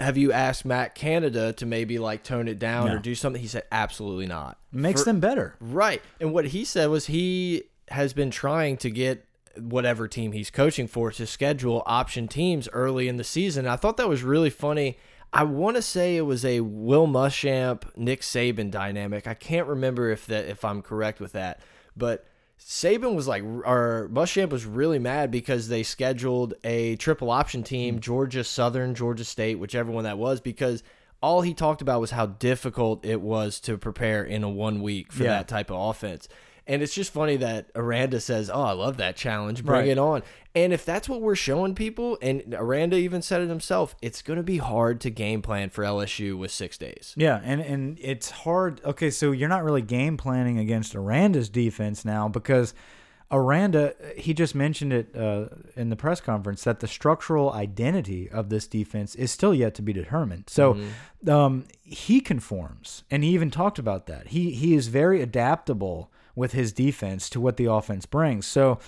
Have 0.00 0.16
you 0.16 0.32
asked 0.32 0.64
Matt 0.64 0.94
Canada 0.94 1.52
to 1.54 1.66
maybe 1.66 1.98
like 1.98 2.22
tone 2.22 2.48
it 2.48 2.58
down 2.58 2.88
No. 2.88 2.94
or 2.94 2.98
do 2.98 3.14
something? 3.14 3.40
He 3.40 3.48
said, 3.48 3.64
Absolutely 3.70 4.26
not. 4.26 4.58
Makes 4.72 5.02
For- 5.02 5.06
them 5.06 5.20
better. 5.20 5.54
Right. 5.60 6.02
And 6.20 6.32
what 6.32 6.46
he 6.46 6.64
said 6.64 6.86
was 6.90 7.06
he 7.06 7.64
has 7.88 8.12
been 8.12 8.30
trying 8.30 8.76
to 8.78 8.90
get 8.90 9.24
whatever 9.56 10.08
team 10.08 10.32
he's 10.32 10.50
coaching 10.50 10.88
for 10.88 11.12
to 11.12 11.26
schedule 11.26 11.82
option 11.86 12.26
teams 12.26 12.68
early 12.72 13.06
in 13.06 13.18
the 13.18 13.24
season. 13.24 13.66
I 13.68 13.76
thought 13.76 13.96
that 13.98 14.08
was 14.08 14.22
really 14.24 14.50
funny. 14.50 14.98
I 15.32 15.44
want 15.44 15.76
to 15.76 15.82
say 15.82 16.16
it 16.16 16.22
was 16.22 16.44
a 16.44 16.60
Will 16.60 17.06
Muschamp 17.06 17.84
Nick 17.96 18.22
Saban 18.22 18.70
dynamic. 18.70 19.26
I 19.26 19.34
can't 19.34 19.66
remember 19.68 20.10
if 20.10 20.26
that 20.26 20.46
if 20.46 20.64
I'm 20.64 20.80
correct 20.82 21.20
with 21.20 21.32
that, 21.32 21.60
but 21.96 22.24
Saban 22.66 23.14
was 23.14 23.28
like, 23.28 23.42
or 23.42 24.08
Muschamp 24.10 24.48
was 24.48 24.64
really 24.64 24.98
mad 24.98 25.30
because 25.30 25.68
they 25.68 25.82
scheduled 25.82 26.54
a 26.64 26.96
triple 26.96 27.30
option 27.30 27.62
team, 27.62 27.94
mm-hmm. 27.94 28.00
Georgia 28.00 28.42
Southern, 28.42 28.94
Georgia 28.94 29.24
State, 29.24 29.58
whichever 29.58 29.92
one 29.92 30.04
that 30.04 30.16
was, 30.16 30.40
because 30.40 30.82
all 31.20 31.42
he 31.42 31.52
talked 31.52 31.82
about 31.82 32.00
was 32.00 32.10
how 32.12 32.26
difficult 32.26 33.04
it 33.04 33.20
was 33.20 33.60
to 33.60 33.76
prepare 33.76 34.24
in 34.24 34.42
a 34.42 34.48
one 34.48 34.80
week 34.80 35.12
for 35.12 35.24
Yeah. 35.24 35.30
that 35.30 35.48
type 35.48 35.70
of 35.70 35.78
offense. 35.78 36.26
And 36.66 36.82
it's 36.82 36.94
just 36.94 37.12
funny 37.12 37.36
that 37.36 37.66
Aranda 37.74 38.20
says, 38.20 38.48
"Oh, 38.48 38.62
I 38.62 38.72
love 38.72 38.96
that 38.96 39.16
challenge. 39.16 39.64
Bring 39.64 39.80
Right. 39.80 39.88
it 39.88 39.98
on." 39.98 40.22
And 40.54 40.72
if 40.72 40.84
that's 40.84 41.08
what 41.08 41.20
we're 41.20 41.34
showing 41.34 41.74
people, 41.74 42.16
and 42.22 42.54
Aranda 42.56 42.96
even 42.96 43.20
said 43.22 43.42
it 43.42 43.48
himself, 43.48 43.94
it's 44.00 44.22
going 44.22 44.36
to 44.38 44.42
be 44.42 44.58
hard 44.58 45.00
to 45.02 45.10
game 45.10 45.42
plan 45.42 45.68
for 45.68 45.84
LSU 45.84 46.38
with 46.38 46.50
six 46.52 46.78
days. 46.78 47.12
Yeah, 47.16 47.40
and 47.44 47.60
and 47.60 47.98
it's 48.00 48.30
hard. 48.30 48.80
Okay, 48.84 49.10
so 49.10 49.30
you're 49.32 49.48
not 49.48 49.62
really 49.64 49.82
game 49.82 50.16
planning 50.16 50.58
against 50.58 50.94
Aranda's 50.94 51.48
defense 51.50 52.04
now 52.04 52.28
because 52.28 52.72
Aranda 53.30 53.94
he 54.16 54.32
just 54.32 54.54
mentioned 54.54 54.92
it 54.92 55.14
uh, 55.16 55.46
in 55.76 55.88
the 55.90 55.96
press 55.96 56.20
conference 56.20 56.62
that 56.64 56.80
the 56.80 56.86
structural 56.86 57.52
identity 57.52 58.30
of 58.30 58.48
this 58.48 58.66
defense 58.66 59.14
is 59.16 59.30
still 59.30 59.52
yet 59.54 59.74
to 59.74 59.82
be 59.82 59.92
determined. 59.92 60.44
So 60.48 60.78
um, 61.26 61.64
he 61.82 62.20
conforms, 62.20 63.02
and 63.10 63.24
he 63.24 63.30
even 63.30 63.50
talked 63.50 63.78
about 63.78 64.06
that. 64.06 64.28
He 64.28 64.50
he 64.52 64.74
is 64.74 64.88
very 64.88 65.20
adaptable 65.20 66.10
with 66.34 66.52
his 66.52 66.72
defense 66.72 67.30
to 67.30 67.40
what 67.40 67.56
the 67.56 67.66
offense 67.66 68.06
brings. 68.06 68.46
So 68.46 68.78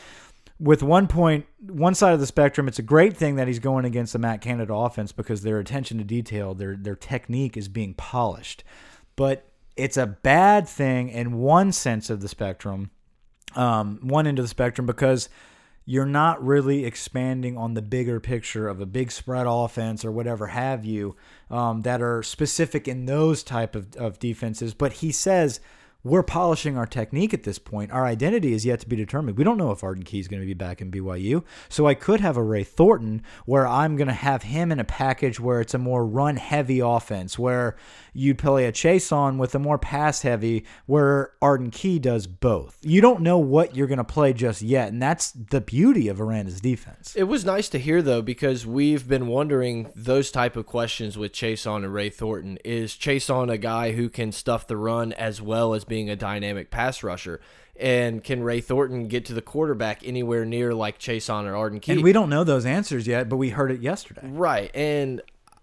with 0.59 0.83
one 0.83 1.07
point, 1.07 1.47
one 1.61 1.95
side 1.95 2.15
of 2.15 2.21
the 2.21 2.27
spectrum, 2.27 2.69
it's 2.69 2.79
a 2.79 2.83
great 2.83 3.17
thing 3.17 3.37
that 3.37 3.47
he's 3.47 3.59
going 3.59 3.85
against 3.85 4.13
the 4.13 4.19
Matt 4.19 4.41
Canada 4.41 4.75
offense 4.75 5.13
because 5.13 5.43
their 5.43 5.59
attention 5.59 5.99
to 5.99 6.05
detail, 6.05 6.55
their 6.55 6.77
their 6.77 6.97
technique 6.97 7.57
is 7.57 7.69
being 7.69 7.95
polished. 7.95 8.65
But 9.17 9.49
it's 9.77 9.97
a 9.97 10.07
bad 10.07 10.67
thing 10.69 11.11
in 11.11 11.39
one 11.39 11.73
sense 11.73 12.09
of 12.09 12.21
the 12.21 12.29
spectrum, 12.29 12.91
um, 13.55 13.99
one 14.03 14.27
end 14.27 14.39
of 14.39 14.45
the 14.45 14.49
spectrum, 14.49 14.87
because 14.87 15.29
you're 15.85 16.07
not 16.07 16.45
really 16.45 16.85
expanding 16.85 17.57
on 17.57 17.75
the 17.75 17.83
bigger 17.83 18.19
picture 18.19 18.67
of 18.67 18.81
a 18.81 18.87
big 18.87 19.13
spread 19.13 19.47
offense 19.47 20.05
or 20.05 20.11
whatever 20.11 20.49
have 20.49 20.85
you 20.85 21.15
um, 21.49 21.83
that 21.83 22.03
are 22.03 22.23
specific 22.25 22.89
in 22.89 23.07
those 23.07 23.45
type 23.45 23.77
of, 23.77 23.95
of 23.97 24.19
defenses. 24.19 24.75
But 24.75 24.95
he 24.95 25.13
says 25.13 25.61
we're 26.07 26.23
polishing 26.23 26.79
our 26.79 26.87
technique 26.87 27.35
at 27.35 27.43
this 27.43 27.59
point. 27.59 27.91
Our 27.91 28.07
identity 28.07 28.53
is 28.53 28.65
yet 28.65 28.79
to 28.81 28.89
be 28.89 28.95
determined. 28.95 29.37
We 29.37 29.45
don't 29.45 29.59
know 29.59 29.73
if 29.73 29.83
Arden 29.83 30.05
Key 30.05 30.21
is 30.21 30.29
going 30.29 30.41
to 30.41 30.47
be 30.47 30.55
back 30.55 30.81
in 30.81 30.91
BYU. 30.91 31.43
So 31.69 31.87
I 31.87 31.95
could 31.95 32.21
have 32.21 32.37
a 32.37 32.43
Ray 32.43 32.63
Thornton 32.63 33.23
where 33.45 33.67
I'm 33.67 33.97
going 33.97 34.07
to 34.07 34.15
have 34.15 34.45
him 34.45 34.71
in 34.71 34.79
a 34.79 34.85
package 34.85 35.41
where 35.41 35.61
it's 35.61 35.75
a 35.75 35.79
more 35.79 36.07
run 36.07 36.37
heavy 36.37 36.79
offense, 36.79 37.39
where 37.39 37.77
you'd 38.13 38.39
play 38.39 38.67
a 38.67 38.73
Chaisson 38.73 39.37
with 39.37 39.55
a 39.57 39.59
more 39.59 39.79
pass 39.79 40.23
heavy, 40.23 40.65
where 40.87 41.33
Arden 41.43 41.71
Key 41.71 41.99
does 41.99 42.29
both. 42.29 42.79
You 42.83 43.01
don't 43.01 43.23
know 43.23 43.39
what 43.39 43.75
you're 43.75 43.89
going 43.89 43.99
to 43.99 44.05
play 44.05 44.33
just 44.33 44.63
yet. 44.63 44.89
And 44.89 45.03
that's 45.03 45.33
the 45.33 45.61
beauty 45.61 46.07
of 46.07 46.21
Aranda's 46.21 46.61
defense. 46.61 47.15
It 47.17 47.25
was 47.25 47.45
nice 47.45 47.69
to 47.71 47.79
hear 47.79 48.01
though 48.01 48.23
because 48.23 48.65
we've 48.65 49.09
been 49.09 49.27
wondering 49.27 49.91
those 49.97 50.31
type 50.31 50.57
of 50.57 50.67
questions 50.67 51.19
with 51.19 51.33
Chaisson 51.33 51.79
and 51.79 51.93
Ray 51.93 52.11
Thornton. 52.11 52.59
Is 52.65 52.93
Chaisson 52.93 53.51
a 53.51 53.59
guy 53.59 53.93
who 53.93 54.09
can 54.09 54.31
stuff 54.31 54.69
the 54.69 54.77
run 54.77 55.13
as 55.13 55.43
well 55.43 55.75
as 55.75 55.85
being 55.85 55.96
a 56.11 56.17
dynamic 56.17 56.71
pass 56.71 57.03
rusher? 57.03 57.41
And 57.79 58.25
can 58.25 58.43
Ray 58.43 58.61
Thornton 58.61 59.09
get 59.09 59.27
to 59.27 59.35
the 59.35 59.43
quarterback 59.43 60.07
anywhere 60.07 60.45
near 60.45 60.73
like 60.73 60.99
Chaisson 60.99 61.45
or 61.45 61.55
Arden 61.55 61.81
Key? 61.81 61.93
And 61.93 62.03
we 62.03 62.13
don't 62.13 62.31
know 62.31 62.45
those 62.45 62.65
answers 62.65 63.07
yet, 63.07 63.29
but 63.29 63.37
we 63.37 63.51
heard 63.51 63.71
it 63.71 63.81
yesterday. 63.81 64.23
Right. 64.25 64.71
And 64.75 65.21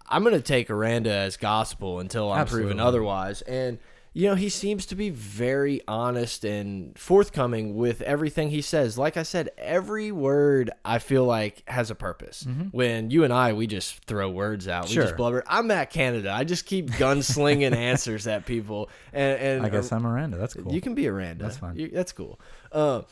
I'm 0.08 0.22
going 0.22 0.34
to 0.34 0.42
take 0.42 0.70
Aranda 0.70 1.12
as 1.12 1.36
gospel 1.36 1.98
until 1.98 2.30
I'm 2.30 2.40
Absolutely. 2.40 2.70
proven 2.70 2.80
otherwise. 2.80 3.42
And 3.42 3.78
you 4.16 4.28
know, 4.28 4.36
he 4.36 4.48
seems 4.48 4.86
to 4.86 4.94
be 4.94 5.10
very 5.10 5.80
honest 5.88 6.44
and 6.44 6.96
forthcoming 6.96 7.74
with 7.74 8.00
everything 8.02 8.48
he 8.50 8.62
says. 8.62 8.96
Like 8.96 9.16
I 9.16 9.24
said, 9.24 9.50
every 9.58 10.12
word 10.12 10.70
I 10.84 11.00
feel 11.00 11.24
like 11.24 11.62
has 11.68 11.90
a 11.90 11.96
purpose. 11.96 12.46
When 12.70 13.10
you 13.10 13.24
and 13.24 13.32
I, 13.32 13.52
we 13.54 13.66
just 13.66 14.04
throw 14.04 14.30
words 14.30 14.68
out, 14.68 14.88
we 14.88 14.94
just 14.94 15.16
blubber. 15.16 15.42
I'm 15.48 15.66
Matt 15.66 15.90
Canada. 15.90 16.30
I 16.32 16.44
just 16.44 16.64
keep 16.64 16.90
gunslinging 16.92 17.74
answers 17.76 18.26
at 18.28 18.46
people. 18.46 18.88
And, 19.12 19.40
and 19.40 19.66
I 19.66 19.68
guess 19.68 19.90
I'm 19.90 20.02
Miranda. 20.02 20.36
That's 20.36 20.54
cool. 20.54 20.72
you 20.72 20.80
can 20.80 20.94
be 20.94 21.06
a 21.06 21.12
Aranda. 21.12 21.42
That's 21.44 21.56
fine. 21.56 21.76
You- 21.76 21.90
that's 21.92 22.12
cool. 22.12 22.38
Uh, 22.70 23.02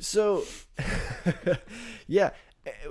so, 0.00 0.42
yeah, 2.08 2.30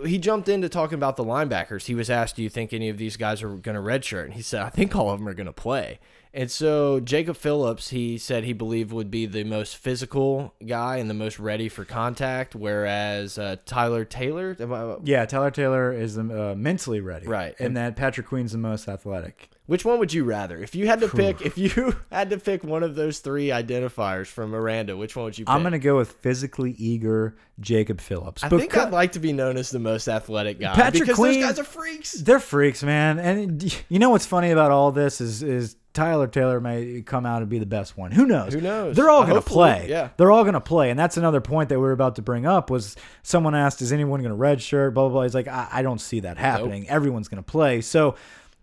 he 0.05 0.17
jumped 0.17 0.49
into 0.49 0.69
talking 0.69 0.95
about 0.95 1.17
the 1.17 1.23
linebackers. 1.23 1.85
He 1.85 1.95
was 1.95 2.09
asked, 2.09 2.35
"Do 2.35 2.43
you 2.43 2.49
think 2.49 2.73
any 2.73 2.89
of 2.89 2.97
these 2.97 3.17
guys 3.17 3.43
are 3.43 3.49
going 3.49 3.75
to 3.75 3.81
redshirt?" 3.81 4.25
And 4.25 4.33
he 4.33 4.41
said, 4.41 4.61
"I 4.61 4.69
think 4.69 4.95
all 4.95 5.09
of 5.09 5.19
them 5.19 5.27
are 5.27 5.33
going 5.33 5.47
to 5.47 5.53
play." 5.53 5.99
And 6.31 6.51
so 6.51 6.99
Jacob 6.99 7.37
Phillips, 7.37 7.89
he 7.89 8.17
said 8.19 8.43
he 8.43 8.53
believed 8.53 8.91
would 8.91 9.09
be 9.09 9.25
the 9.25 9.43
most 9.43 9.77
physical 9.77 10.53
guy 10.65 10.97
and 10.97 11.09
the 11.09 11.15
most 11.15 11.39
ready 11.39 11.69
for 11.69 11.85
contact, 11.85 12.53
whereas 12.55 13.39
uh, 13.39 13.55
Tyler 13.65 14.05
Taylor, 14.05 14.55
Yeah, 15.03 15.25
Tyler 15.25 15.49
Taylor 15.51 15.91
is 15.91 16.17
uh, 16.19 16.53
mentally 16.55 16.99
ready, 16.99 17.25
Right. 17.27 17.55
and 17.59 17.75
that 17.77 17.95
Patrick 17.95 18.27
Queen's 18.27 18.51
the 18.51 18.59
most 18.59 18.87
athletic. 18.87 19.49
which 19.65 19.83
one 19.85 19.97
would 19.97 20.13
you 20.13 20.23
rather? 20.23 20.61
If 20.61 20.75
you 20.75 20.85
had 20.85 20.99
to 21.01 21.07
pick, 21.07 21.41
if 21.41 21.57
you 21.57 21.95
had 22.11 22.29
to 22.29 22.37
pick 22.37 22.63
one 22.63 22.83
of 22.83 22.93
those 22.93 23.19
three 23.19 23.47
identifiers 23.47 24.27
from 24.27 24.53
Aranda, 24.53 24.95
which 24.95 25.15
one 25.15 25.25
would 25.25 25.37
you 25.37 25.45
pick? 25.45 25.53
I'm 25.53 25.63
gonna 25.63 25.79
go 25.79 25.97
with 25.97 26.11
physically 26.11 26.71
eager 26.77 27.35
Jacob 27.59 27.99
Phillips. 28.01 28.43
I 28.43 28.49
think 28.49 28.77
I'd 28.77 28.91
like 28.91 29.13
to 29.13 29.19
be 29.19 29.33
known 29.33 29.57
as 29.57 29.71
the 29.71 29.79
most 29.79 30.07
athletic 30.07 30.59
guy 30.59 30.75
Patrick 30.75 31.01
because 31.03 31.15
Queen- 31.15 31.41
those 31.41 31.49
guys 31.49 31.59
are 31.59 31.63
freaks. 31.63 32.11
they're 32.13 32.39
freaks, 32.39 32.83
man. 32.83 33.17
And 33.17 33.81
you 33.89 33.97
know 33.97 34.11
what's 34.11 34.27
funny 34.27 34.51
about 34.51 34.69
all 34.69 34.91
this 34.91 35.21
is 35.21 35.41
is 35.43 35.75
Tyler 35.99 36.27
Taylor 36.27 36.59
may 36.61 37.01
come 37.01 37.25
out 37.25 37.41
and 37.41 37.49
be 37.49 37.59
the 37.59 37.65
best 37.65 37.97
one. 37.97 38.11
Who 38.11 38.25
knows? 38.25 38.53
Who 38.53 38.61
knows? 38.61 38.95
They're 38.95 39.09
all 39.09 39.23
Uh, 39.23 39.25
gonna 39.27 39.41
play. 39.41 39.87
yeah. 39.89 40.09
they're 40.17 40.31
all 40.31 40.43
gonna 40.45 40.61
play, 40.61 40.89
and 40.89 40.97
that's 40.99 41.17
another 41.17 41.41
point 41.41 41.69
that 41.69 41.75
we 41.75 41.81
were 41.83 41.91
about 41.91 42.15
to 42.15 42.21
bring 42.21 42.45
up. 42.45 42.69
Was 42.69 42.95
someone 43.23 43.53
asked, 43.55 43.81
"Is 43.81 43.91
anyone 43.91 44.21
gonna 44.23 44.35
redshirt?" 44.35 44.93
Blah 44.93 45.03
blah 45.05 45.09
blah. 45.13 45.23
He's 45.23 45.35
like, 45.35 45.47
I, 45.47 45.67
I 45.71 45.81
don't 45.81 45.99
see 45.99 46.21
that 46.21 46.37
happening. 46.37 46.87
Everyone's 46.89 47.27
gonna 47.27 47.43
play. 47.43 47.81
So. 47.81 48.15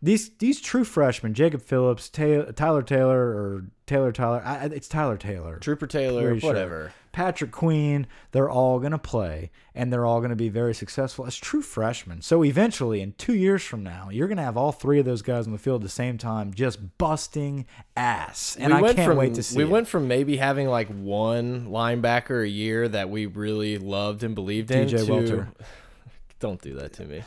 These 0.06 0.30
these 0.38 0.60
true 0.60 0.84
freshmen, 0.84 1.34
Jacob 1.34 1.62
Phillips, 1.62 2.08
Ta 2.08 2.44
Tyler 2.54 2.82
Taylor, 2.82 3.18
or 3.18 3.64
Taylor 3.86 4.12
Tyler, 4.12 4.40
I, 4.44 4.66
it's 4.66 4.86
Tyler 4.86 5.16
Taylor. 5.16 5.58
Trooper 5.58 5.88
Taylor, 5.88 6.26
Pretty 6.26 6.40
sure. 6.40 6.50
whatever. 6.50 6.92
Patrick 7.10 7.50
Queen, 7.50 8.06
they're 8.30 8.48
all 8.48 8.78
going 8.78 8.92
to 8.92 8.98
play 8.98 9.50
and 9.74 9.92
they're 9.92 10.06
all 10.06 10.20
going 10.20 10.30
to 10.30 10.36
be 10.36 10.48
very 10.48 10.74
successful 10.74 11.26
as 11.26 11.34
true 11.36 11.60
freshmen. 11.60 12.22
So 12.22 12.44
eventually, 12.44 13.00
in 13.00 13.14
two 13.18 13.34
years 13.34 13.64
from 13.64 13.82
now, 13.82 14.08
you're 14.08 14.28
going 14.28 14.36
to 14.36 14.44
have 14.44 14.56
all 14.56 14.70
three 14.70 15.00
of 15.00 15.06
those 15.06 15.22
guys 15.22 15.46
on 15.46 15.52
the 15.52 15.58
field 15.58 15.80
at 15.80 15.84
the 15.84 15.88
same 15.88 16.18
time, 16.18 16.54
just 16.54 16.98
busting 16.98 17.66
ass. 17.96 18.56
And 18.60 18.72
we 18.72 18.78
I 18.78 18.82
went 18.82 18.96
can't 18.96 19.08
from 19.08 19.18
wait 19.18 19.34
to 19.34 19.42
see 19.42 19.56
we 19.56 19.64
it. 19.64 19.70
went 19.70 19.88
from 19.88 20.06
maybe 20.06 20.36
having 20.36 20.68
like 20.68 20.86
one 20.88 21.66
linebacker 21.66 22.44
a 22.44 22.48
year 22.48 22.86
that 22.86 23.10
we 23.10 23.26
really 23.26 23.76
loved 23.76 24.22
and 24.22 24.36
believed 24.36 24.70
in. 24.70 24.86
DJ 24.86 25.04
to, 25.04 25.12
Welter. 25.12 25.48
Don't 26.38 26.62
do 26.62 26.74
that 26.74 26.92
to 26.92 27.06
me. 27.06 27.24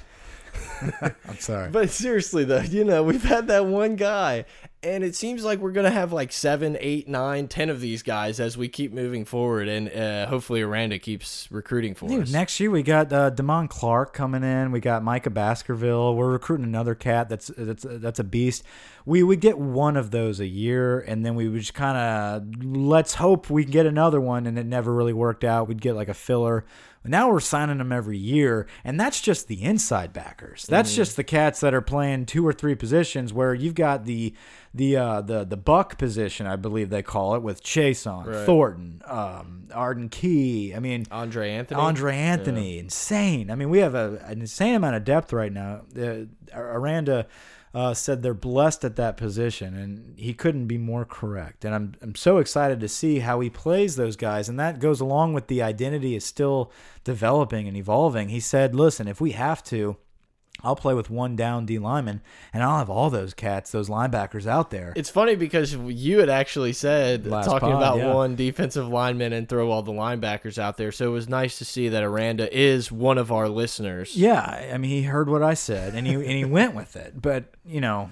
I'm 1.01 1.39
sorry. 1.39 1.69
But 1.69 1.89
seriously 1.89 2.43
though, 2.43 2.61
you 2.61 2.83
know, 2.83 3.03
we've 3.03 3.23
had 3.23 3.47
that 3.47 3.65
one 3.65 3.95
guy, 3.95 4.45
and 4.81 5.03
it 5.03 5.13
seems 5.15 5.43
like 5.43 5.59
we're 5.59 5.71
gonna 5.71 5.91
have 5.91 6.13
like 6.13 6.31
seven, 6.31 6.77
eight, 6.79 7.07
nine, 7.07 7.47
ten 7.47 7.69
of 7.69 7.81
these 7.81 8.01
guys 8.01 8.39
as 8.39 8.57
we 8.57 8.69
keep 8.69 8.93
moving 8.93 9.25
forward, 9.25 9.67
and 9.67 9.91
uh, 9.91 10.27
hopefully 10.27 10.61
Aranda 10.61 10.97
keeps 10.99 11.51
recruiting 11.51 11.95
for 11.95 12.07
Dude, 12.07 12.23
us. 12.23 12.31
next 12.31 12.59
year 12.59 12.71
we 12.71 12.81
got 12.83 13.11
uh, 13.11 13.29
Damon 13.29 13.67
Clark 13.67 14.13
coming 14.13 14.43
in. 14.43 14.71
We 14.71 14.79
got 14.79 15.03
Micah 15.03 15.29
Baskerville. 15.29 16.15
We're 16.15 16.31
recruiting 16.31 16.65
another 16.65 16.95
cat 16.95 17.27
that's 17.29 17.51
that's 17.57 17.85
that's 17.87 18.19
a 18.19 18.23
beast. 18.23 18.63
We 19.05 19.23
would 19.23 19.41
get 19.41 19.57
one 19.57 19.97
of 19.97 20.11
those 20.11 20.39
a 20.39 20.47
year, 20.47 20.99
and 20.99 21.25
then 21.25 21.35
we 21.35 21.49
would 21.49 21.59
just 21.59 21.73
kind 21.73 21.97
of 21.97 22.63
let's 22.63 23.15
hope 23.15 23.49
we 23.49 23.63
can 23.63 23.71
get 23.71 23.85
another 23.85 24.21
one. 24.21 24.47
And 24.47 24.57
it 24.57 24.65
never 24.65 24.93
really 24.93 25.13
worked 25.13 25.43
out. 25.43 25.67
We'd 25.67 25.81
get 25.81 25.95
like 25.95 26.09
a 26.09 26.13
filler. 26.13 26.65
Now 27.03 27.31
we're 27.31 27.39
signing 27.39 27.77
them 27.77 27.91
every 27.91 28.17
year, 28.17 28.67
and 28.83 28.99
that's 28.99 29.21
just 29.21 29.47
the 29.47 29.63
inside 29.63 30.11
backers. 30.11 30.65
That's 30.67 30.91
mm. 30.91 30.95
just 30.97 31.15
the 31.15 31.23
cats 31.23 31.61
that 31.61 31.73
are 31.73 31.81
playing 31.81 32.25
two 32.25 32.45
or 32.45 32.53
three 32.53 32.75
positions. 32.75 33.31
Where 33.31 33.53
you've 33.53 33.75
got 33.75 34.05
the 34.05 34.33
the 34.73 34.97
uh, 34.97 35.21
the 35.21 35.43
the 35.43 35.57
buck 35.57 35.97
position, 35.97 36.45
I 36.45 36.55
believe 36.55 36.89
they 36.89 37.01
call 37.01 37.35
it, 37.35 37.41
with 37.41 37.63
Chaisson 37.63 38.25
Right. 38.25 38.45
Thornton, 38.45 39.01
um, 39.05 39.67
Arden 39.73 40.09
Key. 40.09 40.73
I 40.75 40.79
mean, 40.79 41.05
Andre 41.11 41.51
Anthony. 41.51 41.79
Andre 41.79 42.15
Anthony, 42.15 42.79
insane. 42.79 43.49
I 43.49 43.55
mean, 43.55 43.69
we 43.69 43.79
have 43.79 43.95
a, 43.95 44.21
an 44.25 44.41
insane 44.41 44.75
amount 44.75 44.95
of 44.95 45.03
depth 45.03 45.33
right 45.33 45.51
now. 45.51 45.81
Uh, 45.99 46.25
Aranda 46.53 47.27
uh, 47.73 47.93
said 47.93 48.21
they're 48.21 48.33
blessed 48.33 48.83
at 48.83 48.95
that 48.95 49.17
position, 49.17 49.75
and 49.75 50.17
he 50.17 50.33
couldn't 50.33 50.67
be 50.67 50.77
more 50.77 51.05
correct. 51.05 51.65
And 51.65 51.73
I'm 51.73 51.95
I'm 52.01 52.15
so 52.15 52.37
excited 52.37 52.79
to 52.79 52.87
see 52.87 53.19
how 53.19 53.39
he 53.39 53.49
plays 53.49 53.95
those 53.95 54.15
guys, 54.15 54.49
and 54.49 54.59
that 54.59 54.79
goes 54.79 55.01
along 55.01 55.33
with 55.33 55.47
the 55.47 55.61
identity 55.61 56.15
is 56.15 56.25
still 56.25 56.71
developing 57.03 57.67
and 57.67 57.77
evolving. 57.77 58.29
He 58.29 58.39
said, 58.39 58.75
"Listen, 58.75 59.07
if 59.07 59.19
we 59.19 59.31
have 59.31 59.63
to." 59.65 59.97
I'll 60.63 60.75
play 60.75 60.93
with 60.93 61.09
one 61.09 61.35
down 61.35 61.65
D 61.65 61.79
lineman, 61.79 62.21
and 62.53 62.63
I'll 62.63 62.77
have 62.79 62.89
all 62.89 63.09
those 63.09 63.33
cats, 63.33 63.71
those 63.71 63.89
linebackers 63.89 64.45
out 64.45 64.71
there. 64.71 64.93
It's 64.95 65.09
funny 65.09 65.35
because 65.35 65.73
you 65.75 66.19
had 66.19 66.29
actually 66.29 66.73
said 66.73 67.25
Last 67.25 67.45
talking 67.45 67.69
pod, 67.69 67.77
about 67.77 67.97
yeah. 67.97 68.13
one 68.13 68.35
defensive 68.35 68.87
lineman 68.87 69.33
and 69.33 69.47
throw 69.47 69.71
all 69.71 69.81
the 69.81 69.91
linebackers 69.91 70.57
out 70.57 70.77
there. 70.77 70.91
So 70.91 71.07
it 71.07 71.11
was 71.11 71.29
nice 71.29 71.57
to 71.59 71.65
see 71.65 71.89
that 71.89 72.03
Aranda 72.03 72.55
is 72.55 72.91
one 72.91 73.17
of 73.17 73.31
our 73.31 73.47
listeners. 73.47 74.15
Yeah, 74.15 74.69
I 74.73 74.77
mean, 74.77 74.91
he 74.91 75.03
heard 75.03 75.29
what 75.29 75.43
I 75.43 75.53
said 75.53 75.95
and 75.95 76.05
he 76.05 76.13
and 76.13 76.23
he 76.25 76.45
went 76.45 76.75
with 76.75 76.95
it. 76.95 77.21
But 77.21 77.45
you 77.65 77.81
know, 77.81 78.09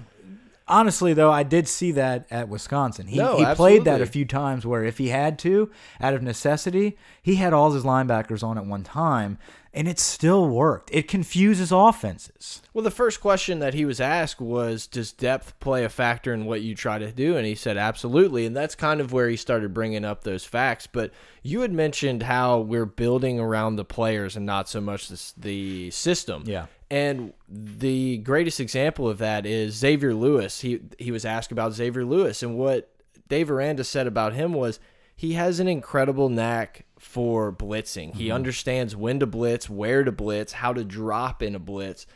honestly 0.68 1.14
though, 1.14 1.30
I 1.30 1.42
did 1.42 1.68
see 1.68 1.92
that 1.92 2.26
at 2.30 2.48
Wisconsin. 2.48 3.06
He 3.06 3.16
No, 3.16 3.38
he 3.38 3.54
played 3.54 3.84
that 3.84 4.00
a 4.00 4.06
few 4.06 4.24
times 4.24 4.66
where 4.66 4.84
if 4.84 4.98
he 4.98 5.08
had 5.08 5.38
to, 5.40 5.70
out 6.00 6.14
of 6.14 6.22
necessity, 6.22 6.96
he 7.22 7.36
had 7.36 7.52
all 7.52 7.72
his 7.72 7.84
linebackers 7.84 8.42
on 8.42 8.58
at 8.58 8.66
one 8.66 8.82
time, 8.82 9.38
and 9.74 9.86
it 9.86 9.98
still 9.98 10.48
worked. 10.48 10.90
It 10.92 11.08
confuses 11.08 11.70
offenses. 11.70 12.62
Well, 12.72 12.82
the 12.82 12.90
first 12.90 13.20
question 13.20 13.58
that 13.58 13.74
he 13.74 13.84
was 13.84 14.00
asked 14.00 14.40
was, 14.40 14.86
"Does 14.86 15.12
depth 15.12 15.58
play 15.60 15.84
a 15.84 15.88
factor 15.88 16.32
in 16.32 16.46
what 16.46 16.62
you 16.62 16.74
try 16.74 16.98
to 16.98 17.12
do?" 17.12 17.36
And 17.36 17.46
he 17.46 17.54
said, 17.54 17.76
"Absolutely." 17.76 18.46
And 18.46 18.56
that's 18.56 18.74
kind 18.74 19.00
of 19.00 19.12
where 19.12 19.28
he 19.28 19.36
started 19.36 19.74
bringing 19.74 20.04
up 20.04 20.24
those 20.24 20.44
facts. 20.44 20.86
But 20.86 21.12
you 21.42 21.60
had 21.60 21.72
mentioned 21.72 22.24
how 22.24 22.60
we're 22.60 22.86
building 22.86 23.38
around 23.38 23.76
the 23.76 23.84
players 23.84 24.36
and 24.36 24.46
not 24.46 24.68
so 24.68 24.80
much 24.80 25.08
the, 25.08 25.32
the 25.36 25.90
system. 25.90 26.44
Yeah. 26.46 26.66
And 26.90 27.34
the 27.48 28.18
greatest 28.18 28.60
example 28.60 29.08
of 29.08 29.18
that 29.18 29.44
is 29.44 29.74
Xavier 29.74 30.14
Lewis. 30.14 30.60
He 30.60 30.80
he 30.98 31.10
was 31.10 31.24
asked 31.24 31.52
about 31.52 31.74
Xavier 31.74 32.04
Lewis, 32.04 32.42
and 32.42 32.56
what 32.56 32.90
Dave 33.28 33.50
Aranda 33.50 33.84
said 33.84 34.06
about 34.06 34.32
him 34.32 34.54
was 34.54 34.80
he 35.14 35.34
has 35.34 35.60
an 35.60 35.68
incredible 35.68 36.28
knack 36.28 36.86
for 36.98 37.52
blitzing. 37.52 38.14
He 38.14 38.26
mm-hmm. 38.26 38.34
understands 38.34 38.96
when 38.96 39.20
to 39.20 39.26
blitz, 39.26 39.68
where 39.68 40.02
to 40.02 40.12
blitz, 40.12 40.52
how 40.52 40.72
to 40.72 40.84
drop 40.84 41.42
in 41.42 41.54
a 41.54 41.58
blitz. 41.58 42.06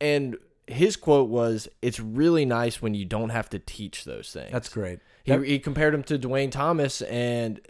And 0.00 0.36
his 0.66 0.96
quote 0.96 1.28
was, 1.28 1.68
"It's 1.82 2.00
really 2.00 2.46
nice 2.46 2.80
when 2.80 2.94
you 2.94 3.04
don't 3.04 3.30
have 3.30 3.50
to 3.50 3.58
teach 3.58 4.04
those 4.04 4.32
things." 4.32 4.50
That's 4.50 4.70
great. 4.70 5.00
He, 5.24 5.36
he 5.44 5.58
compared 5.58 5.92
him 5.92 6.04
to 6.04 6.18
Dwayne 6.18 6.50
Thomas, 6.50 7.02
and 7.02 7.60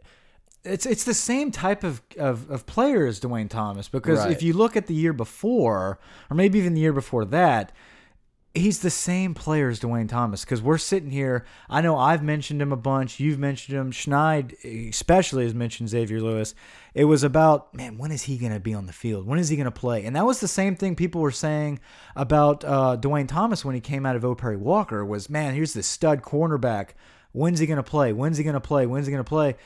it's 0.67 0.87
it's 0.87 1.05
the 1.05 1.15
same 1.15 1.51
type 1.51 1.85
of, 1.85 2.03
of, 2.19 2.51
of 2.51 2.67
player 2.67 3.07
as 3.07 3.21
Dwayne 3.21 3.49
Thomas 3.49 3.89
because 3.89 4.19
Right. 4.19 4.33
if 4.33 4.43
you 4.43 4.53
look 4.53 4.77
at 4.77 4.87
the 4.87 4.95
year 4.95 5.13
before, 5.13 5.99
or 6.31 6.35
maybe 6.35 6.59
even 6.59 6.75
the 6.75 6.81
year 6.81 6.93
before 6.93 7.25
that, 7.27 7.73
he's 8.55 8.81
the 8.81 8.91
same 8.91 9.35
player 9.35 9.69
as 9.69 9.81
Dwayne 9.81 10.09
Thomas. 10.09 10.45
Because 10.45 10.63
we're 10.63 10.79
sitting 10.79 11.11
here, 11.11 11.45
I 11.69 11.81
know 11.81 11.97
I've 11.97 12.23
mentioned 12.23 12.61
him 12.61 12.73
a 12.73 12.77
bunch, 12.77 13.21
you've 13.21 13.39
mentioned 13.39 13.79
him, 13.79 13.93
Schneid 13.93 14.89
especially 14.91 15.45
has 15.45 15.55
mentioned 15.55 15.89
Xavier 15.89 16.21
Lewis. 16.21 16.55
It 16.95 17.05
was 17.05 17.23
about 17.23 17.73
man, 17.75 17.99
when 17.99 18.11
is 18.13 18.25
he 18.25 18.37
going 18.39 18.53
to 18.53 18.61
be 18.61 18.75
on 18.75 18.87
the 18.87 18.93
field? 18.93 19.27
When 19.27 19.39
is 19.39 19.49
he 19.49 19.57
going 19.57 19.65
to 19.65 19.71
play? 19.71 20.05
And 20.05 20.17
that 20.17 20.27
was 20.27 20.41
the 20.41 20.49
same 20.49 20.77
thing 20.77 20.97
people 20.97 21.21
were 21.21 21.31
saying 21.31 21.81
about 22.15 22.65
uh, 22.65 22.97
Dwayne 23.01 23.29
Thomas 23.29 23.65
when 23.65 23.75
he 23.75 23.81
came 23.81 24.05
out 24.05 24.17
of 24.17 24.25
O. 24.25 24.35
Perry 24.35 24.57
Walker. 24.57 25.05
Was 25.05 25.31
man, 25.31 25.55
here's 25.55 25.75
this 25.75 25.87
stud 25.87 26.23
cornerback 26.23 26.91
When's 27.37 27.59
he 27.59 27.67
going 27.67 27.77
to 27.77 27.83
play? 27.83 28.15
When's 28.15 28.39
he 28.39 28.45
going 28.45 28.55
to 28.55 28.61
play? 28.61 28.87
When's 28.87 29.07
he 29.07 29.13
going 29.13 29.23
to 29.23 29.29
play? 29.29 29.57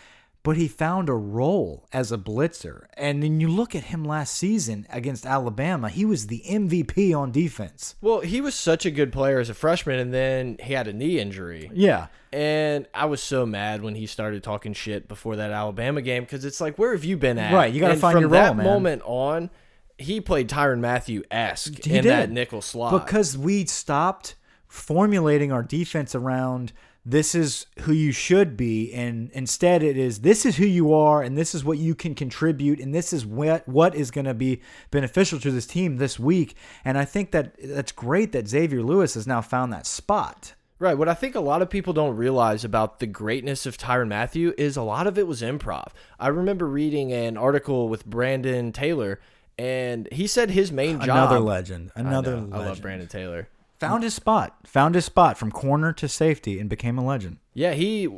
But 0.42 0.56
he 0.56 0.68
found 0.68 1.10
a 1.10 1.14
role 1.14 1.86
as 1.92 2.10
a 2.10 2.16
blitzer. 2.16 2.86
And 2.94 3.22
then 3.22 3.40
you 3.40 3.48
look 3.48 3.74
at 3.74 3.84
him 3.84 4.04
last 4.04 4.34
season 4.34 4.86
against 4.88 5.26
Alabama, 5.26 5.90
he 5.90 6.06
was 6.06 6.28
the 6.28 6.42
MVP 6.48 7.14
on 7.14 7.30
defense. 7.30 7.94
Well, 8.00 8.20
he 8.20 8.40
was 8.40 8.54
such 8.54 8.86
a 8.86 8.90
good 8.90 9.12
player 9.12 9.38
as 9.38 9.50
a 9.50 9.54
freshman, 9.54 9.98
and 9.98 10.14
then 10.14 10.56
he 10.62 10.72
had 10.72 10.88
a 10.88 10.94
knee 10.94 11.18
injury. 11.18 11.70
Yeah. 11.74 12.06
And 12.32 12.86
I 12.94 13.04
was 13.04 13.22
so 13.22 13.44
mad 13.44 13.82
when 13.82 13.94
he 13.94 14.06
started 14.06 14.42
talking 14.42 14.72
shit 14.72 15.08
before 15.08 15.36
that 15.36 15.50
Alabama 15.50 16.00
game 16.00 16.22
because 16.22 16.46
it's 16.46 16.60
like, 16.60 16.78
where 16.78 16.92
have 16.92 17.04
you 17.04 17.18
been 17.18 17.38
at? 17.38 17.52
Right, 17.52 17.70
you 17.72 17.78
gotta 17.80 17.92
And 17.92 18.00
find 18.00 18.14
from 18.14 18.22
your 18.22 18.30
that 18.30 18.46
role, 18.46 18.54
man. 18.54 18.64
moment 18.64 19.02
on, 19.04 19.50
he 19.98 20.22
played 20.22 20.48
Tyrann 20.48 20.80
Mathieu 20.80 21.22
esque 21.30 21.86
in 21.86 22.02
did. 22.02 22.06
that 22.06 22.30
nickel 22.30 22.62
slot. 22.62 23.04
Because 23.04 23.36
we 23.36 23.66
stopped 23.66 24.36
formulating 24.68 25.52
our 25.52 25.62
defense 25.62 26.14
around 26.14 26.72
this 27.04 27.34
is 27.34 27.66
who 27.80 27.92
you 27.92 28.12
should 28.12 28.56
be 28.56 28.92
and 28.92 29.30
instead 29.32 29.82
it 29.82 29.96
is 29.96 30.20
this 30.20 30.44
is 30.44 30.56
who 30.56 30.66
you 30.66 30.92
are 30.92 31.22
and 31.22 31.36
this 31.36 31.54
is 31.54 31.64
what 31.64 31.78
you 31.78 31.94
can 31.94 32.14
contribute 32.14 32.78
and 32.78 32.94
this 32.94 33.12
is 33.12 33.24
what 33.24 33.66
what 33.66 33.94
is 33.94 34.10
going 34.10 34.26
to 34.26 34.34
be 34.34 34.60
beneficial 34.90 35.40
to 35.40 35.50
this 35.50 35.66
team 35.66 35.96
this 35.96 36.18
week 36.18 36.54
and 36.84 36.98
I 36.98 37.04
think 37.04 37.30
that 37.30 37.54
that's 37.62 37.92
great 37.92 38.32
that 38.32 38.48
Xavier 38.48 38.82
Lewis 38.82 39.14
has 39.14 39.26
now 39.26 39.40
found 39.40 39.72
that 39.72 39.86
spot. 39.86 40.54
Right. 40.78 40.96
What 40.96 41.10
I 41.10 41.14
think 41.14 41.34
a 41.34 41.40
lot 41.40 41.60
of 41.60 41.68
people 41.68 41.92
don't 41.92 42.16
realize 42.16 42.64
about 42.64 43.00
the 43.00 43.06
greatness 43.06 43.66
of 43.66 43.76
Tyrann 43.76 44.08
Mathieu 44.08 44.54
is 44.56 44.78
a 44.78 44.82
lot 44.82 45.06
of 45.06 45.18
it 45.18 45.26
was 45.26 45.42
improv. 45.42 45.88
I 46.18 46.28
remember 46.28 46.66
reading 46.66 47.12
an 47.12 47.36
article 47.36 47.90
with 47.90 48.06
Brandon 48.06 48.72
Taylor, 48.72 49.20
and 49.58 50.08
he 50.10 50.26
said 50.26 50.50
his 50.50 50.72
main 50.72 50.98
job. 50.98 51.10
Another 51.10 51.38
legend. 51.38 51.92
I 51.94 52.00
Another 52.00 52.30
know, 52.30 52.36
legend. 52.44 52.54
I 52.54 52.66
love 52.66 52.80
Brandon 52.80 53.08
Taylor. 53.08 53.48
Found 53.80 54.02
his 54.02 54.14
spot. 54.14 54.66
Found 54.66 54.94
his 54.94 55.06
spot 55.06 55.38
from 55.38 55.50
corner 55.50 55.92
to 55.94 56.08
safety 56.08 56.60
and 56.60 56.68
became 56.68 56.98
a 56.98 57.04
legend. 57.04 57.38
Yeah, 57.54 57.72
he 57.72 58.08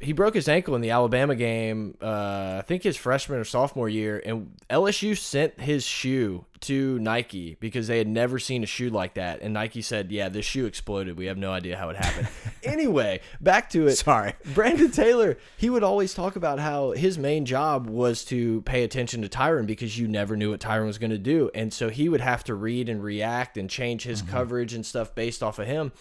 he 0.00 0.14
broke 0.14 0.34
his 0.34 0.48
ankle 0.48 0.74
in 0.74 0.80
the 0.80 0.90
Alabama 0.90 1.36
game. 1.36 1.96
Uh, 2.00 2.56
I 2.58 2.62
think 2.62 2.82
his 2.82 2.96
freshman 2.96 3.38
or 3.38 3.44
sophomore 3.44 3.88
year, 3.88 4.20
and 4.24 4.56
LSU 4.70 5.16
sent 5.16 5.60
his 5.60 5.84
shoe 5.84 6.46
to 6.60 6.98
Nike 6.98 7.56
because 7.60 7.86
they 7.86 7.98
had 7.98 8.08
never 8.08 8.38
seen 8.38 8.62
a 8.62 8.66
shoe 8.66 8.88
like 8.88 9.14
that, 9.14 9.42
and 9.42 9.52
Nike 9.52 9.82
said, 9.82 10.10
"Yeah, 10.10 10.30
this 10.30 10.46
shoe 10.46 10.64
exploded. 10.64 11.18
We 11.18 11.26
have 11.26 11.36
no 11.36 11.52
idea 11.52 11.76
how 11.76 11.90
it 11.90 11.96
happened." 11.96 12.28
anyway, 12.64 13.20
back 13.42 13.68
to 13.70 13.88
it. 13.88 13.96
Sorry. 13.96 14.32
Brandon 14.54 14.90
Taylor, 14.90 15.36
he 15.58 15.68
would 15.68 15.84
always 15.84 16.14
talk 16.14 16.34
about 16.34 16.58
how 16.58 16.92
his 16.92 17.18
main 17.18 17.44
job 17.44 17.86
was 17.86 18.24
to 18.26 18.62
pay 18.62 18.84
attention 18.84 19.20
to 19.20 19.28
Tyrann 19.28 19.66
because 19.66 19.98
you 19.98 20.08
never 20.08 20.34
knew 20.34 20.50
what 20.50 20.60
Tyrann 20.60 20.86
was 20.86 20.98
going 20.98 21.10
to 21.10 21.18
do. 21.18 21.50
And 21.54 21.72
so 21.72 21.90
he 21.90 22.08
would 22.08 22.22
have 22.22 22.42
to 22.44 22.54
read 22.54 22.88
and 22.88 23.02
react 23.02 23.58
and 23.58 23.68
change 23.68 24.04
his 24.04 24.22
coverage 24.22 24.72
and 24.72 24.84
stuff 24.84 25.14
based 25.14 25.42
off 25.42 25.58
of 25.58 25.66
him. 25.66 25.92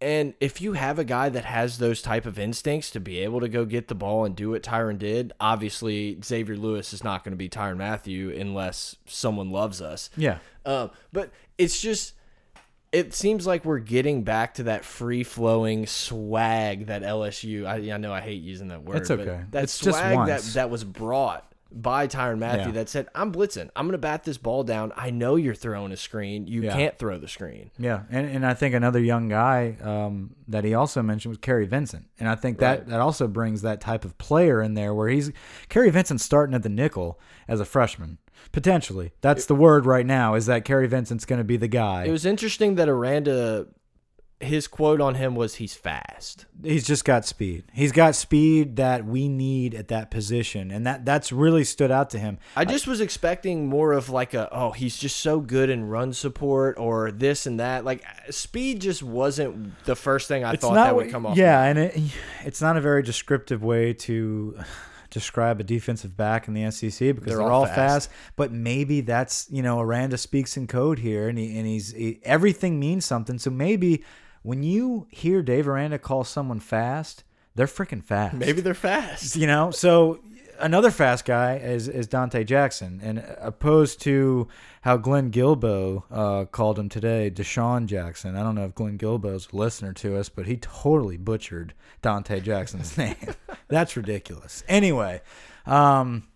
And 0.00 0.34
if 0.40 0.60
you 0.60 0.74
have 0.74 0.98
a 0.98 1.04
guy 1.04 1.30
that 1.30 1.46
has 1.46 1.78
those 1.78 2.02
type 2.02 2.26
of 2.26 2.38
instincts 2.38 2.90
to 2.90 3.00
be 3.00 3.18
able 3.20 3.40
to 3.40 3.48
go 3.48 3.64
get 3.64 3.88
the 3.88 3.94
ball 3.94 4.26
and 4.26 4.36
do 4.36 4.50
what 4.50 4.62
Tyrann 4.62 4.98
did, 4.98 5.32
obviously 5.40 6.18
Xavier 6.22 6.56
Lewis 6.56 6.92
is 6.92 7.02
not 7.02 7.24
going 7.24 7.32
to 7.32 7.36
be 7.36 7.48
Tyrann 7.48 7.78
Mathieu 7.78 8.30
unless 8.38 8.96
someone 9.06 9.50
loves 9.50 9.80
us. 9.80 10.10
Yeah. 10.16 10.38
Um, 10.66 10.90
but 11.12 11.30
it's 11.56 11.80
just 11.80 12.12
it 12.92 13.14
seems 13.14 13.46
like 13.46 13.64
we're 13.64 13.78
getting 13.78 14.22
back 14.22 14.54
to 14.54 14.64
that 14.64 14.84
free 14.84 15.24
flowing 15.24 15.86
swag 15.86 16.86
that 16.86 17.02
LSU. 17.02 17.66
I, 17.66 17.92
I 17.92 17.96
know 17.96 18.12
I 18.12 18.20
hate 18.20 18.42
using 18.42 18.68
that 18.68 18.82
word. 18.82 18.98
It's 18.98 19.08
but 19.08 19.20
okay. 19.20 19.44
That 19.50 19.64
It's 19.64 19.78
just 19.78 19.98
swag 19.98 20.28
that 20.28 20.42
that 20.54 20.70
was 20.70 20.84
brought 20.84 21.50
by 21.72 22.06
Tyrann 22.06 22.38
Mathieu 22.38 22.66
Yeah. 22.66 22.70
that 22.72 22.88
said, 22.88 23.08
"I'm 23.14 23.32
blitzing. 23.32 23.68
I'm 23.76 23.86
going 23.86 23.92
to 23.92 23.98
bat 23.98 24.24
this 24.24 24.38
ball 24.38 24.62
down. 24.64 24.92
I 24.96 25.10
know 25.10 25.36
you're 25.36 25.54
throwing 25.54 25.92
a 25.92 25.96
screen. 25.96 26.46
You 26.46 26.62
Yeah. 26.62 26.72
can't 26.74 26.98
throw 26.98 27.18
the 27.18 27.28
screen." 27.28 27.70
Yeah, 27.78 28.02
and, 28.10 28.28
and 28.28 28.46
I 28.46 28.54
think 28.54 28.74
another 28.74 29.00
young 29.00 29.28
guy 29.28 29.76
um, 29.82 30.34
that 30.48 30.64
he 30.64 30.74
also 30.74 31.02
mentioned 31.02 31.30
was 31.30 31.38
Kary 31.38 31.66
Vincent, 31.66 32.06
and 32.20 32.28
I 32.28 32.34
think 32.34 32.58
that 32.58 32.78
Right. 32.80 32.88
that 32.88 33.00
also 33.00 33.26
brings 33.28 33.62
that 33.62 33.80
type 33.80 34.04
of 34.04 34.16
player 34.18 34.62
in 34.62 34.74
there 34.74 34.94
where 34.94 35.08
he's 35.08 35.32
Kary 35.68 35.90
Vincent 35.90 36.20
starting 36.20 36.54
at 36.54 36.62
the 36.62 36.68
nickel 36.68 37.18
as 37.48 37.60
a 37.60 37.64
freshman 37.64 38.18
potentially. 38.52 39.12
That's 39.22 39.46
the 39.46 39.54
word 39.54 39.86
right 39.86 40.06
now 40.06 40.34
is 40.34 40.46
that 40.46 40.64
Kary 40.64 40.86
Vincent's 40.86 41.24
going 41.24 41.38
to 41.40 41.44
be 41.44 41.56
the 41.56 41.68
guy. 41.68 42.04
It 42.04 42.10
was 42.12 42.24
interesting 42.26 42.76
that 42.76 42.88
Aranda, 42.88 43.66
his 44.40 44.68
quote 44.68 45.00
on 45.00 45.14
him 45.14 45.34
was, 45.34 45.56
"He's 45.56 45.74
fast." 45.74 46.46
he's 46.62 46.86
just 46.86 47.04
got 47.04 47.24
speed. 47.24 47.64
He's 47.72 47.92
got 47.92 48.14
speed 48.14 48.76
that 48.76 49.04
we 49.04 49.28
need 49.28 49.74
at 49.74 49.88
that 49.88 50.10
position, 50.10 50.70
and 50.70 50.86
that 50.86 51.04
that's 51.04 51.32
really 51.32 51.64
stood 51.64 51.90
out 51.90 52.10
to 52.10 52.18
him. 52.18 52.38
I 52.54 52.64
just 52.64 52.86
was 52.86 53.00
expecting 53.00 53.66
more 53.66 53.92
of 53.92 54.10
like 54.10 54.34
a 54.34 54.48
oh 54.52 54.72
he's 54.72 54.96
just 54.96 55.18
so 55.20 55.40
good 55.40 55.70
in 55.70 55.88
run 55.88 56.12
support 56.12 56.76
or 56.78 57.10
this 57.10 57.46
and 57.46 57.60
that 57.60 57.84
like 57.84 58.04
speed 58.30 58.80
just 58.80 59.02
wasn't 59.02 59.82
the 59.84 59.96
first 59.96 60.28
thing 60.28 60.44
I 60.44 60.56
thought 60.56 60.74
that 60.74 60.94
would 60.94 61.10
come 61.10 61.26
off. 61.26 61.36
Yeah, 61.36 61.62
and 61.62 61.78
it, 61.78 62.00
it's 62.44 62.60
not 62.60 62.76
a 62.76 62.80
very 62.80 63.02
descriptive 63.02 63.62
way 63.62 63.92
to 63.94 64.58
describe 65.10 65.60
a 65.60 65.64
defensive 65.64 66.16
back 66.16 66.46
in 66.46 66.52
the 66.54 66.70
SEC 66.70 66.90
because 66.90 67.24
They're 67.24 67.36
they're, 67.38 67.42
all 67.42 67.60
all 67.60 67.66
fast. 67.66 68.08
fast. 68.08 68.10
But 68.36 68.52
maybe 68.52 69.00
that's 69.00 69.46
you 69.50 69.62
know 69.62 69.80
Aranda 69.80 70.18
speaks 70.18 70.56
in 70.56 70.66
code 70.66 70.98
here, 70.98 71.28
and 71.28 71.38
he 71.38 71.56
and 71.56 71.66
he's 71.66 71.92
he, 71.92 72.20
everything 72.22 72.78
means 72.78 73.04
something. 73.04 73.38
So 73.38 73.50
maybe 73.50 74.04
when 74.46 74.62
you 74.62 75.06
hear 75.10 75.42
Dave 75.42 75.66
Aranda 75.66 75.98
call 75.98 76.22
someone 76.22 76.60
fast, 76.60 77.24
they're 77.56 77.66
freaking 77.66 78.04
fast. 78.04 78.36
maybe 78.36 78.60
they're 78.60 78.74
fast. 78.74 79.34
you 79.34 79.46
know 79.46 79.70
so 79.70 80.20
another 80.60 80.90
fast 80.90 81.24
guy 81.24 81.56
is, 81.56 81.88
is 81.88 82.06
donte 82.06 82.46
jackson 82.46 83.00
and 83.02 83.18
opposed 83.40 84.00
to 84.00 84.46
how 84.82 84.96
glenn 84.96 85.30
guilbeau 85.30 86.02
uh, 86.10 86.44
called 86.46 86.78
him 86.78 86.88
today 86.88 87.30
deshaun 87.30 87.86
jackson 87.86 88.36
i 88.36 88.42
don't 88.42 88.54
know 88.54 88.64
if 88.64 88.74
glenn 88.74 88.96
guilbeau's 88.98 89.48
a 89.52 89.56
listener 89.56 89.92
to 89.92 90.16
us 90.16 90.28
but 90.28 90.46
he 90.46 90.56
totally 90.56 91.16
butchered 91.16 91.74
donte 92.02 92.42
jackson's 92.42 92.96
name 93.04 93.16
that's 93.68 93.96
ridiculous 93.96 94.62
anyway 94.68 95.20
um, 95.66 96.26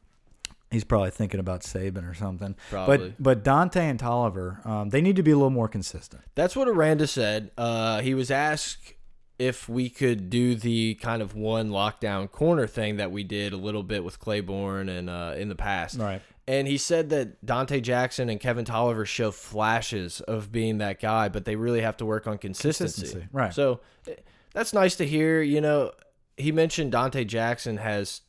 He's 0.70 0.84
probably 0.84 1.10
thinking 1.10 1.40
about 1.40 1.62
Saban 1.62 2.08
or 2.08 2.14
something. 2.14 2.54
Probably. 2.70 3.14
But 3.18 3.22
but 3.22 3.44
Donte 3.44 3.76
and 3.76 3.98
Tolliver, 3.98 4.60
um, 4.64 4.90
they 4.90 5.00
need 5.00 5.16
to 5.16 5.22
be 5.22 5.32
a 5.32 5.36
little 5.36 5.50
more 5.50 5.68
consistent. 5.68 6.22
That's 6.36 6.54
what 6.54 6.68
Aranda 6.68 7.08
said. 7.08 7.50
Uh, 7.58 8.00
he 8.00 8.14
was 8.14 8.30
asked 8.30 8.94
if 9.40 9.68
we 9.68 9.88
could 9.88 10.28
do 10.28 10.54
the 10.54 10.94
kind 10.96 11.22
of 11.22 11.34
one 11.34 11.70
lockdown 11.70 12.30
corner 12.30 12.66
thing 12.66 12.98
that 12.98 13.10
we 13.10 13.24
did 13.24 13.52
a 13.52 13.56
little 13.56 13.82
bit 13.82 14.04
with 14.04 14.18
Claiborne 14.20 14.88
and 14.88 15.08
uh, 15.10 15.34
in 15.36 15.48
the 15.48 15.54
past. 15.54 15.98
Right. 15.98 16.20
And 16.46 16.68
he 16.68 16.78
said 16.78 17.10
that 17.10 17.44
Donte 17.44 17.80
Jackson 17.82 18.28
and 18.28 18.38
Kevin 18.38 18.64
Tolliver 18.64 19.06
show 19.06 19.30
flashes 19.30 20.20
of 20.20 20.52
being 20.52 20.78
that 20.78 21.00
guy, 21.00 21.28
but 21.28 21.46
they 21.46 21.56
really 21.56 21.80
have 21.80 21.96
to 21.98 22.04
work 22.04 22.26
on 22.26 22.38
consistency. 22.38 23.02
Consistency, 23.02 23.28
right. 23.32 23.54
So 23.54 23.80
eh, 24.06 24.14
that's 24.52 24.72
nice 24.72 24.94
to 24.96 25.06
hear. 25.06 25.42
You 25.42 25.60
know, 25.60 25.92
he 26.36 26.52
mentioned 26.52 26.92
Donte 26.92 27.26
Jackson 27.26 27.78
has 27.78 28.20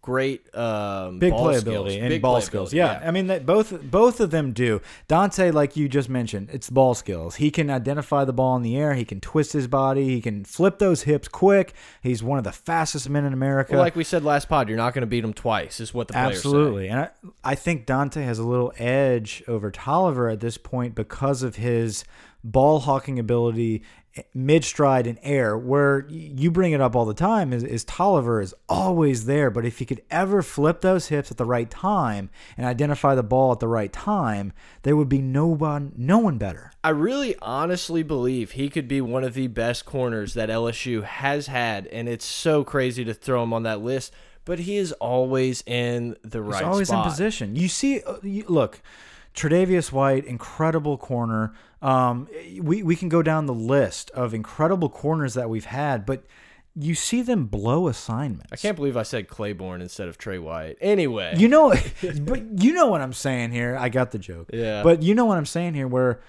great 0.00 0.54
um, 0.54 1.18
big 1.18 1.32
ball 1.32 1.48
playability 1.48 1.60
skills, 1.60 1.94
and 1.96 2.08
big 2.08 2.22
ball 2.22 2.40
skills. 2.40 2.72
Yeah. 2.72 3.02
I 3.04 3.10
mean 3.10 3.26
that 3.26 3.44
both 3.44 3.82
both 3.90 4.20
of 4.20 4.30
them 4.30 4.52
do. 4.52 4.80
Donte, 5.08 5.52
like 5.52 5.76
you 5.76 5.88
just 5.88 6.08
mentioned, 6.08 6.50
it's 6.52 6.70
ball 6.70 6.94
skills. 6.94 7.36
He 7.36 7.50
can 7.50 7.70
identify 7.70 8.24
the 8.24 8.32
ball 8.32 8.56
in 8.56 8.62
the 8.62 8.76
air. 8.76 8.94
He 8.94 9.04
can 9.04 9.20
twist 9.20 9.52
his 9.52 9.66
body. 9.66 10.08
He 10.08 10.20
can 10.20 10.44
flip 10.44 10.78
those 10.78 11.02
hips 11.02 11.28
quick. 11.28 11.74
He's 12.02 12.22
one 12.22 12.38
of 12.38 12.44
the 12.44 12.52
fastest 12.52 13.08
men 13.08 13.24
in 13.24 13.32
America. 13.32 13.72
Well, 13.72 13.82
like 13.82 13.96
we 13.96 14.04
said 14.04 14.24
last 14.24 14.48
pod, 14.48 14.68
you're 14.68 14.78
not 14.78 14.94
going 14.94 15.02
to 15.02 15.06
beat 15.06 15.24
him 15.24 15.34
twice. 15.34 15.80
Is 15.80 15.92
what 15.92 16.08
the 16.08 16.14
players 16.14 16.42
say. 16.42 16.48
Absolutely, 16.48 16.88
and 16.88 17.00
I, 17.00 17.10
I 17.44 17.54
think 17.54 17.86
Donte 17.86 18.22
has 18.22 18.38
a 18.38 18.44
little 18.44 18.72
edge 18.78 19.42
over 19.48 19.70
Tolliver 19.70 20.28
at 20.28 20.40
this 20.40 20.58
point 20.58 20.94
because 20.94 21.42
of 21.42 21.56
his 21.56 22.04
ball 22.44 22.80
hawking 22.80 23.18
ability 23.18 23.82
mid 24.34 24.64
stride 24.64 25.06
in 25.06 25.18
air. 25.22 25.56
Where 25.56 26.06
you 26.08 26.50
bring 26.50 26.72
it 26.72 26.80
up 26.80 26.94
all 26.96 27.04
the 27.04 27.14
time 27.14 27.52
is, 27.52 27.62
is 27.62 27.84
Tolliver 27.84 28.40
is 28.40 28.54
always 28.68 29.26
there, 29.26 29.50
but 29.50 29.64
if 29.64 29.78
he 29.78 29.84
could 29.84 30.02
ever 30.10 30.42
flip 30.42 30.80
those 30.80 31.08
hips 31.08 31.30
at 31.30 31.36
the 31.36 31.44
right 31.44 31.70
time 31.70 32.30
and 32.56 32.66
identify 32.66 33.14
the 33.14 33.22
ball 33.22 33.52
at 33.52 33.60
the 33.60 33.68
right 33.68 33.92
time, 33.92 34.52
there 34.82 34.96
would 34.96 35.08
be 35.08 35.20
no 35.20 35.46
one, 35.46 35.92
no 35.96 36.18
one 36.18 36.38
better. 36.38 36.70
I 36.82 36.90
really 36.90 37.36
honestly 37.42 38.02
believe 38.02 38.52
he 38.52 38.68
could 38.68 38.88
be 38.88 39.00
one 39.00 39.24
of 39.24 39.34
the 39.34 39.46
best 39.48 39.84
corners 39.84 40.34
that 40.34 40.48
LSU 40.48 41.02
has 41.04 41.46
had, 41.48 41.86
and 41.88 42.08
it's 42.08 42.24
so 42.24 42.64
crazy 42.64 43.04
to 43.04 43.14
throw 43.14 43.42
him 43.42 43.52
on 43.52 43.62
that 43.64 43.80
list. 43.80 44.12
But 44.44 44.60
he 44.60 44.76
is 44.78 44.92
always 44.92 45.62
in 45.66 46.16
the 46.22 46.40
right 46.40 46.60
He's 46.60 46.66
always 46.66 46.88
spot. 46.88 47.04
in 47.04 47.10
position. 47.10 47.54
You 47.56 47.68
see, 47.68 48.00
uh, 48.00 48.16
look, 48.22 48.80
Tre'Davious 49.34 49.92
White, 49.92 50.24
incredible 50.24 50.98
corner. 50.98 51.52
Um, 51.80 52.28
we 52.60 52.82
we 52.82 52.96
can 52.96 53.08
go 53.08 53.22
down 53.22 53.46
the 53.46 53.54
list 53.54 54.10
of 54.10 54.34
incredible 54.34 54.88
corners 54.88 55.34
that 55.34 55.48
we've 55.48 55.64
had, 55.66 56.04
but 56.04 56.24
you 56.74 56.94
see 56.94 57.22
them 57.22 57.46
blow 57.46 57.88
assignments. 57.88 58.52
I 58.52 58.56
can't 58.56 58.76
believe 58.76 58.96
I 58.96 59.02
said 59.02 59.28
Claiborne 59.28 59.82
instead 59.82 60.08
of 60.08 60.18
Trey 60.18 60.38
White. 60.38 60.76
Anyway, 60.80 61.34
You 61.36 61.48
know, 61.48 61.74
but 62.22 62.62
you 62.62 62.72
know 62.72 62.86
what 62.86 63.00
I'm 63.00 63.12
saying 63.12 63.50
here. 63.50 63.76
I 63.76 63.88
got 63.88 64.10
the 64.10 64.18
joke. 64.18 64.50
Yeah. 64.52 64.82
But 64.82 65.02
you 65.02 65.14
know 65.14 65.24
what 65.24 65.38
I'm 65.38 65.46
saying 65.46 65.74
here, 65.74 65.88
where 65.88 66.20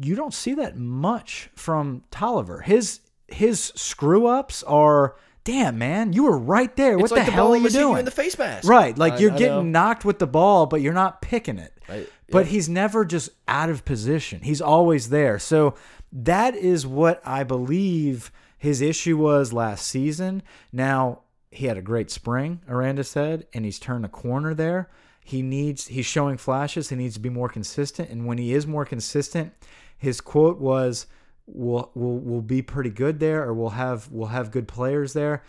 you 0.00 0.14
don't 0.14 0.34
see 0.34 0.54
that 0.54 0.76
much 0.76 1.50
from 1.54 2.04
Tolliver. 2.10 2.60
His 2.62 3.00
his 3.28 3.72
screw 3.76 4.26
ups 4.26 4.62
are. 4.64 5.16
Damn 5.44 5.76
man, 5.78 6.12
you 6.12 6.24
were 6.24 6.38
right 6.38 6.74
there. 6.76 6.92
it's 6.94 7.02
what 7.02 7.10
like 7.12 7.20
the, 7.22 7.30
the 7.30 7.32
hell 7.32 7.46
ball 7.46 7.54
are 7.54 7.58
you 7.58 7.68
doing? 7.70 7.88
you 7.94 7.96
in 7.96 8.04
the 8.04 8.10
face 8.12 8.38
mask. 8.38 8.68
Right, 8.68 8.96
like 8.96 9.14
I- 9.14 9.18
you're 9.18 9.32
I 9.32 9.36
getting 9.38 9.72
know. 9.72 9.80
knocked 9.80 10.04
with 10.04 10.18
the 10.20 10.26
ball, 10.26 10.66
but 10.66 10.80
you're 10.80 10.92
not 10.92 11.20
picking 11.22 11.58
it. 11.58 11.72
I- 11.88 12.06
but 12.30 12.46
he's 12.46 12.68
never 12.68 13.04
just 13.04 13.28
out 13.46 13.68
of 13.68 13.84
position. 13.84 14.40
He's 14.42 14.62
always 14.62 15.10
there. 15.10 15.38
So 15.38 15.74
that 16.12 16.54
is 16.54 16.86
what 16.86 17.20
I 17.24 17.42
believe 17.44 18.30
His 18.56 18.80
issue 18.80 19.16
was 19.18 19.52
last 19.52 19.86
season. 19.88 20.42
Now 20.72 21.22
he 21.50 21.66
had 21.66 21.76
a 21.76 21.82
great 21.82 22.10
spring, 22.12 22.60
Aranda 22.68 23.02
said, 23.02 23.46
and 23.52 23.64
he's 23.64 23.80
turned 23.80 24.04
a 24.04 24.08
corner 24.08 24.54
there. 24.54 24.88
He 25.24 25.42
needs 25.42 25.88
he's 25.88 26.06
showing 26.06 26.36
flashes. 26.38 26.88
He 26.88 26.94
needs 26.96 27.14
to 27.14 27.20
be 27.20 27.28
more 27.28 27.48
consistent, 27.48 28.08
and 28.10 28.24
when 28.24 28.38
he 28.38 28.54
is 28.54 28.64
more 28.66 28.84
consistent, 28.84 29.52
his 29.98 30.20
quote 30.20 30.58
was, 30.60 31.06
"We'll 31.46 31.90
we'll, 31.94 32.18
we'll 32.18 32.42
be 32.42 32.62
pretty 32.62 32.90
good 32.90 33.20
there, 33.20 33.42
or 33.44 33.54
we'll 33.54 33.70
have 33.70 34.10
we'll 34.10 34.28
have 34.28 34.50
good 34.50 34.68
players 34.68 35.12
there." 35.12 35.42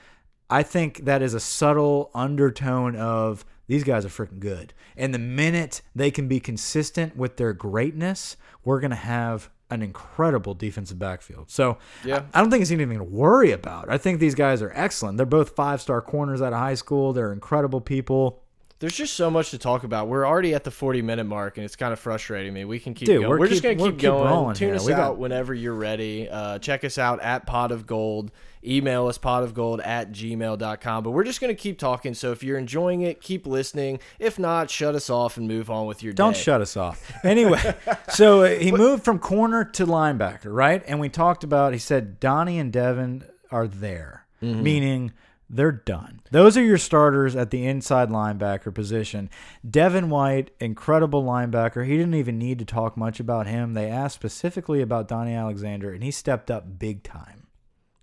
I 0.49 0.61
think 0.61 1.05
that 1.05 1.21
is 1.21 1.33
a 1.33 1.39
subtle 1.39 2.11
undertone 2.13 2.95
of 2.95 3.45
these 3.67 3.83
guys 3.83 4.05
are 4.05 4.09
freaking 4.09 4.39
good. 4.39 4.73
And 4.95 5.13
the 5.13 5.19
minute 5.19 5.81
they 5.95 6.11
can 6.11 6.27
be 6.27 6.39
consistent 6.39 7.15
with 7.15 7.37
their 7.37 7.53
greatness, 7.53 8.37
we're 8.63 8.79
going 8.79 8.91
to 8.91 8.95
have 8.95 9.49
an 9.71 9.81
incredible 9.81 10.53
defensive 10.53 10.99
backfield. 10.99 11.49
So 11.49 11.77
Yeah. 12.03 12.23
I, 12.33 12.39
I 12.39 12.41
don't 12.41 12.51
think 12.51 12.61
it's 12.61 12.71
anything 12.71 12.99
to 12.99 13.03
worry 13.03 13.51
about. 13.51 13.89
I 13.89 13.97
think 13.97 14.19
these 14.19 14.35
guys 14.35 14.61
are 14.61 14.71
excellent. 14.75 15.17
They're 15.17 15.25
both 15.25 15.55
five 15.55 15.81
star 15.81 16.01
corners 16.01 16.41
out 16.41 16.53
of 16.53 16.59
high 16.59 16.75
school. 16.75 17.13
They're 17.13 17.33
incredible 17.33 17.81
people. 17.81 18.42
There's 18.83 18.97
just 18.97 19.13
so 19.13 19.31
much 19.31 19.51
to 19.51 19.57
talk 19.57 19.85
about. 19.85 20.09
We're 20.09 20.27
already 20.27 20.53
at 20.53 20.65
the 20.65 20.69
40 20.71 21.01
minute 21.01 21.23
mark, 21.23 21.55
and 21.57 21.63
it's 21.63 21.77
kind 21.77 21.93
of 21.93 21.99
frustrating 22.01 22.53
me. 22.53 22.65
We 22.65 22.79
can 22.79 22.93
keep 22.93 23.05
Dude, 23.05 23.19
going. 23.21 23.29
we're 23.29 23.39
We're, 23.39 23.47
just 23.47 23.63
gonna 23.63 23.75
keep 23.77 23.85
keep 23.93 23.99
going. 23.99 24.25
rolling 24.27 24.55
Tune 24.55 24.67
here. 24.67 24.75
us 24.75 24.85
We 24.85 24.91
got- 24.91 24.99
out 25.11 25.17
whenever 25.17 25.53
you're 25.53 25.73
ready. 25.73 26.27
Uh, 26.29 26.59
check 26.59 26.83
us 26.83 26.97
out 26.97 27.21
at 27.21 27.45
Pot 27.45 27.71
of 27.71 27.87
Gold. 27.87 28.29
Email 28.61 29.07
us 29.07 29.17
potofgold 29.17 29.79
at 29.87 30.11
gmail.com. 30.11 31.01
But 31.05 31.11
we're 31.11 31.23
just 31.23 31.39
gonna 31.39 31.53
keep 31.53 31.79
talking. 31.79 32.13
So 32.13 32.33
if 32.33 32.43
you're 32.43 32.57
enjoying 32.57 33.03
it, 33.03 33.21
keep 33.21 33.47
listening. 33.47 33.99
If 34.19 34.37
not, 34.37 34.69
shut 34.69 34.95
us 34.95 35.09
off 35.09 35.37
and 35.37 35.47
move 35.47 35.69
on 35.69 35.85
with 35.87 36.03
your 36.03 36.11
Don't 36.11 36.33
day. 36.33 36.39
shut 36.39 36.59
us 36.59 36.75
off. 36.75 37.09
Anyway, 37.23 37.61
so 38.09 38.43
uh, 38.43 38.49
he 38.49 38.73
moved 38.73 39.05
from 39.05 39.17
corner 39.17 39.63
to 39.63 39.85
linebacker, 39.87 40.53
right? 40.53 40.83
And 40.85 40.99
we 40.99 41.07
talked 41.07 41.45
about, 41.45 41.71
he 41.71 41.79
said 41.79 42.19
Donnie 42.19 42.59
and 42.59 42.73
Devin 42.73 43.23
are 43.49 43.65
there, 43.65 44.25
meaning 44.41 45.13
they're 45.49 45.71
done. 45.71 46.21
Those 46.31 46.57
are 46.57 46.63
your 46.63 46.77
starters 46.77 47.35
at 47.35 47.51
the 47.51 47.65
inside 47.65 48.09
linebacker 48.09 48.73
position. 48.73 49.29
Devin 49.69 50.09
White, 50.09 50.51
incredible 50.59 51.23
linebacker. 51.23 51.85
He 51.85 51.97
didn't 51.97 52.15
even 52.15 52.39
need 52.39 52.59
to 52.59 52.65
talk 52.65 52.97
much 52.97 53.19
about 53.19 53.47
him. 53.47 53.73
They 53.73 53.89
asked 53.89 54.15
specifically 54.15 54.81
about 54.81 55.07
Donnie 55.07 55.35
Alexander, 55.35 55.93
and 55.93 56.03
he 56.03 56.11
stepped 56.11 56.49
up 56.49 56.79
big 56.79 57.03
time. 57.03 57.47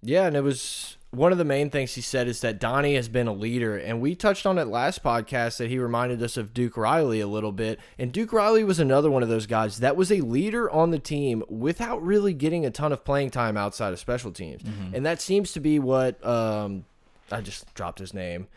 Yeah, 0.03 0.27
and 0.27 0.37
it 0.37 0.43
was 0.43 0.97
one 1.11 1.33
of 1.33 1.39
the 1.39 1.45
main 1.45 1.71
things 1.71 1.95
he 1.95 2.01
said 2.01 2.29
is 2.29 2.41
that 2.41 2.61
Donnie 2.61 2.95
has 2.95 3.09
been 3.09 3.27
a 3.27 3.33
leader, 3.33 3.77
and 3.77 4.01
we 4.01 4.15
touched 4.15 4.47
on 4.47 4.59
it 4.59 4.67
last 4.67 5.03
podcast 5.03 5.59
that 5.59 5.69
he 5.69 5.79
reminded 5.79 6.23
us 6.23 6.37
of 6.37 6.55
Duke 6.55 6.77
Riley 6.77 7.21
a 7.21 7.27
little 7.27 7.53
bit. 7.53 7.81
And 7.99 8.13
Duke 8.13 8.33
Riley 8.33 8.65
was 8.65 8.79
another 8.79 9.11
one 9.11 9.23
of 9.23 9.29
those 9.29 9.47
guys 9.47 9.79
that 9.79 9.97
was 9.97 10.13
a 10.13 10.21
leader 10.21 10.71
on 10.71 10.91
the 10.91 10.99
team 10.99 11.43
without 11.49 12.03
really 12.03 12.33
getting 12.33 12.65
a 12.65 12.71
ton 12.71 12.93
of 12.93 13.05
playing 13.05 13.31
time 13.31 13.57
outside 13.57 13.93
of 13.93 13.99
special 13.99 14.31
teams, 14.31 14.63
and 14.95 15.05
that 15.05 15.21
seems 15.21 15.53
to 15.53 15.61
be 15.61 15.79
what 15.79 16.25
um, 16.25 16.85
I 17.33 17.41
just 17.41 17.73
dropped 17.75 17.99
his 17.99 18.15
name. 18.15 18.49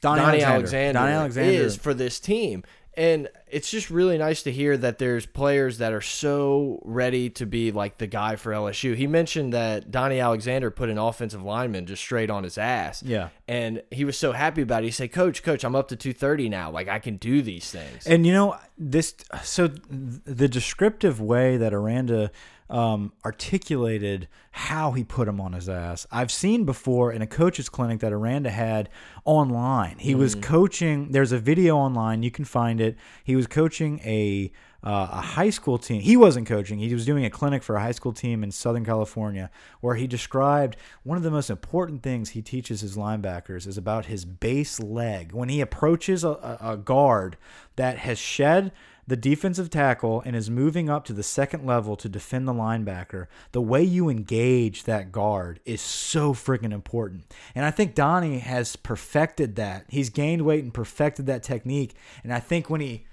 Donnie 0.00 0.42
Alexander, 0.42 0.92
Donnie 0.98 1.12
Alexander 1.12 1.50
is 1.50 1.76
for 1.76 1.94
this 1.94 2.20
team. 2.20 2.62
And 2.96 3.28
it's 3.50 3.70
just 3.70 3.90
really 3.90 4.18
nice 4.18 4.44
to 4.44 4.52
hear 4.52 4.76
that 4.76 4.98
there's 4.98 5.26
players 5.26 5.78
that 5.78 5.92
are 5.92 6.00
so 6.00 6.80
ready 6.84 7.28
to 7.30 7.44
be 7.44 7.72
like 7.72 7.98
the 7.98 8.06
guy 8.06 8.36
for 8.36 8.52
LSU. 8.52 8.94
He 8.94 9.08
mentioned 9.08 9.52
that 9.52 9.90
Donnie 9.90 10.20
Alexander 10.20 10.70
put 10.70 10.90
an 10.90 10.98
offensive 10.98 11.42
lineman 11.42 11.86
just 11.86 12.02
straight 12.02 12.30
on 12.30 12.44
his 12.44 12.56
ass. 12.56 13.02
Yeah. 13.02 13.30
And 13.48 13.82
he 13.90 14.04
was 14.04 14.16
so 14.16 14.30
happy 14.30 14.62
about 14.62 14.84
it. 14.84 14.86
He 14.86 14.92
said, 14.92 15.10
Coach, 15.10 15.42
Coach, 15.42 15.64
I'm 15.64 15.74
up 15.74 15.88
to 15.88 15.96
230 15.96 16.48
now. 16.48 16.70
Like, 16.70 16.86
I 16.86 17.00
can 17.00 17.16
do 17.16 17.42
these 17.42 17.68
things. 17.68 18.06
And 18.06 18.24
you 18.24 18.32
know 18.32 18.56
this. 18.78 19.16
So 19.42 19.66
the 19.66 20.46
descriptive 20.46 21.20
way 21.20 21.56
that 21.56 21.74
Aranda 21.74 22.30
um, 22.70 23.12
articulated 23.24 24.28
how 24.50 24.92
he 24.92 25.04
put 25.04 25.28
him 25.28 25.40
on 25.40 25.52
his 25.52 25.68
ass, 25.68 26.06
I've 26.10 26.30
seen 26.30 26.64
before 26.64 27.12
in 27.12 27.22
a 27.22 27.26
coach's 27.26 27.68
clinic 27.68 28.00
that 28.00 28.12
Aranda 28.12 28.50
had 28.50 28.88
online. 29.24 29.98
He 29.98 30.14
was 30.14 30.34
coaching. 30.34 31.12
There's 31.12 31.32
a 31.32 31.38
video 31.38 31.76
online. 31.76 32.22
You 32.22 32.30
can 32.30 32.44
find 32.44 32.80
it. 32.80 32.96
He 33.22 33.36
was 33.36 33.46
coaching 33.46 34.00
a. 34.04 34.52
Uh, 34.86 35.08
a 35.12 35.20
high 35.22 35.48
school 35.48 35.78
team. 35.78 36.02
He 36.02 36.14
wasn't 36.14 36.46
coaching. 36.46 36.78
He 36.78 36.92
was 36.92 37.06
doing 37.06 37.24
a 37.24 37.30
clinic 37.30 37.62
for 37.62 37.76
a 37.76 37.80
high 37.80 37.92
school 37.92 38.12
team 38.12 38.44
in 38.44 38.50
Southern 38.50 38.84
California 38.84 39.50
where 39.80 39.94
he 39.94 40.06
described 40.06 40.76
one 41.04 41.16
of 41.16 41.24
the 41.24 41.30
most 41.30 41.48
important 41.48 42.02
things 42.02 42.28
he 42.28 42.42
teaches 42.42 42.82
his 42.82 42.94
linebackers 42.94 43.66
is 43.66 43.78
about 43.78 44.04
his 44.04 44.26
base 44.26 44.78
leg. 44.78 45.32
When 45.32 45.48
he 45.48 45.62
approaches 45.62 46.22
a, 46.22 46.58
a 46.60 46.76
guard 46.76 47.38
that 47.76 47.96
has 47.96 48.18
shed 48.18 48.72
the 49.06 49.16
defensive 49.16 49.70
tackle 49.70 50.22
and 50.24 50.34
is 50.34 50.50
moving 50.50 50.88
up 50.88 51.04
to 51.06 51.12
the 51.12 51.22
second 51.22 51.66
level 51.66 51.96
to 51.96 52.08
defend 52.08 52.48
the 52.48 52.52
linebacker, 52.52 53.26
the 53.52 53.60
way 53.60 53.82
you 53.82 54.08
engage 54.08 54.84
that 54.84 55.12
guard 55.12 55.60
is 55.64 55.80
so 55.80 56.32
freaking 56.32 56.72
important. 56.72 57.24
And 57.54 57.64
I 57.64 57.70
think 57.70 57.94
Donnie 57.94 58.38
has 58.38 58.76
perfected 58.76 59.56
that. 59.56 59.84
He's 59.88 60.10
gained 60.10 60.42
weight 60.42 60.64
and 60.64 60.72
perfected 60.72 61.26
that 61.26 61.42
technique. 61.42 61.94
And 62.22 62.32
I 62.32 62.40
think 62.40 62.70
when 62.70 62.80
he 62.80 63.06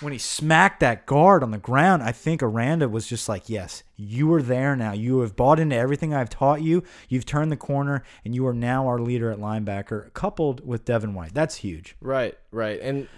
when 0.00 0.12
he 0.12 0.18
smacked 0.18 0.80
that 0.80 1.06
guard 1.06 1.42
on 1.42 1.50
the 1.50 1.58
ground, 1.58 2.02
I 2.02 2.12
think 2.12 2.42
Aranda 2.42 2.88
was 2.88 3.06
just 3.06 3.28
like, 3.28 3.48
"Yes, 3.48 3.82
you 3.96 4.32
are 4.32 4.42
there 4.42 4.76
now. 4.76 4.92
You 4.92 5.20
have 5.20 5.34
bought 5.34 5.58
into 5.58 5.76
everything 5.76 6.14
I've 6.14 6.30
taught 6.30 6.62
you. 6.62 6.84
You've 7.08 7.26
turned 7.26 7.50
the 7.50 7.56
corner, 7.56 8.04
and 8.24 8.34
you 8.34 8.46
are 8.46 8.54
now 8.54 8.86
our 8.86 8.98
leader 8.98 9.30
at 9.30 9.38
linebacker." 9.38 10.12
Coupled 10.12 10.64
with 10.66 10.84
Devin 10.84 11.14
White, 11.14 11.34
that's 11.34 11.56
huge. 11.56 11.96
Right, 12.00 12.38
right. 12.52 12.80
And 12.80 13.08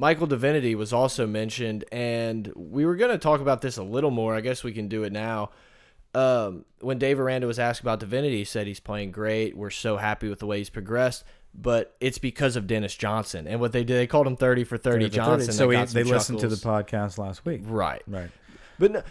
Michael 0.00 0.26
Divinity 0.26 0.74
was 0.74 0.94
also 0.94 1.26
mentioned, 1.26 1.84
and 1.92 2.50
we 2.56 2.86
were 2.86 2.96
going 2.96 3.10
to 3.10 3.18
talk 3.18 3.42
about 3.42 3.60
this 3.60 3.76
a 3.76 3.82
little 3.82 4.10
more. 4.10 4.34
I 4.34 4.40
guess 4.40 4.64
we 4.64 4.72
can 4.72 4.88
do 4.88 5.02
it 5.02 5.12
now. 5.12 5.50
Um, 6.14 6.64
when 6.80 6.98
Dave 6.98 7.20
Aranda 7.20 7.46
was 7.46 7.58
asked 7.58 7.82
about 7.82 8.00
Divinity, 8.00 8.38
he 8.38 8.44
said 8.44 8.66
he's 8.66 8.80
playing 8.80 9.10
great. 9.10 9.54
We're 9.54 9.68
so 9.68 9.98
happy 9.98 10.30
with 10.30 10.38
the 10.38 10.46
way 10.46 10.56
he's 10.56 10.70
progressed, 10.70 11.24
but 11.54 11.94
it's 12.00 12.16
because 12.16 12.56
of 12.56 12.66
Dennis 12.66 12.96
Johnson 12.96 13.46
and 13.46 13.60
what 13.60 13.72
they 13.72 13.84
did. 13.84 13.98
They 13.98 14.06
called 14.06 14.26
him 14.26 14.36
thirty 14.36 14.64
for 14.64 14.78
thirty, 14.78 15.10
Johnson. 15.10 15.52
So 15.52 15.66
that 15.66 15.72
he, 15.72 15.76
got 15.76 15.88
some 15.90 16.06
listened 16.06 16.40
to 16.40 16.48
the 16.48 16.56
podcast 16.56 17.18
last 17.18 17.44
week, 17.44 17.60
right. 17.64 18.02
right? 18.06 18.30
But 18.78 18.92
no, 18.92 19.02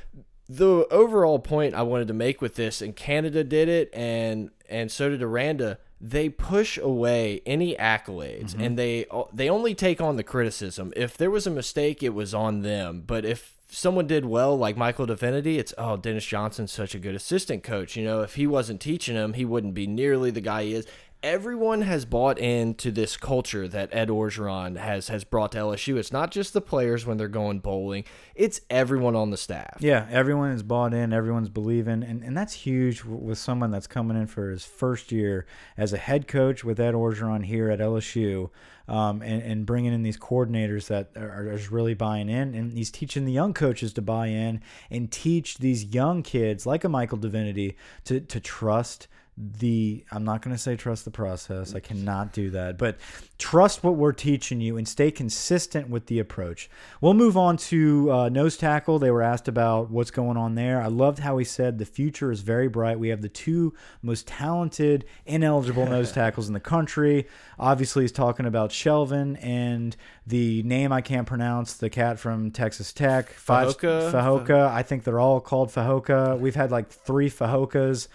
the 0.50 0.88
overall 0.90 1.38
point 1.38 1.76
I 1.76 1.84
wanted 1.84 2.08
to 2.08 2.16
make 2.16 2.42
with 2.42 2.56
this, 2.56 2.82
and 2.82 2.96
Canada 2.96 3.44
did 3.44 3.70
it, 3.70 3.92
and 3.94 4.50
and 4.68 4.92
so 4.92 5.10
did 5.10 5.22
Aranda. 5.22 5.78
They 6.02 6.30
push 6.30 6.78
away 6.78 7.42
any 7.46 7.76
accolades, 7.76 8.52
Mm-hmm. 8.52 8.62
and 8.62 8.80
they 8.80 9.06
they 9.34 9.50
only 9.50 9.76
take 9.76 10.00
on 10.00 10.16
the 10.16 10.24
criticism. 10.24 10.94
If 10.96 11.18
there 11.18 11.30
was 11.30 11.46
a 11.46 11.52
mistake, 11.52 12.02
it 12.02 12.14
was 12.14 12.34
on 12.34 12.62
them. 12.62 13.04
But 13.06 13.26
if 13.26 13.54
someone 13.72 14.08
did 14.08 14.26
well, 14.26 14.58
like 14.58 14.78
Michael 14.78 15.06
Divinity, 15.06 15.60
it's 15.60 15.74
oh 15.78 15.98
Dennis 15.98 16.26
Johnson's 16.26 16.72
such 16.72 16.96
a 16.96 17.00
good 17.00 17.16
assistant 17.16 17.64
coach. 17.64 17.98
You 17.98 18.06
know, 18.06 18.22
if 18.22 18.36
he 18.36 18.48
wasn't 18.48 18.80
teaching 18.82 19.16
him, 19.16 19.34
he 19.34 19.44
wouldn't 19.46 19.74
be 19.74 19.88
nearly 19.88 20.32
the 20.32 20.42
guy 20.42 20.64
he 20.64 20.74
is. 20.76 20.88
Everyone 21.22 21.82
has 21.82 22.06
bought 22.06 22.40
into 22.40 22.92
this 22.92 23.18
culture 23.18 23.68
that 23.68 23.90
Ed 23.92 24.08
Orgeron 24.08 24.78
has 24.78 25.10
has 25.10 25.26
brought 25.26 25.52
to 25.52 25.58
LSU. 25.58 25.98
It's 25.98 26.14
not 26.14 26.32
just 26.32 26.54
the 26.54 26.62
players 26.62 27.06
when 27.06 27.18
they're 27.18 27.28
going 27.28 27.60
bowling; 27.60 28.06
it's 28.36 28.62
everyone 28.70 29.18
on 29.18 29.30
the 29.30 29.36
staff. 29.36 29.80
Yeah, 29.82 30.08
everyone 30.10 30.52
is 30.52 30.64
bought 30.64 30.94
in, 30.94 31.12
everyone's 31.12 31.50
believing, 31.50 32.04
and, 32.04 32.24
and 32.24 32.38
that's 32.38 32.54
huge 32.54 33.04
with 33.04 33.38
someone 33.38 33.70
that's 33.70 33.86
coming 33.86 34.16
in 34.16 34.28
for 34.28 34.50
his 34.50 34.64
first 34.64 35.12
year 35.12 35.46
as 35.76 35.92
a 35.92 35.98
head 35.98 36.26
coach 36.26 36.64
with 36.64 36.80
Ed 36.80 36.94
Orgeron 36.94 37.44
here 37.44 37.70
at 37.70 37.80
LSU, 37.80 38.50
um, 38.88 39.22
and, 39.22 39.42
and 39.42 39.66
bringing 39.66 39.92
in 39.92 40.04
these 40.04 40.18
coordinators 40.18 40.88
that 40.88 41.10
are, 41.18 41.52
are 41.52 41.60
really 41.70 41.96
buying 41.96 42.30
in, 42.30 42.56
and 42.56 42.72
he's 42.78 42.92
teaching 42.92 43.26
the 43.26 43.34
young 43.34 43.54
coaches 43.54 43.92
to 43.92 44.02
buy 44.02 44.28
in 44.28 44.62
and 44.90 45.12
teach 45.12 45.58
these 45.58 45.84
young 45.84 46.24
kids 46.24 46.66
like 46.66 46.86
a 46.86 46.90
Michael 46.90 47.18
Divinity 47.18 47.76
to 48.06 48.22
to 48.22 48.40
trust 48.40 49.10
the 49.40 50.04
I'm 50.12 50.26
not 50.26 50.42
going 50.42 50.54
to 50.54 50.62
say 50.62 50.76
trust 50.76 51.06
the 51.06 51.12
process. 51.12 51.74
I 51.74 51.80
cannot 51.80 52.34
do 52.34 52.50
that. 52.50 52.78
But 52.78 52.98
trust 53.38 53.86
what 53.86 53.96
we're 53.96 54.12
teaching 54.12 54.60
you 54.60 54.76
and 54.76 54.86
stay 54.86 55.12
consistent 55.12 55.90
with 55.90 56.08
the 56.08 56.20
approach. 56.20 56.70
We'll 57.00 57.14
move 57.14 57.38
on 57.38 57.56
to 57.58 58.12
uh, 58.12 58.30
nose 58.30 58.58
tackle. 58.58 59.00
They 59.00 59.12
were 59.12 59.22
asked 59.22 59.48
about 59.48 59.90
what's 59.90 60.12
going 60.12 60.36
on 60.36 60.56
there. 60.56 60.82
I 60.82 60.88
loved 60.88 61.20
how 61.20 61.38
he 61.38 61.46
said 61.46 61.78
the 61.78 61.86
future 61.86 62.32
is 62.32 62.42
very 62.42 62.68
bright. 62.68 63.00
We 63.00 63.10
have 63.10 63.22
the 63.22 63.30
two 63.30 63.74
most 64.02 64.28
talented, 64.28 65.06
ineligible 65.26 65.86
nose 65.90 66.12
tackles 66.12 66.48
in 66.48 66.54
the 66.54 66.60
country. 66.60 67.26
Obviously, 67.58 68.04
he's 68.04 68.12
talking 68.12 68.46
about 68.46 68.72
Shelvin 68.72 69.42
and 69.42 69.96
the 70.28 70.64
name 70.64 70.92
I 70.92 71.00
can't 71.00 71.26
pronounce, 71.26 71.76
the 71.76 71.90
cat 71.90 72.20
from 72.20 72.52
Texas 72.52 72.92
Tech. 72.92 73.30
Five, 73.30 73.78
Fajoka? 73.78 74.12
Fajoka. 74.12 74.68
I 74.68 74.84
think 74.84 75.06
they're 75.06 75.20
all 75.20 75.40
called 75.40 75.70
Fajoka. 75.70 76.38
We've 76.38 76.56
had 76.56 76.72
like 76.72 76.90
three 76.90 77.30
Fajokas. 77.30 78.10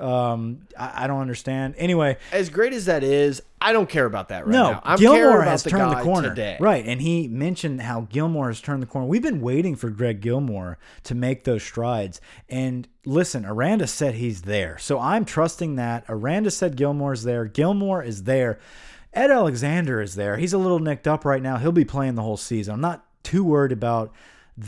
Um, 0.00 0.66
I, 0.78 1.04
I 1.04 1.06
don't 1.06 1.20
understand. 1.20 1.74
Anyway, 1.76 2.16
as 2.32 2.48
great 2.48 2.72
as 2.72 2.86
that 2.86 3.04
is, 3.04 3.42
I 3.60 3.72
don't 3.72 3.88
care 3.88 4.06
about 4.06 4.28
that 4.28 4.46
right 4.46 4.52
no, 4.52 4.72
now. 4.72 4.80
I'm 4.84 4.98
Gilmore 4.98 5.42
has 5.42 5.62
the 5.62 5.70
turned 5.70 5.92
the 5.92 6.02
corner. 6.02 6.30
today. 6.30 6.56
Right, 6.58 6.84
and 6.86 7.00
he 7.00 7.28
mentioned 7.28 7.82
how 7.82 8.02
Gilmore 8.02 8.48
has 8.48 8.60
turned 8.60 8.82
the 8.82 8.86
corner. 8.86 9.06
We've 9.06 9.22
been 9.22 9.40
waiting 9.40 9.76
for 9.76 9.90
Greg 9.90 10.20
Gilmore 10.20 10.78
to 11.04 11.14
make 11.14 11.44
those 11.44 11.62
strides. 11.62 12.20
And 12.48 12.88
listen, 13.04 13.44
Aranda 13.44 13.86
said 13.86 14.14
he's 14.14 14.42
there, 14.42 14.78
so 14.78 14.98
I'm 14.98 15.24
trusting 15.24 15.76
that. 15.76 16.04
Aranda 16.08 16.50
said 16.50 16.76
Gilmore's 16.76 17.24
there. 17.24 17.44
Gilmore 17.44 18.02
is 18.02 18.24
there. 18.24 18.58
Ed 19.12 19.30
Alexander 19.30 20.00
is 20.00 20.14
there. 20.14 20.36
He's 20.36 20.52
a 20.52 20.58
little 20.58 20.78
nicked 20.78 21.08
up 21.08 21.24
right 21.24 21.42
now. 21.42 21.56
He'll 21.58 21.72
be 21.72 21.84
playing 21.84 22.14
the 22.14 22.22
whole 22.22 22.36
season. 22.36 22.74
I'm 22.74 22.80
not 22.80 23.04
too 23.22 23.44
worried 23.44 23.72
about 23.72 24.12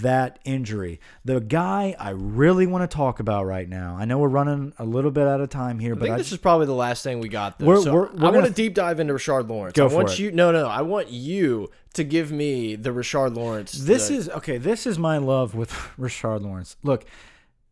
that 0.01 0.39
injury. 0.45 1.01
The 1.25 1.41
guy 1.41 1.95
I 1.99 2.11
really 2.11 2.67
want 2.67 2.89
to 2.91 2.95
talk 2.95 3.21
about 3.21 3.45
right 3.47 3.69
now. 3.69 3.97
I 3.99 4.05
know 4.05 4.19
we're 4.19 4.29
running 4.29 4.73
a 4.79 4.85
little 4.85 5.11
bit 5.11 5.27
out 5.29 5.41
of 5.41 5.51
time 5.51 5.79
here, 5.79 5.93
I 5.93 5.95
but 5.95 6.03
think 6.05 6.15
I, 6.15 6.19
this 6.19 6.33
is 6.33 6.39
probably 6.39 6.67
the 6.67 6.75
last 6.75 7.03
thing 7.03 7.21
we 7.21 7.29
got. 7.29 7.59
Though. 7.59 7.67
We're- 7.67 7.83
so 7.83 7.93
we're- 7.93 8.09
we're 8.15 8.21
I 8.21 8.31
want 8.31 8.35
gonna- 8.45 8.51
deep 8.51 8.75
dive 8.75 9.01
into 9.01 9.13
Rashard 9.15 9.49
Lawrence. 9.49 9.75
Go 9.75 9.87
I 9.87 9.89
for 9.89 9.95
want 9.97 10.11
it. 10.13 10.19
you. 10.19 10.33
No, 10.33 10.51
no. 10.53 10.67
I 10.67 10.83
want 10.83 11.09
you 11.11 11.71
to 11.95 12.05
give 12.05 12.33
me 12.33 12.75
the 12.77 12.91
Rashard 12.91 13.35
Lawrence. 13.37 13.73
This 13.73 14.09
the- 14.09 14.15
is 14.15 14.29
okay. 14.31 14.59
This 14.59 14.87
is 14.87 14.99
my 14.99 15.19
love 15.19 15.55
with 15.55 15.71
Rashard 15.99 16.43
Lawrence. 16.43 16.77
Look, 16.83 17.05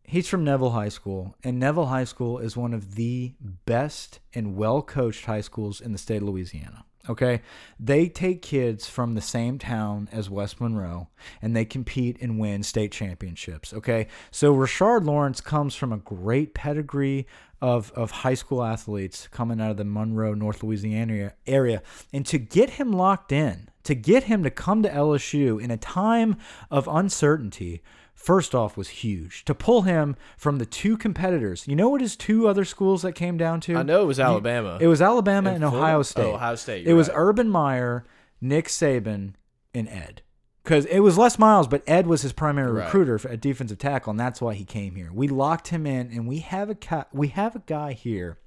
he's 0.03 0.27
from 0.27 0.43
Neville 0.43 0.71
High 0.71 0.89
School, 0.89 1.35
and 1.43 1.59
Neville 1.59 1.87
High 1.87 2.03
School 2.03 2.37
is 2.37 2.55
one 2.55 2.73
of 2.73 2.95
the 2.95 3.33
best 3.65 4.19
and 4.33 4.55
well 4.55 4.81
coached 4.81 5.25
high 5.25 5.41
schools 5.41 5.81
in 5.81 5.91
the 5.91 5.97
state 5.97 6.17
of 6.21 6.27
Louisiana. 6.27 6.85
Okay, 7.11 7.41
they 7.77 8.07
take 8.07 8.41
kids 8.41 8.87
from 8.87 9.15
the 9.15 9.21
same 9.21 9.59
town 9.59 10.07
as 10.13 10.29
West 10.29 10.61
Monroe, 10.61 11.09
and 11.41 11.53
they 11.53 11.65
compete 11.65 12.17
and 12.21 12.39
win 12.39 12.63
state 12.63 12.93
championships. 12.93 13.73
Okay, 13.73 14.07
so 14.31 14.55
Rashard 14.55 15.03
Lawrence 15.03 15.41
comes 15.41 15.75
from 15.75 15.91
a 15.91 15.97
great 15.97 16.53
pedigree 16.53 17.27
of 17.61 17.91
of 17.91 18.11
high 18.11 18.33
school 18.33 18.63
athletes 18.63 19.27
coming 19.27 19.59
out 19.59 19.71
of 19.71 19.77
the 19.77 19.83
Monroe, 19.83 20.33
North 20.33 20.63
Louisiana 20.63 21.33
area, 21.45 21.83
and 22.13 22.25
to 22.27 22.37
get 22.37 22.71
him 22.71 22.93
locked 22.93 23.33
in, 23.33 23.69
to 23.83 23.93
get 23.93 24.23
him 24.23 24.41
to 24.43 24.49
come 24.49 24.81
to 24.83 24.89
LSU 24.89 25.61
in 25.61 25.69
a 25.69 25.77
time 25.77 26.37
of 26.71 26.87
uncertainty, 26.87 27.83
first 28.21 28.53
off 28.55 28.77
was 28.77 28.89
huge. 28.89 29.43
To 29.45 29.53
pull 29.55 29.83
him 29.83 30.15
from 30.37 30.57
the 30.57 30.65
two 30.65 30.97
competitors, 30.97 31.67
you 31.67 31.75
know 31.75 31.89
what 31.89 32.01
his 32.01 32.15
two 32.15 32.47
other 32.47 32.63
schools 32.65 33.01
that 33.01 33.13
came 33.13 33.37
down 33.37 33.59
to? 33.61 33.75
I 33.75 33.83
know 33.83 34.01
it 34.03 34.07
was 34.07 34.19
Alabama. 34.19 34.77
It 34.79 34.87
was 34.87 35.01
Alabama 35.01 35.51
and? 35.51 35.63
Ohio 35.63 35.99
Oh, 35.99 36.03
State. 36.03 36.33
Ohio 36.33 36.55
State, 36.55 36.85
It 36.85 36.89
you're 36.89 36.95
was. 36.97 37.09
Urban 37.13 37.49
Meyer, 37.49 38.05
Nick 38.39 38.67
Saban, 38.67 39.33
and 39.73 39.87
Ed. 39.89 40.21
Because 40.63 40.85
it 40.85 40.99
was 40.99 41.17
Les 41.17 41.39
Miles, 41.39 41.67
but 41.67 41.81
Ed 41.87 42.05
was 42.05 42.21
his 42.21 42.33
primary 42.33 42.71
Right. 42.71 42.85
recruiter 42.85 43.17
for, 43.17 43.29
at 43.29 43.41
defensive 43.41 43.79
tackle, 43.79 44.11
and 44.11 44.19
that's 44.19 44.39
why 44.41 44.53
he 44.53 44.63
came 44.63 44.93
here. 44.95 45.09
We 45.11 45.27
locked 45.27 45.69
him 45.69 45.87
in, 45.87 46.11
and 46.11 46.27
we 46.27 46.37
have 46.39 46.69
a 46.69 47.05
we 47.11 47.29
have 47.29 47.55
a 47.55 47.63
guy 47.65 47.93
here 47.93 48.37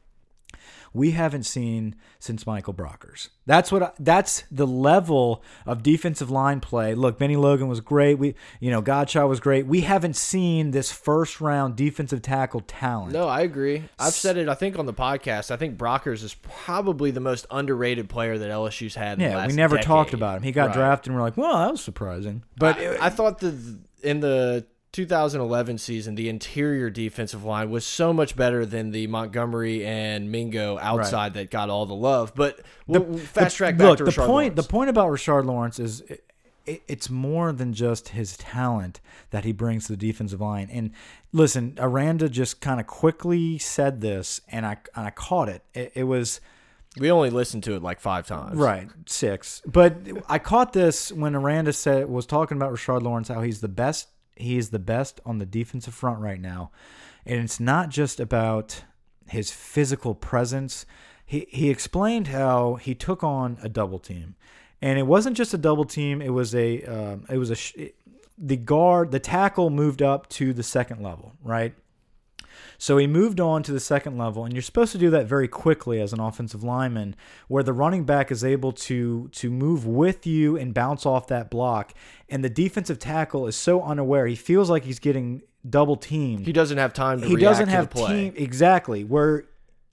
we 0.93 1.11
haven't 1.13 1.45
seen 1.45 1.97
since 2.19 2.47
Michael 2.47 2.75
Brockers. 2.75 3.29
That's 3.47 3.71
what 3.73 3.83
I, 3.83 3.91
that's 3.99 4.45
the 4.51 4.67
level 4.67 5.43
of 5.67 5.83
defensive 5.83 6.31
line 6.31 6.61
play. 6.61 6.95
Look, 6.95 7.19
Bennie 7.19 7.37
Logan 7.37 7.69
was 7.69 7.81
great. 7.81 8.19
We 8.19 8.35
you 8.61 8.71
know 8.71 8.81
Godchaux 8.83 9.29
was 9.29 9.41
great. 9.41 9.67
We 9.67 9.83
haven't 9.83 10.17
seen 10.17 10.71
this 10.71 10.91
first 10.93 11.41
round 11.41 11.77
defensive 11.77 12.23
tackle 12.23 12.61
talent. 12.61 13.13
No, 13.13 13.29
I 13.29 13.41
agree. 13.41 13.85
I've 13.99 14.13
said 14.15 14.37
it. 14.37 14.49
I 14.49 14.55
think 14.55 14.79
on 14.79 14.87
the 14.87 14.95
podcast. 14.95 15.51
I 15.51 15.57
think 15.57 15.77
Brockers 15.77 16.23
is 16.23 16.35
probably 16.43 17.11
the 17.11 17.21
most 17.21 17.47
underrated 17.51 18.09
player 18.09 18.39
that 18.39 18.51
LSU's 18.51 18.95
had. 18.95 19.15
In 19.21 19.31
the 19.31 19.37
Yeah, 19.37 19.47
we 19.47 19.53
never 19.53 19.77
decade. 19.77 19.87
talked 19.87 20.15
about 20.15 20.37
him. 20.39 20.43
He 20.43 20.53
got 20.53 20.69
Right. 20.69 20.75
drafted, 20.77 21.11
and 21.11 21.17
we're 21.17 21.23
like, 21.25 21.37
well, 21.37 21.59
that 21.59 21.71
was 21.73 21.81
surprising. 21.83 22.43
But 22.57 22.79
I, 22.79 23.07
I 23.07 23.11
thought 23.11 23.41
that 23.41 23.55
in 24.03 24.21
the 24.21 24.65
2011 24.95 25.77
season, 25.79 26.15
the 26.15 26.29
interior 26.29 26.89
defensive 26.89 27.45
line 27.45 27.69
was 27.69 27.85
so 27.85 28.13
much 28.13 28.37
better 28.37 28.65
than 28.65 28.93
the 28.93 29.09
Montgomery 29.09 29.85
and 29.85 30.31
Mingo 30.31 30.79
outside 30.79 31.35
that 31.35 31.51
got 31.51 31.69
all 31.69 31.85
the 31.85 31.97
love. 31.97 32.33
But 32.37 32.61
we'll, 32.87 33.03
we'll 33.03 33.19
fast 33.19 33.57
track 33.57 33.77
back 33.77 33.89
look, 33.89 33.99
to 33.99 34.05
the 34.05 34.13
point. 34.13 34.29
Lawrence. 34.29 34.55
The 34.55 34.63
point 34.69 34.91
about 34.91 35.11
Rashard 35.11 35.45
Lawrence 35.47 35.79
is. 35.79 36.01
It, 36.03 36.11
it- 36.11 36.21
it's 36.89 37.11
more 37.11 37.53
than 37.53 37.75
just 37.75 38.09
his 38.09 38.39
talent 38.39 39.03
that 39.29 39.45
he 39.45 39.53
brings 39.53 39.85
to 39.85 39.93
the 39.93 39.99
defensive 39.99 40.41
line. 40.41 40.71
And 40.73 40.93
listen, 41.31 41.75
Aranda 41.79 42.31
just 42.31 42.63
kind 42.63 42.81
of 42.81 42.87
quickly 42.87 43.59
said 43.59 44.01
this, 44.01 44.41
and 44.49 44.65
I 44.65 44.79
and 44.97 45.07
I 45.07 45.11
caught 45.11 45.51
it. 45.51 45.63
It, 45.75 45.93
it 45.95 46.05
was 46.05 46.41
we 46.99 47.11
only 47.11 47.29
listened 47.29 47.65
to 47.65 47.75
it 47.75 47.83
like 47.83 48.01
five 48.01 48.27
times. 48.27 48.57
Right, 48.57 48.89
six. 49.05 49.61
But 49.67 49.95
I 50.27 50.39
caught 50.39 50.73
this 50.73 51.13
when 51.13 51.37
Aranda 51.37 51.75
said 51.75 52.09
was 52.09 52.25
talking 52.25 52.57
about 52.57 52.73
Rashard 52.73 53.03
Lawrence, 53.03 53.29
how 53.29 53.43
he's 53.43 53.61
the 53.61 53.69
best. 53.69 54.09
He 54.37 54.57
is 54.57 54.71
the 54.71 54.79
best 54.79 55.21
on 55.25 55.39
the 55.39 55.47
defensive 55.47 55.95
front 55.95 56.21
right 56.21 56.41
now, 56.41 56.71
and 57.25 57.41
it's 57.41 57.61
not 57.61 57.89
just 57.89 58.21
about 58.21 58.85
his 59.29 59.51
physical 59.51 60.15
presence. 60.15 60.87
He 61.25 61.47
he 61.51 61.71
explained 61.71 62.29
how 62.29 62.75
he 62.75 62.95
took 62.95 63.23
on 63.23 63.59
a 63.63 63.69
double 63.69 63.99
team, 63.99 64.35
and 64.83 64.99
it 64.99 65.07
wasn't 65.07 65.37
just 65.37 65.55
a 65.55 65.59
double 65.59 65.85
team. 65.85 66.21
It 66.21 66.31
was 66.31 66.55
a 66.55 66.83
um, 66.85 67.27
it 67.31 67.39
was 67.39 67.51
a 67.51 67.93
the 68.37 68.57
guard 68.57 69.11
the 69.11 69.21
tackle 69.21 69.71
moved 69.71 70.03
up 70.03 70.29
to 70.31 70.53
the 70.53 70.63
second 70.63 71.03
level, 71.03 71.33
right? 71.43 71.75
So 72.85 72.99
he 72.99 73.07
moved 73.07 73.41
on 73.41 73.63
to 73.63 73.73
the 73.73 73.81
second 73.81 74.19
level, 74.19 74.45
and 74.45 74.53
you're 74.53 74.61
supposed 74.61 74.93
to 74.93 74.99
do 74.99 75.09
that 75.09 75.25
very 75.25 75.49
quickly 75.49 76.03
as 76.03 76.13
an 76.13 76.21
offensive 76.21 76.63
lineman, 76.63 77.17
where 77.49 77.63
the 77.63 77.73
running 77.73 78.05
back 78.05 78.31
is 78.31 78.45
able 78.45 78.73
to 78.73 79.29
to 79.29 79.51
move 79.51 79.87
with 79.87 80.27
you 80.27 80.59
and 80.59 80.75
bounce 80.75 81.07
off 81.07 81.27
that 81.29 81.51
block, 81.51 81.95
and 82.29 82.45
the 82.45 82.51
defensive 82.51 82.99
tackle 82.99 83.47
is 83.47 83.57
so 83.57 83.81
unaware 83.81 84.27
he 84.27 84.35
feels 84.35 84.69
like 84.69 84.85
he's 84.85 84.99
getting 84.99 85.41
double 85.67 85.97
teamed. 85.97 86.45
He 86.45 86.53
doesn't 86.53 86.77
have 86.77 86.93
time 86.93 87.23
to 87.23 87.27
He 87.27 87.37
doesn't 87.37 87.69
to 87.69 87.73
have 87.73 87.89
the 87.89 87.95
play. 87.95 88.31
team 88.31 88.35
exactly 88.37 89.03
where 89.03 89.45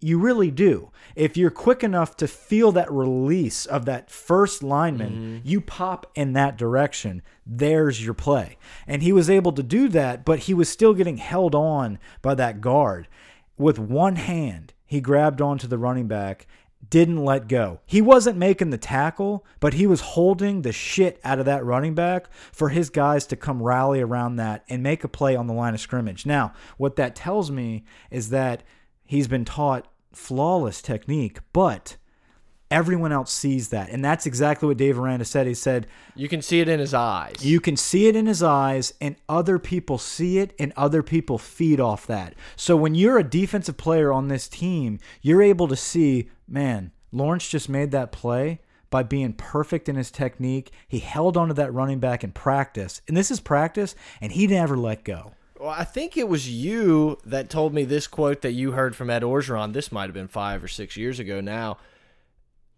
you 0.02 0.18
really 0.20 0.52
do. 0.52 0.90
If 1.16 1.38
you're 1.38 1.52
quick 1.52 1.84
enough 1.84 2.18
to 2.18 2.28
feel 2.28 2.72
that 2.74 2.92
release 2.92 3.66
of 3.66 3.86
that 3.86 4.10
first 4.10 4.64
lineman, 4.64 5.12
Mm-hmm. 5.12 5.48
you 5.48 5.62
pop 5.62 6.08
in 6.16 6.34
that 6.34 6.58
direction. 6.58 7.22
There's 7.46 8.04
your 8.04 8.14
play. 8.14 8.58
And 8.88 9.04
he 9.04 9.14
was 9.14 9.30
able 9.30 9.52
to 9.54 9.64
do 9.64 9.88
that, 9.90 10.26
but 10.26 10.40
he 10.40 10.54
was 10.54 10.70
still 10.70 10.94
getting 10.94 11.18
held 11.18 11.54
on 11.56 12.00
by 12.22 12.36
that 12.36 12.62
guard. 12.62 13.08
With 13.58 13.78
one 13.80 14.16
hand, 14.16 14.74
he 14.86 15.02
grabbed 15.02 15.42
onto 15.42 15.68
the 15.68 15.78
running 15.78 16.08
back, 16.08 16.48
didn't 16.90 17.24
let 17.24 17.48
go. 17.48 17.80
He 17.86 18.02
wasn't 18.02 18.38
making 18.40 18.72
the 18.72 18.78
tackle, 18.78 19.46
but 19.60 19.76
he 19.76 19.86
was 19.86 20.02
holding 20.02 20.64
the 20.64 20.72
shit 20.72 21.20
out 21.24 21.38
of 21.40 21.46
that 21.46 21.64
running 21.64 21.94
back 21.94 22.28
for 22.52 22.70
his 22.70 22.90
guys 22.90 23.28
to 23.28 23.36
come 23.36 23.62
rally 23.62 24.02
around 24.02 24.38
that 24.38 24.64
and 24.68 24.82
make 24.82 25.04
a 25.04 25.08
play 25.08 25.36
on 25.36 25.46
the 25.46 25.54
line 25.54 25.76
of 25.76 25.80
scrimmage. 25.80 26.26
Now, 26.26 26.54
what 26.78 26.96
that 26.96 27.16
tells 27.16 27.52
me 27.52 27.84
is 28.10 28.30
that 28.32 28.64
he's 29.12 29.28
been 29.28 29.44
taught 29.44 29.90
flawless 30.14 30.82
technique, 30.82 31.40
but 31.52 31.98
everyone 32.72 33.12
else 33.12 33.30
sees 33.30 33.68
that. 33.68 33.90
And 33.90 34.06
that's 34.06 34.26
exactly 34.26 34.70
what 34.70 34.78
Dave 34.78 34.98
Aranda 34.98 35.26
said. 35.26 35.48
He 35.48 35.54
said, 35.54 35.86
You 36.16 36.30
can 36.30 36.42
see 36.42 36.62
it 36.62 36.70
in 36.70 36.80
his 36.80 36.94
eyes. 36.94 37.36
you 37.42 37.60
can 37.60 37.76
see 37.76 38.08
it 38.08 38.16
in 38.16 38.26
his 38.26 38.42
eyes, 38.42 38.94
and 39.02 39.18
other 39.28 39.60
people 39.60 39.98
see 39.98 40.38
it, 40.38 40.54
and 40.58 40.72
other 40.78 41.04
people 41.04 41.38
feed 41.38 41.82
off 41.82 42.08
that. 42.08 42.36
So 42.56 42.78
when 42.78 42.96
you're 42.96 43.18
a 43.18 43.24
defensive 43.24 43.76
player 43.76 44.14
on 44.14 44.30
this 44.30 44.48
team, 44.48 44.98
you're 45.22 45.42
able 45.42 45.68
to 45.68 45.76
see, 45.76 46.30
man, 46.48 46.92
Lawrence 47.12 47.50
just 47.50 47.68
made 47.68 47.92
that 47.92 48.14
play 48.14 48.62
by 48.90 49.04
being 49.04 49.34
perfect 49.34 49.90
in 49.90 49.98
his 49.98 50.10
technique. 50.10 50.72
He 50.88 51.00
held 51.00 51.36
onto 51.36 51.54
that 51.56 51.74
running 51.74 52.00
back 52.00 52.24
in 52.24 52.32
practice, 52.32 53.02
and 53.10 53.18
this 53.18 53.30
is 53.30 53.42
practice, 53.42 53.94
and 54.22 54.32
he 54.32 54.48
never 54.48 54.78
let 54.78 55.04
go. 55.04 55.34
Well, 55.62 55.70
I 55.70 55.84
think 55.84 56.18
it 56.18 56.28
was 56.28 56.50
you 56.50 57.20
that 57.24 57.52
told 57.52 57.72
me 57.72 57.84
this 57.84 58.08
quote 58.08 58.42
that 58.42 58.54
you 58.54 58.72
heard 58.72 58.96
from 58.96 59.12
Ed 59.12 59.22
Orgeron. 59.22 59.74
This 59.74 59.92
might 59.92 60.06
have 60.06 60.14
been 60.16 60.28
five 60.28 60.64
or 60.64 60.68
six 60.68 60.98
years 60.98 61.20
ago 61.20 61.40
now. 61.40 61.78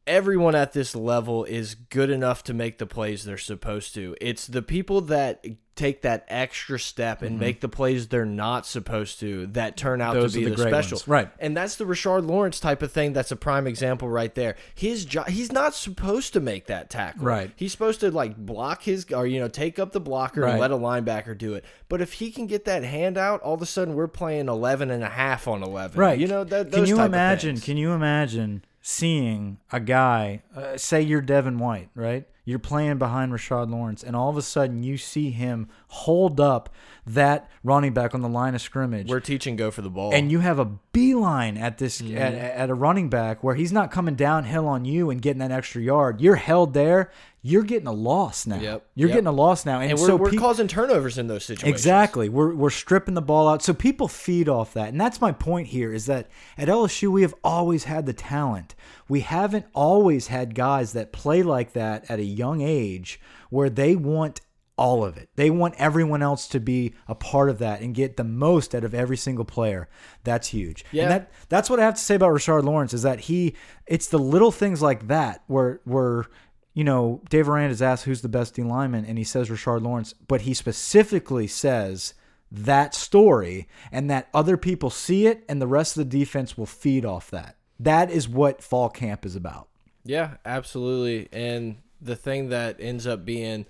Everyone 0.05 0.55
at 0.55 0.73
this 0.73 0.95
level 0.95 1.45
is 1.45 1.75
good 1.75 2.09
enough 2.09 2.43
to 2.45 2.53
make 2.53 2.77
the 2.77 2.85
plays 2.85 3.23
they're 3.23 3.37
supposed 3.37 3.93
to. 3.95 4.15
It's 4.19 4.47
the 4.47 4.61
people 4.61 5.01
that 5.01 5.45
take 5.75 6.03
that 6.03 6.25
extra 6.27 6.79
step 6.79 7.21
and 7.21 7.31
mm-hmm. 7.31 7.39
make 7.39 7.61
the 7.61 7.69
plays 7.69 8.07
they're 8.07 8.25
not 8.25 8.65
supposed 8.65 9.19
to 9.19 9.47
that 9.47 9.75
turn 9.75 10.01
out. 10.01 10.13
Those 10.13 10.33
to 10.33 10.39
be 10.39 10.45
the 10.45 10.55
the, 10.55 10.67
special. 10.67 10.97
ones. 10.97 11.07
Right. 11.07 11.29
And 11.39 11.57
that's 11.57 11.75
the 11.75 11.85
Rashard 11.85 12.27
Lawrence 12.27 12.59
type 12.59 12.81
of 12.81 12.91
thing. 12.91 13.13
That's 13.13 13.31
a 13.31 13.35
prime 13.35 13.65
example 13.65 14.07
right 14.07 14.33
there. 14.35 14.55
His 14.75 15.05
job, 15.05 15.29
he's 15.29 15.51
not 15.51 15.73
supposed 15.73 16.33
to 16.33 16.39
make 16.39 16.67
that 16.67 16.89
tackle. 16.89 17.25
Right. 17.25 17.51
He's 17.55 17.71
supposed 17.71 18.01
to 18.01 18.11
like 18.11 18.37
block 18.37 18.83
his 18.83 19.05
or 19.11 19.25
you 19.25 19.39
know 19.39 19.47
take 19.47 19.79
up 19.79 19.91
the 19.91 20.01
blocker 20.01 20.41
Right. 20.41 20.51
and 20.51 20.59
let 20.59 20.71
a 20.71 20.77
linebacker 20.77 21.37
do 21.37 21.53
it. 21.53 21.65
But 21.89 22.01
if 22.01 22.13
he 22.13 22.31
can 22.31 22.47
get 22.47 22.65
that 22.65 22.83
hand 22.83 23.17
out, 23.17 23.41
all 23.41 23.55
of 23.55 23.61
a 23.61 23.65
sudden 23.65 23.95
we're 23.95 24.07
playing 24.07 24.49
11 24.49 24.91
and 24.91 25.03
a 25.03 25.09
half 25.09 25.47
on 25.47 25.63
11. 25.63 25.99
Right. 25.99 26.19
You 26.19 26.27
know, 26.27 26.43
that, 26.43 26.71
can 26.71 26.85
you 26.85 27.01
imagine? 27.01 27.59
Can 27.59 27.77
you 27.77 27.93
imagine 27.93 28.63
seeing 28.83 29.57
a 29.71 29.79
guy, 29.79 30.43
uh, 30.55 30.77
say 30.77 31.01
you're 31.01 31.21
Devin 31.21 31.57
White, 31.57 31.89
right? 31.95 32.27
You're 32.45 32.59
playing 32.59 32.97
behind 32.97 33.31
Rashard 33.31 33.69
Lawrence, 33.71 34.03
and 34.03 34.15
all 34.15 34.29
of 34.29 34.35
a 34.37 34.41
sudden 34.41 34.83
you 34.83 34.97
see 34.97 35.29
him 35.31 35.69
hold 35.87 36.39
up 36.41 36.69
that 37.05 37.49
running 37.63 37.93
back 37.93 38.13
on 38.13 38.21
the 38.21 38.29
line 38.29 38.53
of 38.55 38.61
scrimmage. 38.61 39.09
We're 39.09 39.19
teaching 39.19 39.55
go 39.55 39.71
for 39.71 39.81
the 39.81 39.89
ball. 39.89 40.13
and 40.13 40.31
you 40.31 40.39
have 40.39 40.59
a 40.59 40.65
beeline 40.91 41.57
at 41.57 41.77
this 41.77 42.01
Mm-hmm. 42.01 42.17
at, 42.17 42.33
at 42.33 42.69
a 42.69 42.73
running 42.73 43.09
back 43.09 43.43
where 43.43 43.55
he's 43.55 43.71
not 43.71 43.91
coming 43.91 44.15
downhill 44.15 44.67
on 44.67 44.83
you 44.83 45.09
and 45.09 45.21
getting 45.21 45.39
that 45.39 45.51
extra 45.51 45.81
yard. 45.81 46.19
You're 46.21 46.35
held 46.35 46.73
there. 46.73 47.11
You're 47.45 47.63
getting 47.63 47.87
a 47.87 47.93
loss 47.93 48.47
now. 48.47 48.59
Yep, 48.59 48.85
You're 48.95 49.09
yep. 49.09 49.15
getting 49.15 49.27
a 49.27 49.31
loss 49.33 49.65
now, 49.65 49.81
and, 49.81 49.91
and 49.91 49.99
we're, 49.99 50.07
so 50.07 50.15
we're 50.15 50.31
causing 50.31 50.67
turnovers 50.69 51.17
in 51.17 51.27
those 51.27 51.43
situations. 51.43 51.69
Exactly. 51.69 52.29
We're 52.29 52.53
we're 52.55 52.69
stripping 52.69 53.15
the 53.15 53.21
ball 53.21 53.49
out. 53.49 53.61
So 53.61 53.73
people 53.73 54.07
feed 54.07 54.47
off 54.47 54.73
that. 54.75 54.87
And 54.89 54.99
that's 55.01 55.19
my 55.19 55.33
point 55.33 55.67
here 55.67 55.93
is 55.93 56.05
that 56.05 56.29
at 56.57 56.69
LSU 56.69 57.09
we 57.09 57.21
have 57.21 57.35
always 57.43 57.83
had 57.83 58.05
the 58.05 58.13
talent. 58.13 58.75
We 59.09 59.19
haven't 59.19 59.65
always 59.73 60.27
had 60.27 60.55
guys 60.55 60.93
that 60.93 61.11
play 61.11 61.43
like 61.43 61.73
that 61.73 62.09
at 62.09 62.19
a 62.19 62.23
young 62.33 62.61
age 62.61 63.19
where 63.49 63.69
they 63.69 63.95
want 63.95 64.41
all 64.75 65.03
of 65.03 65.17
it. 65.17 65.29
They 65.35 65.49
want 65.49 65.75
everyone 65.77 66.23
else 66.23 66.47
to 66.47 66.59
be 66.59 66.93
a 67.07 67.15
part 67.15 67.49
of 67.49 67.59
that 67.59 67.81
and 67.81 67.93
get 67.93 68.17
the 68.17 68.23
most 68.23 68.73
out 68.73 68.83
of 68.83 68.93
every 68.93 69.17
single 69.17 69.45
player. 69.45 69.87
That's 70.23 70.47
huge. 70.47 70.83
Yeah. 70.91 71.03
And 71.03 71.11
that 71.11 71.31
that's 71.49 71.69
what 71.69 71.79
I 71.79 71.85
have 71.85 71.95
to 71.95 72.01
say 72.01 72.15
about 72.15 72.33
Rashard 72.33 72.63
Lawrence 72.63 72.93
is 72.93 73.03
that 73.03 73.21
he 73.21 73.55
it's 73.85 74.07
the 74.07 74.19
little 74.19 74.51
things 74.51 74.81
like 74.81 75.07
that 75.07 75.43
where 75.47 75.81
where 75.85 76.25
you 76.73 76.83
know, 76.83 77.21
Dave 77.29 77.47
Aranda 77.47 77.71
is 77.71 77.81
asked 77.81 78.05
who's 78.05 78.21
the 78.21 78.29
best 78.29 78.55
D 78.55 78.63
lineman, 78.63 79.05
and 79.05 79.17
he 79.17 79.23
says 79.23 79.49
Rashard 79.49 79.83
Lawrence, 79.83 80.13
but 80.13 80.41
he 80.41 80.53
specifically 80.53 81.45
says 81.45 82.15
that 82.51 82.95
story 82.95 83.67
and 83.91 84.09
that 84.09 84.27
other 84.33 84.57
people 84.57 84.89
see 84.89 85.27
it, 85.27 85.43
and 85.47 85.61
the 85.61 85.67
rest 85.67 85.97
of 85.97 86.09
the 86.09 86.17
defense 86.17 86.57
will 86.57 86.65
feed 86.65 87.05
off 87.05 87.29
that. 87.29 87.57
That 87.79 88.09
is 88.09 88.27
what 88.27 88.63
fall 88.63 88.89
camp 88.89 89.25
is 89.25 89.35
about. 89.35 89.67
Yeah, 90.03 90.37
absolutely. 90.45 91.29
And 91.31 91.77
the 92.03 92.15
thing 92.15 92.49
that 92.49 92.77
ends 92.79 93.07
up 93.07 93.25
being, 93.25 93.65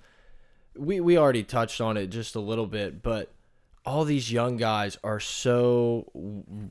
we 0.75 0.99
we 0.99 1.17
already 1.17 1.43
touched 1.43 1.79
on 1.81 1.97
it 1.97 2.07
just 2.07 2.35
a 2.35 2.39
little 2.39 2.67
bit, 2.67 3.03
but 3.03 3.33
all 3.85 4.05
these 4.05 4.31
young 4.31 4.57
guys 4.57 4.97
are 5.03 5.19
so 5.19 6.09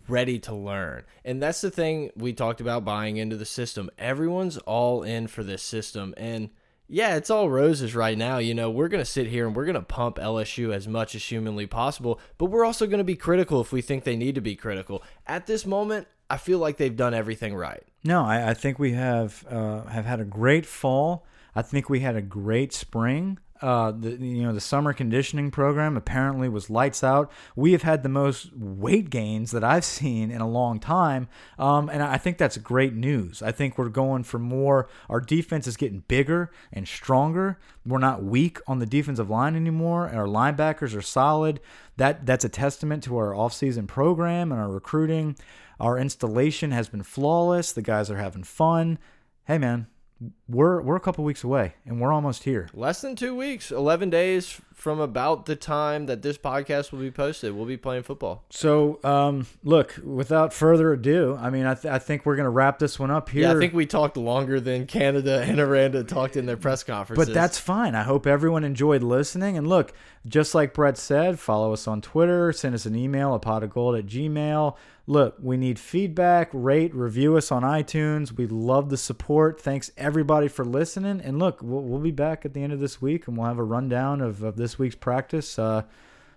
ready 0.09 0.39
to 0.39 0.55
learn. 0.55 1.05
And 1.25 1.43
that's 1.43 1.61
the 1.61 1.71
thing 1.71 2.11
we 2.17 2.33
talked 2.33 2.61
about 2.61 2.85
buying 2.85 3.19
into 3.19 3.37
the 3.37 3.45
system. 3.45 3.91
Everyone's 3.99 4.57
all 4.59 5.03
in 5.03 5.27
for 5.27 5.43
this 5.43 5.63
system. 5.63 6.15
And 6.17 6.51
yeah, 6.89 7.17
it's 7.17 7.31
all 7.31 7.51
roses 7.51 7.95
right 7.95 8.17
now. 8.17 8.39
You 8.39 8.55
know, 8.55 8.71
we're 8.71 8.89
going 8.89 9.03
to 9.03 9.11
sit 9.11 9.27
here 9.27 9.47
and 9.47 9.55
we're 9.55 9.67
going 9.67 9.75
to 9.75 9.83
pump 9.83 10.17
LSU 10.17 10.75
as 10.75 10.89
much 10.89 11.15
as 11.15 11.23
humanly 11.23 11.67
possible, 11.67 12.19
but 12.39 12.47
we're 12.47 12.65
also 12.65 12.87
going 12.87 12.99
to 12.99 13.05
be 13.05 13.17
critical 13.17 13.61
if 13.61 13.73
we 13.73 13.83
think 13.83 14.05
they 14.05 14.17
need 14.17 14.35
to 14.35 14.41
be 14.41 14.57
critical. 14.57 15.03
At 15.27 15.47
this 15.47 15.67
moment, 15.67 16.09
I 16.31 16.39
feel 16.39 16.59
like 16.59 16.79
they've 16.79 16.97
done 16.97 17.13
everything 17.13 17.55
right. 17.55 17.83
No, 18.05 18.25
I, 18.25 18.51
I 18.51 18.55
think 18.55 18.79
we 18.79 18.93
have 18.93 19.45
uh, 19.49 19.85
have 19.85 20.07
had 20.07 20.21
a 20.21 20.25
great 20.25 20.67
fall. 20.67 21.27
I 21.55 21.62
think 21.62 21.88
we 21.88 22.00
had 22.00 22.16
a 22.16 22.22
great 22.22 22.72
spring. 22.72 23.38
Uh, 23.62 23.92
the 23.92 24.11
you 24.16 24.42
know 24.42 24.53
the 24.53 24.61
summer 24.61 24.92
conditioning 24.92 25.53
program 25.53 25.96
apparently 25.96 26.48
was 26.48 26.68
lights 26.68 27.05
out. 27.05 27.30
We 27.55 27.70
have 27.72 27.82
had 27.82 28.03
the 28.03 28.09
most 28.09 28.50
weight 28.57 29.09
gains 29.09 29.53
that 29.53 29.62
I've 29.62 29.84
seen 30.00 30.32
in 30.32 30.40
a 30.40 30.48
long 30.48 30.80
time, 30.80 31.28
um, 31.61 31.88
and 31.88 32.03
I 32.03 32.18
think 32.18 32.38
that's 32.38 32.57
great 32.59 32.92
news. 32.92 33.40
I 33.40 33.53
think 33.53 33.78
we're 33.78 33.88
going 33.88 34.24
for 34.24 34.40
more. 34.40 34.88
Our 35.09 35.20
defense 35.20 35.68
is 35.68 35.76
getting 35.76 36.00
bigger 36.09 36.50
and 36.72 36.88
stronger. 36.88 37.61
We're 37.86 37.98
not 37.98 38.24
weak 38.24 38.59
on 38.66 38.80
the 38.80 38.86
defensive 38.86 39.30
line 39.30 39.55
anymore. 39.55 40.11
Our 40.12 40.26
linebackers 40.26 40.96
are 40.96 41.03
solid. 41.03 41.61
That 41.98 42.26
that's 42.26 42.44
a 42.44 42.48
testament 42.48 43.05
to 43.05 43.16
our 43.16 43.30
offseason 43.30 43.86
program 43.86 44.50
and 44.50 44.61
our 44.61 44.70
recruiting. 44.70 45.36
Our 45.78 45.98
installation 45.98 46.72
has 46.72 46.88
been 46.88 47.05
flawless. 47.05 47.70
The 47.70 47.82
guys 47.82 48.11
are 48.11 48.16
having 48.16 48.42
fun. 48.42 48.98
Hey 49.44 49.59
man, 49.59 49.86
we're 50.49 50.81
we're 50.83 50.97
a 50.97 51.01
couple 51.01 51.25
weeks 51.25 51.43
away 51.45 51.75
and 51.87 52.01
we're 52.01 52.12
almost 52.12 52.45
here. 52.45 52.68
Less 52.75 53.01
than 53.01 53.16
two 53.16 53.35
weeks, 53.35 53.70
eleven 53.70 54.11
days 54.11 54.61
from 54.75 55.01
about 55.01 55.47
the 55.47 55.57
time 55.57 56.07
that 56.07 56.23
this 56.23 56.37
podcast 56.37 56.93
will 56.93 56.99
be 56.99 57.11
posted. 57.11 57.55
We'll 57.55 57.66
be 57.66 57.77
playing 57.77 58.03
football. 58.03 58.45
So, 58.51 58.99
um, 59.05 59.47
look, 59.62 59.99
without 60.03 60.53
further 60.53 60.93
ado, 60.93 61.39
I 61.41 61.51
mean, 61.51 61.66
I, 61.66 61.75
th 61.75 61.87
I 61.87 61.99
think 61.99 62.27
we're 62.27 62.37
gonna 62.37 62.51
wrap 62.51 62.79
this 62.79 62.99
one 62.99 63.11
up 63.11 63.29
here. 63.29 63.43
Yeah, 63.43 63.53
I 63.53 63.59
think 63.59 63.75
we 63.75 63.87
talked 63.87 64.16
longer 64.16 64.61
than 64.61 64.87
Canada 64.87 65.43
and 65.47 65.59
Aranda 65.61 66.05
talked 66.05 66.37
in 66.37 66.47
their 66.47 66.57
press 66.57 66.83
conferences. 66.83 67.27
But 67.29 67.35
that's 67.35 67.59
fine. 67.59 67.95
I 67.95 68.03
hope 68.03 68.27
everyone 68.27 68.64
enjoyed 68.64 69.03
listening. 69.03 69.57
And 69.57 69.66
look, 69.66 69.93
just 70.27 70.55
like 70.55 70.75
Brett 70.75 70.99
said, 70.99 71.39
follow 71.39 71.73
us 71.73 71.87
on 71.87 72.01
Twitter, 72.01 72.53
send 72.53 72.75
us 72.75 72.87
an 72.87 72.95
email, 72.95 73.35
a 73.35 73.39
pot 73.39 73.62
of 73.62 73.70
gold 73.70 73.97
at 73.97 74.07
Gmail. 74.07 74.77
Look, 75.07 75.36
we 75.42 75.57
need 75.57 75.80
feedback, 75.80 76.48
rate, 76.53 76.94
review 76.94 77.36
us 77.36 77.50
on 77.50 77.62
iTunes. 77.62 78.36
We 78.36 78.46
love 78.46 78.88
the 78.88 78.96
support. 78.96 79.61
Thanks 79.61 79.90
everybody 79.96 80.46
for 80.46 80.64
listening. 80.64 81.20
And 81.20 81.40
look, 81.40 81.61
we'll, 81.61 81.82
we'll 81.82 81.98
be 81.98 82.12
back 82.12 82.44
at 82.44 82.55
the 82.55 82.62
end 82.62 82.72
of 82.72 82.78
this 82.78 83.03
week 83.03 83.26
and 83.26 83.36
we'll 83.36 83.48
have 83.48 83.59
a 83.59 83.64
rundown 83.64 84.20
of, 84.20 84.44
of 84.44 84.57
this 84.57 84.78
week's 84.78 84.94
practice. 84.94 85.59
Uh, 85.59 85.82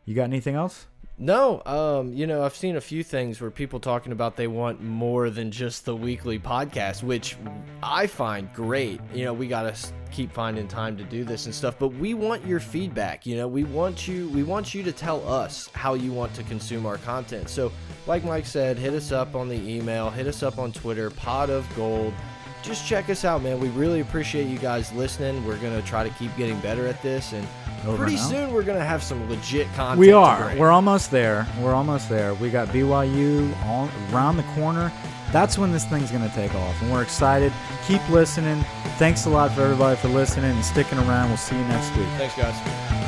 you 0.03 0.15
got 0.15 0.23
anything 0.23 0.55
else? 0.55 0.87
No, 1.17 1.61
um, 1.65 2.11
you 2.11 2.27
know, 2.27 2.43
I've 2.43 2.55
seen 2.55 2.75
a 2.75 2.81
few 2.81 3.01
things 3.01 3.39
where 3.39 3.49
people 3.49 3.79
talking 3.79 4.11
about 4.11 4.35
they 4.35 4.47
want 4.47 4.81
more 4.81 5.29
than 5.29 5.49
just 5.49 5.85
the 5.85 5.95
weekly 5.95 6.37
podcast, 6.37 7.03
which 7.03 7.37
I 7.81 8.05
find 8.05 8.53
great. 8.53 8.99
You 9.13 9.23
know, 9.23 9.33
we 9.33 9.47
got 9.47 9.73
to 9.73 9.91
keep 10.11 10.33
finding 10.33 10.67
time 10.67 10.97
to 10.97 11.05
do 11.05 11.23
this 11.23 11.45
and 11.45 11.55
stuff, 11.55 11.75
but 11.79 11.89
we 11.89 12.13
want 12.13 12.45
your 12.45 12.59
feedback. 12.59 13.25
You 13.25 13.37
know, 13.37 13.47
we 13.47 13.63
want 13.63 14.09
you 14.09 14.27
we 14.29 14.43
want 14.43 14.73
you 14.73 14.83
to 14.83 14.91
tell 14.91 15.25
us 15.27 15.69
how 15.73 15.93
you 15.93 16.11
want 16.11 16.33
to 16.33 16.43
consume 16.43 16.85
our 16.85 16.97
content. 16.97 17.47
So, 17.47 17.71
like 18.07 18.25
Mike 18.25 18.45
said, 18.45 18.77
hit 18.77 18.93
us 18.93 19.13
up 19.13 19.35
on 19.35 19.47
the 19.47 19.55
email, 19.55 20.09
hit 20.09 20.27
us 20.27 20.43
up 20.43 20.59
on 20.59 20.73
Twitter, 20.73 21.09
Pot 21.11 21.49
of 21.49 21.65
Gold. 21.77 22.13
Just 22.65 22.85
check 22.87 23.09
us 23.09 23.23
out, 23.25 23.43
man. 23.43 23.59
We 23.59 23.69
really 23.69 23.99
appreciate 23.99 24.47
you 24.47 24.57
guys 24.57 24.91
listening. 24.93 25.45
We're 25.45 25.57
gonna 25.57 25.81
try 25.83 26.03
to 26.03 26.09
keep 26.15 26.35
getting 26.35 26.59
better 26.59 26.87
at 26.87 27.01
this 27.01 27.31
and 27.33 27.45
Over 27.85 27.97
pretty 27.97 28.15
now? 28.15 28.21
soon 28.27 28.53
we're 28.53 28.63
gonna 28.63 28.83
have 28.83 29.03
some 29.03 29.29
legit 29.29 29.67
content. 29.73 29.99
We 29.99 30.11
are. 30.11 30.53
We're 30.57 30.71
almost 30.71 31.11
there. 31.11 31.45
We're 31.61 31.73
almost 31.73 32.09
there. 32.09 32.33
We 32.35 32.49
got 32.49 32.69
BYU 32.69 33.53
all 33.65 33.89
around 34.11 34.37
the 34.37 34.43
corner. 34.55 34.91
That's 35.31 35.57
when 35.57 35.71
this 35.71 35.85
thing's 35.85 36.11
going 36.11 36.27
to 36.27 36.33
take 36.33 36.53
off. 36.55 36.81
And 36.81 36.91
we're 36.91 37.01
excited. 37.01 37.51
Keep 37.87 38.07
listening. 38.09 38.63
Thanks 38.97 39.25
a 39.25 39.29
lot 39.29 39.51
for 39.51 39.63
everybody 39.63 39.97
for 39.97 40.07
listening 40.07 40.51
and 40.51 40.63
sticking 40.63 40.97
around. 40.99 41.27
We'll 41.29 41.37
see 41.37 41.57
you 41.57 41.63
next 41.65 41.89
week. 41.97 42.07
Thanks, 42.17 42.35
guys. 42.35 43.04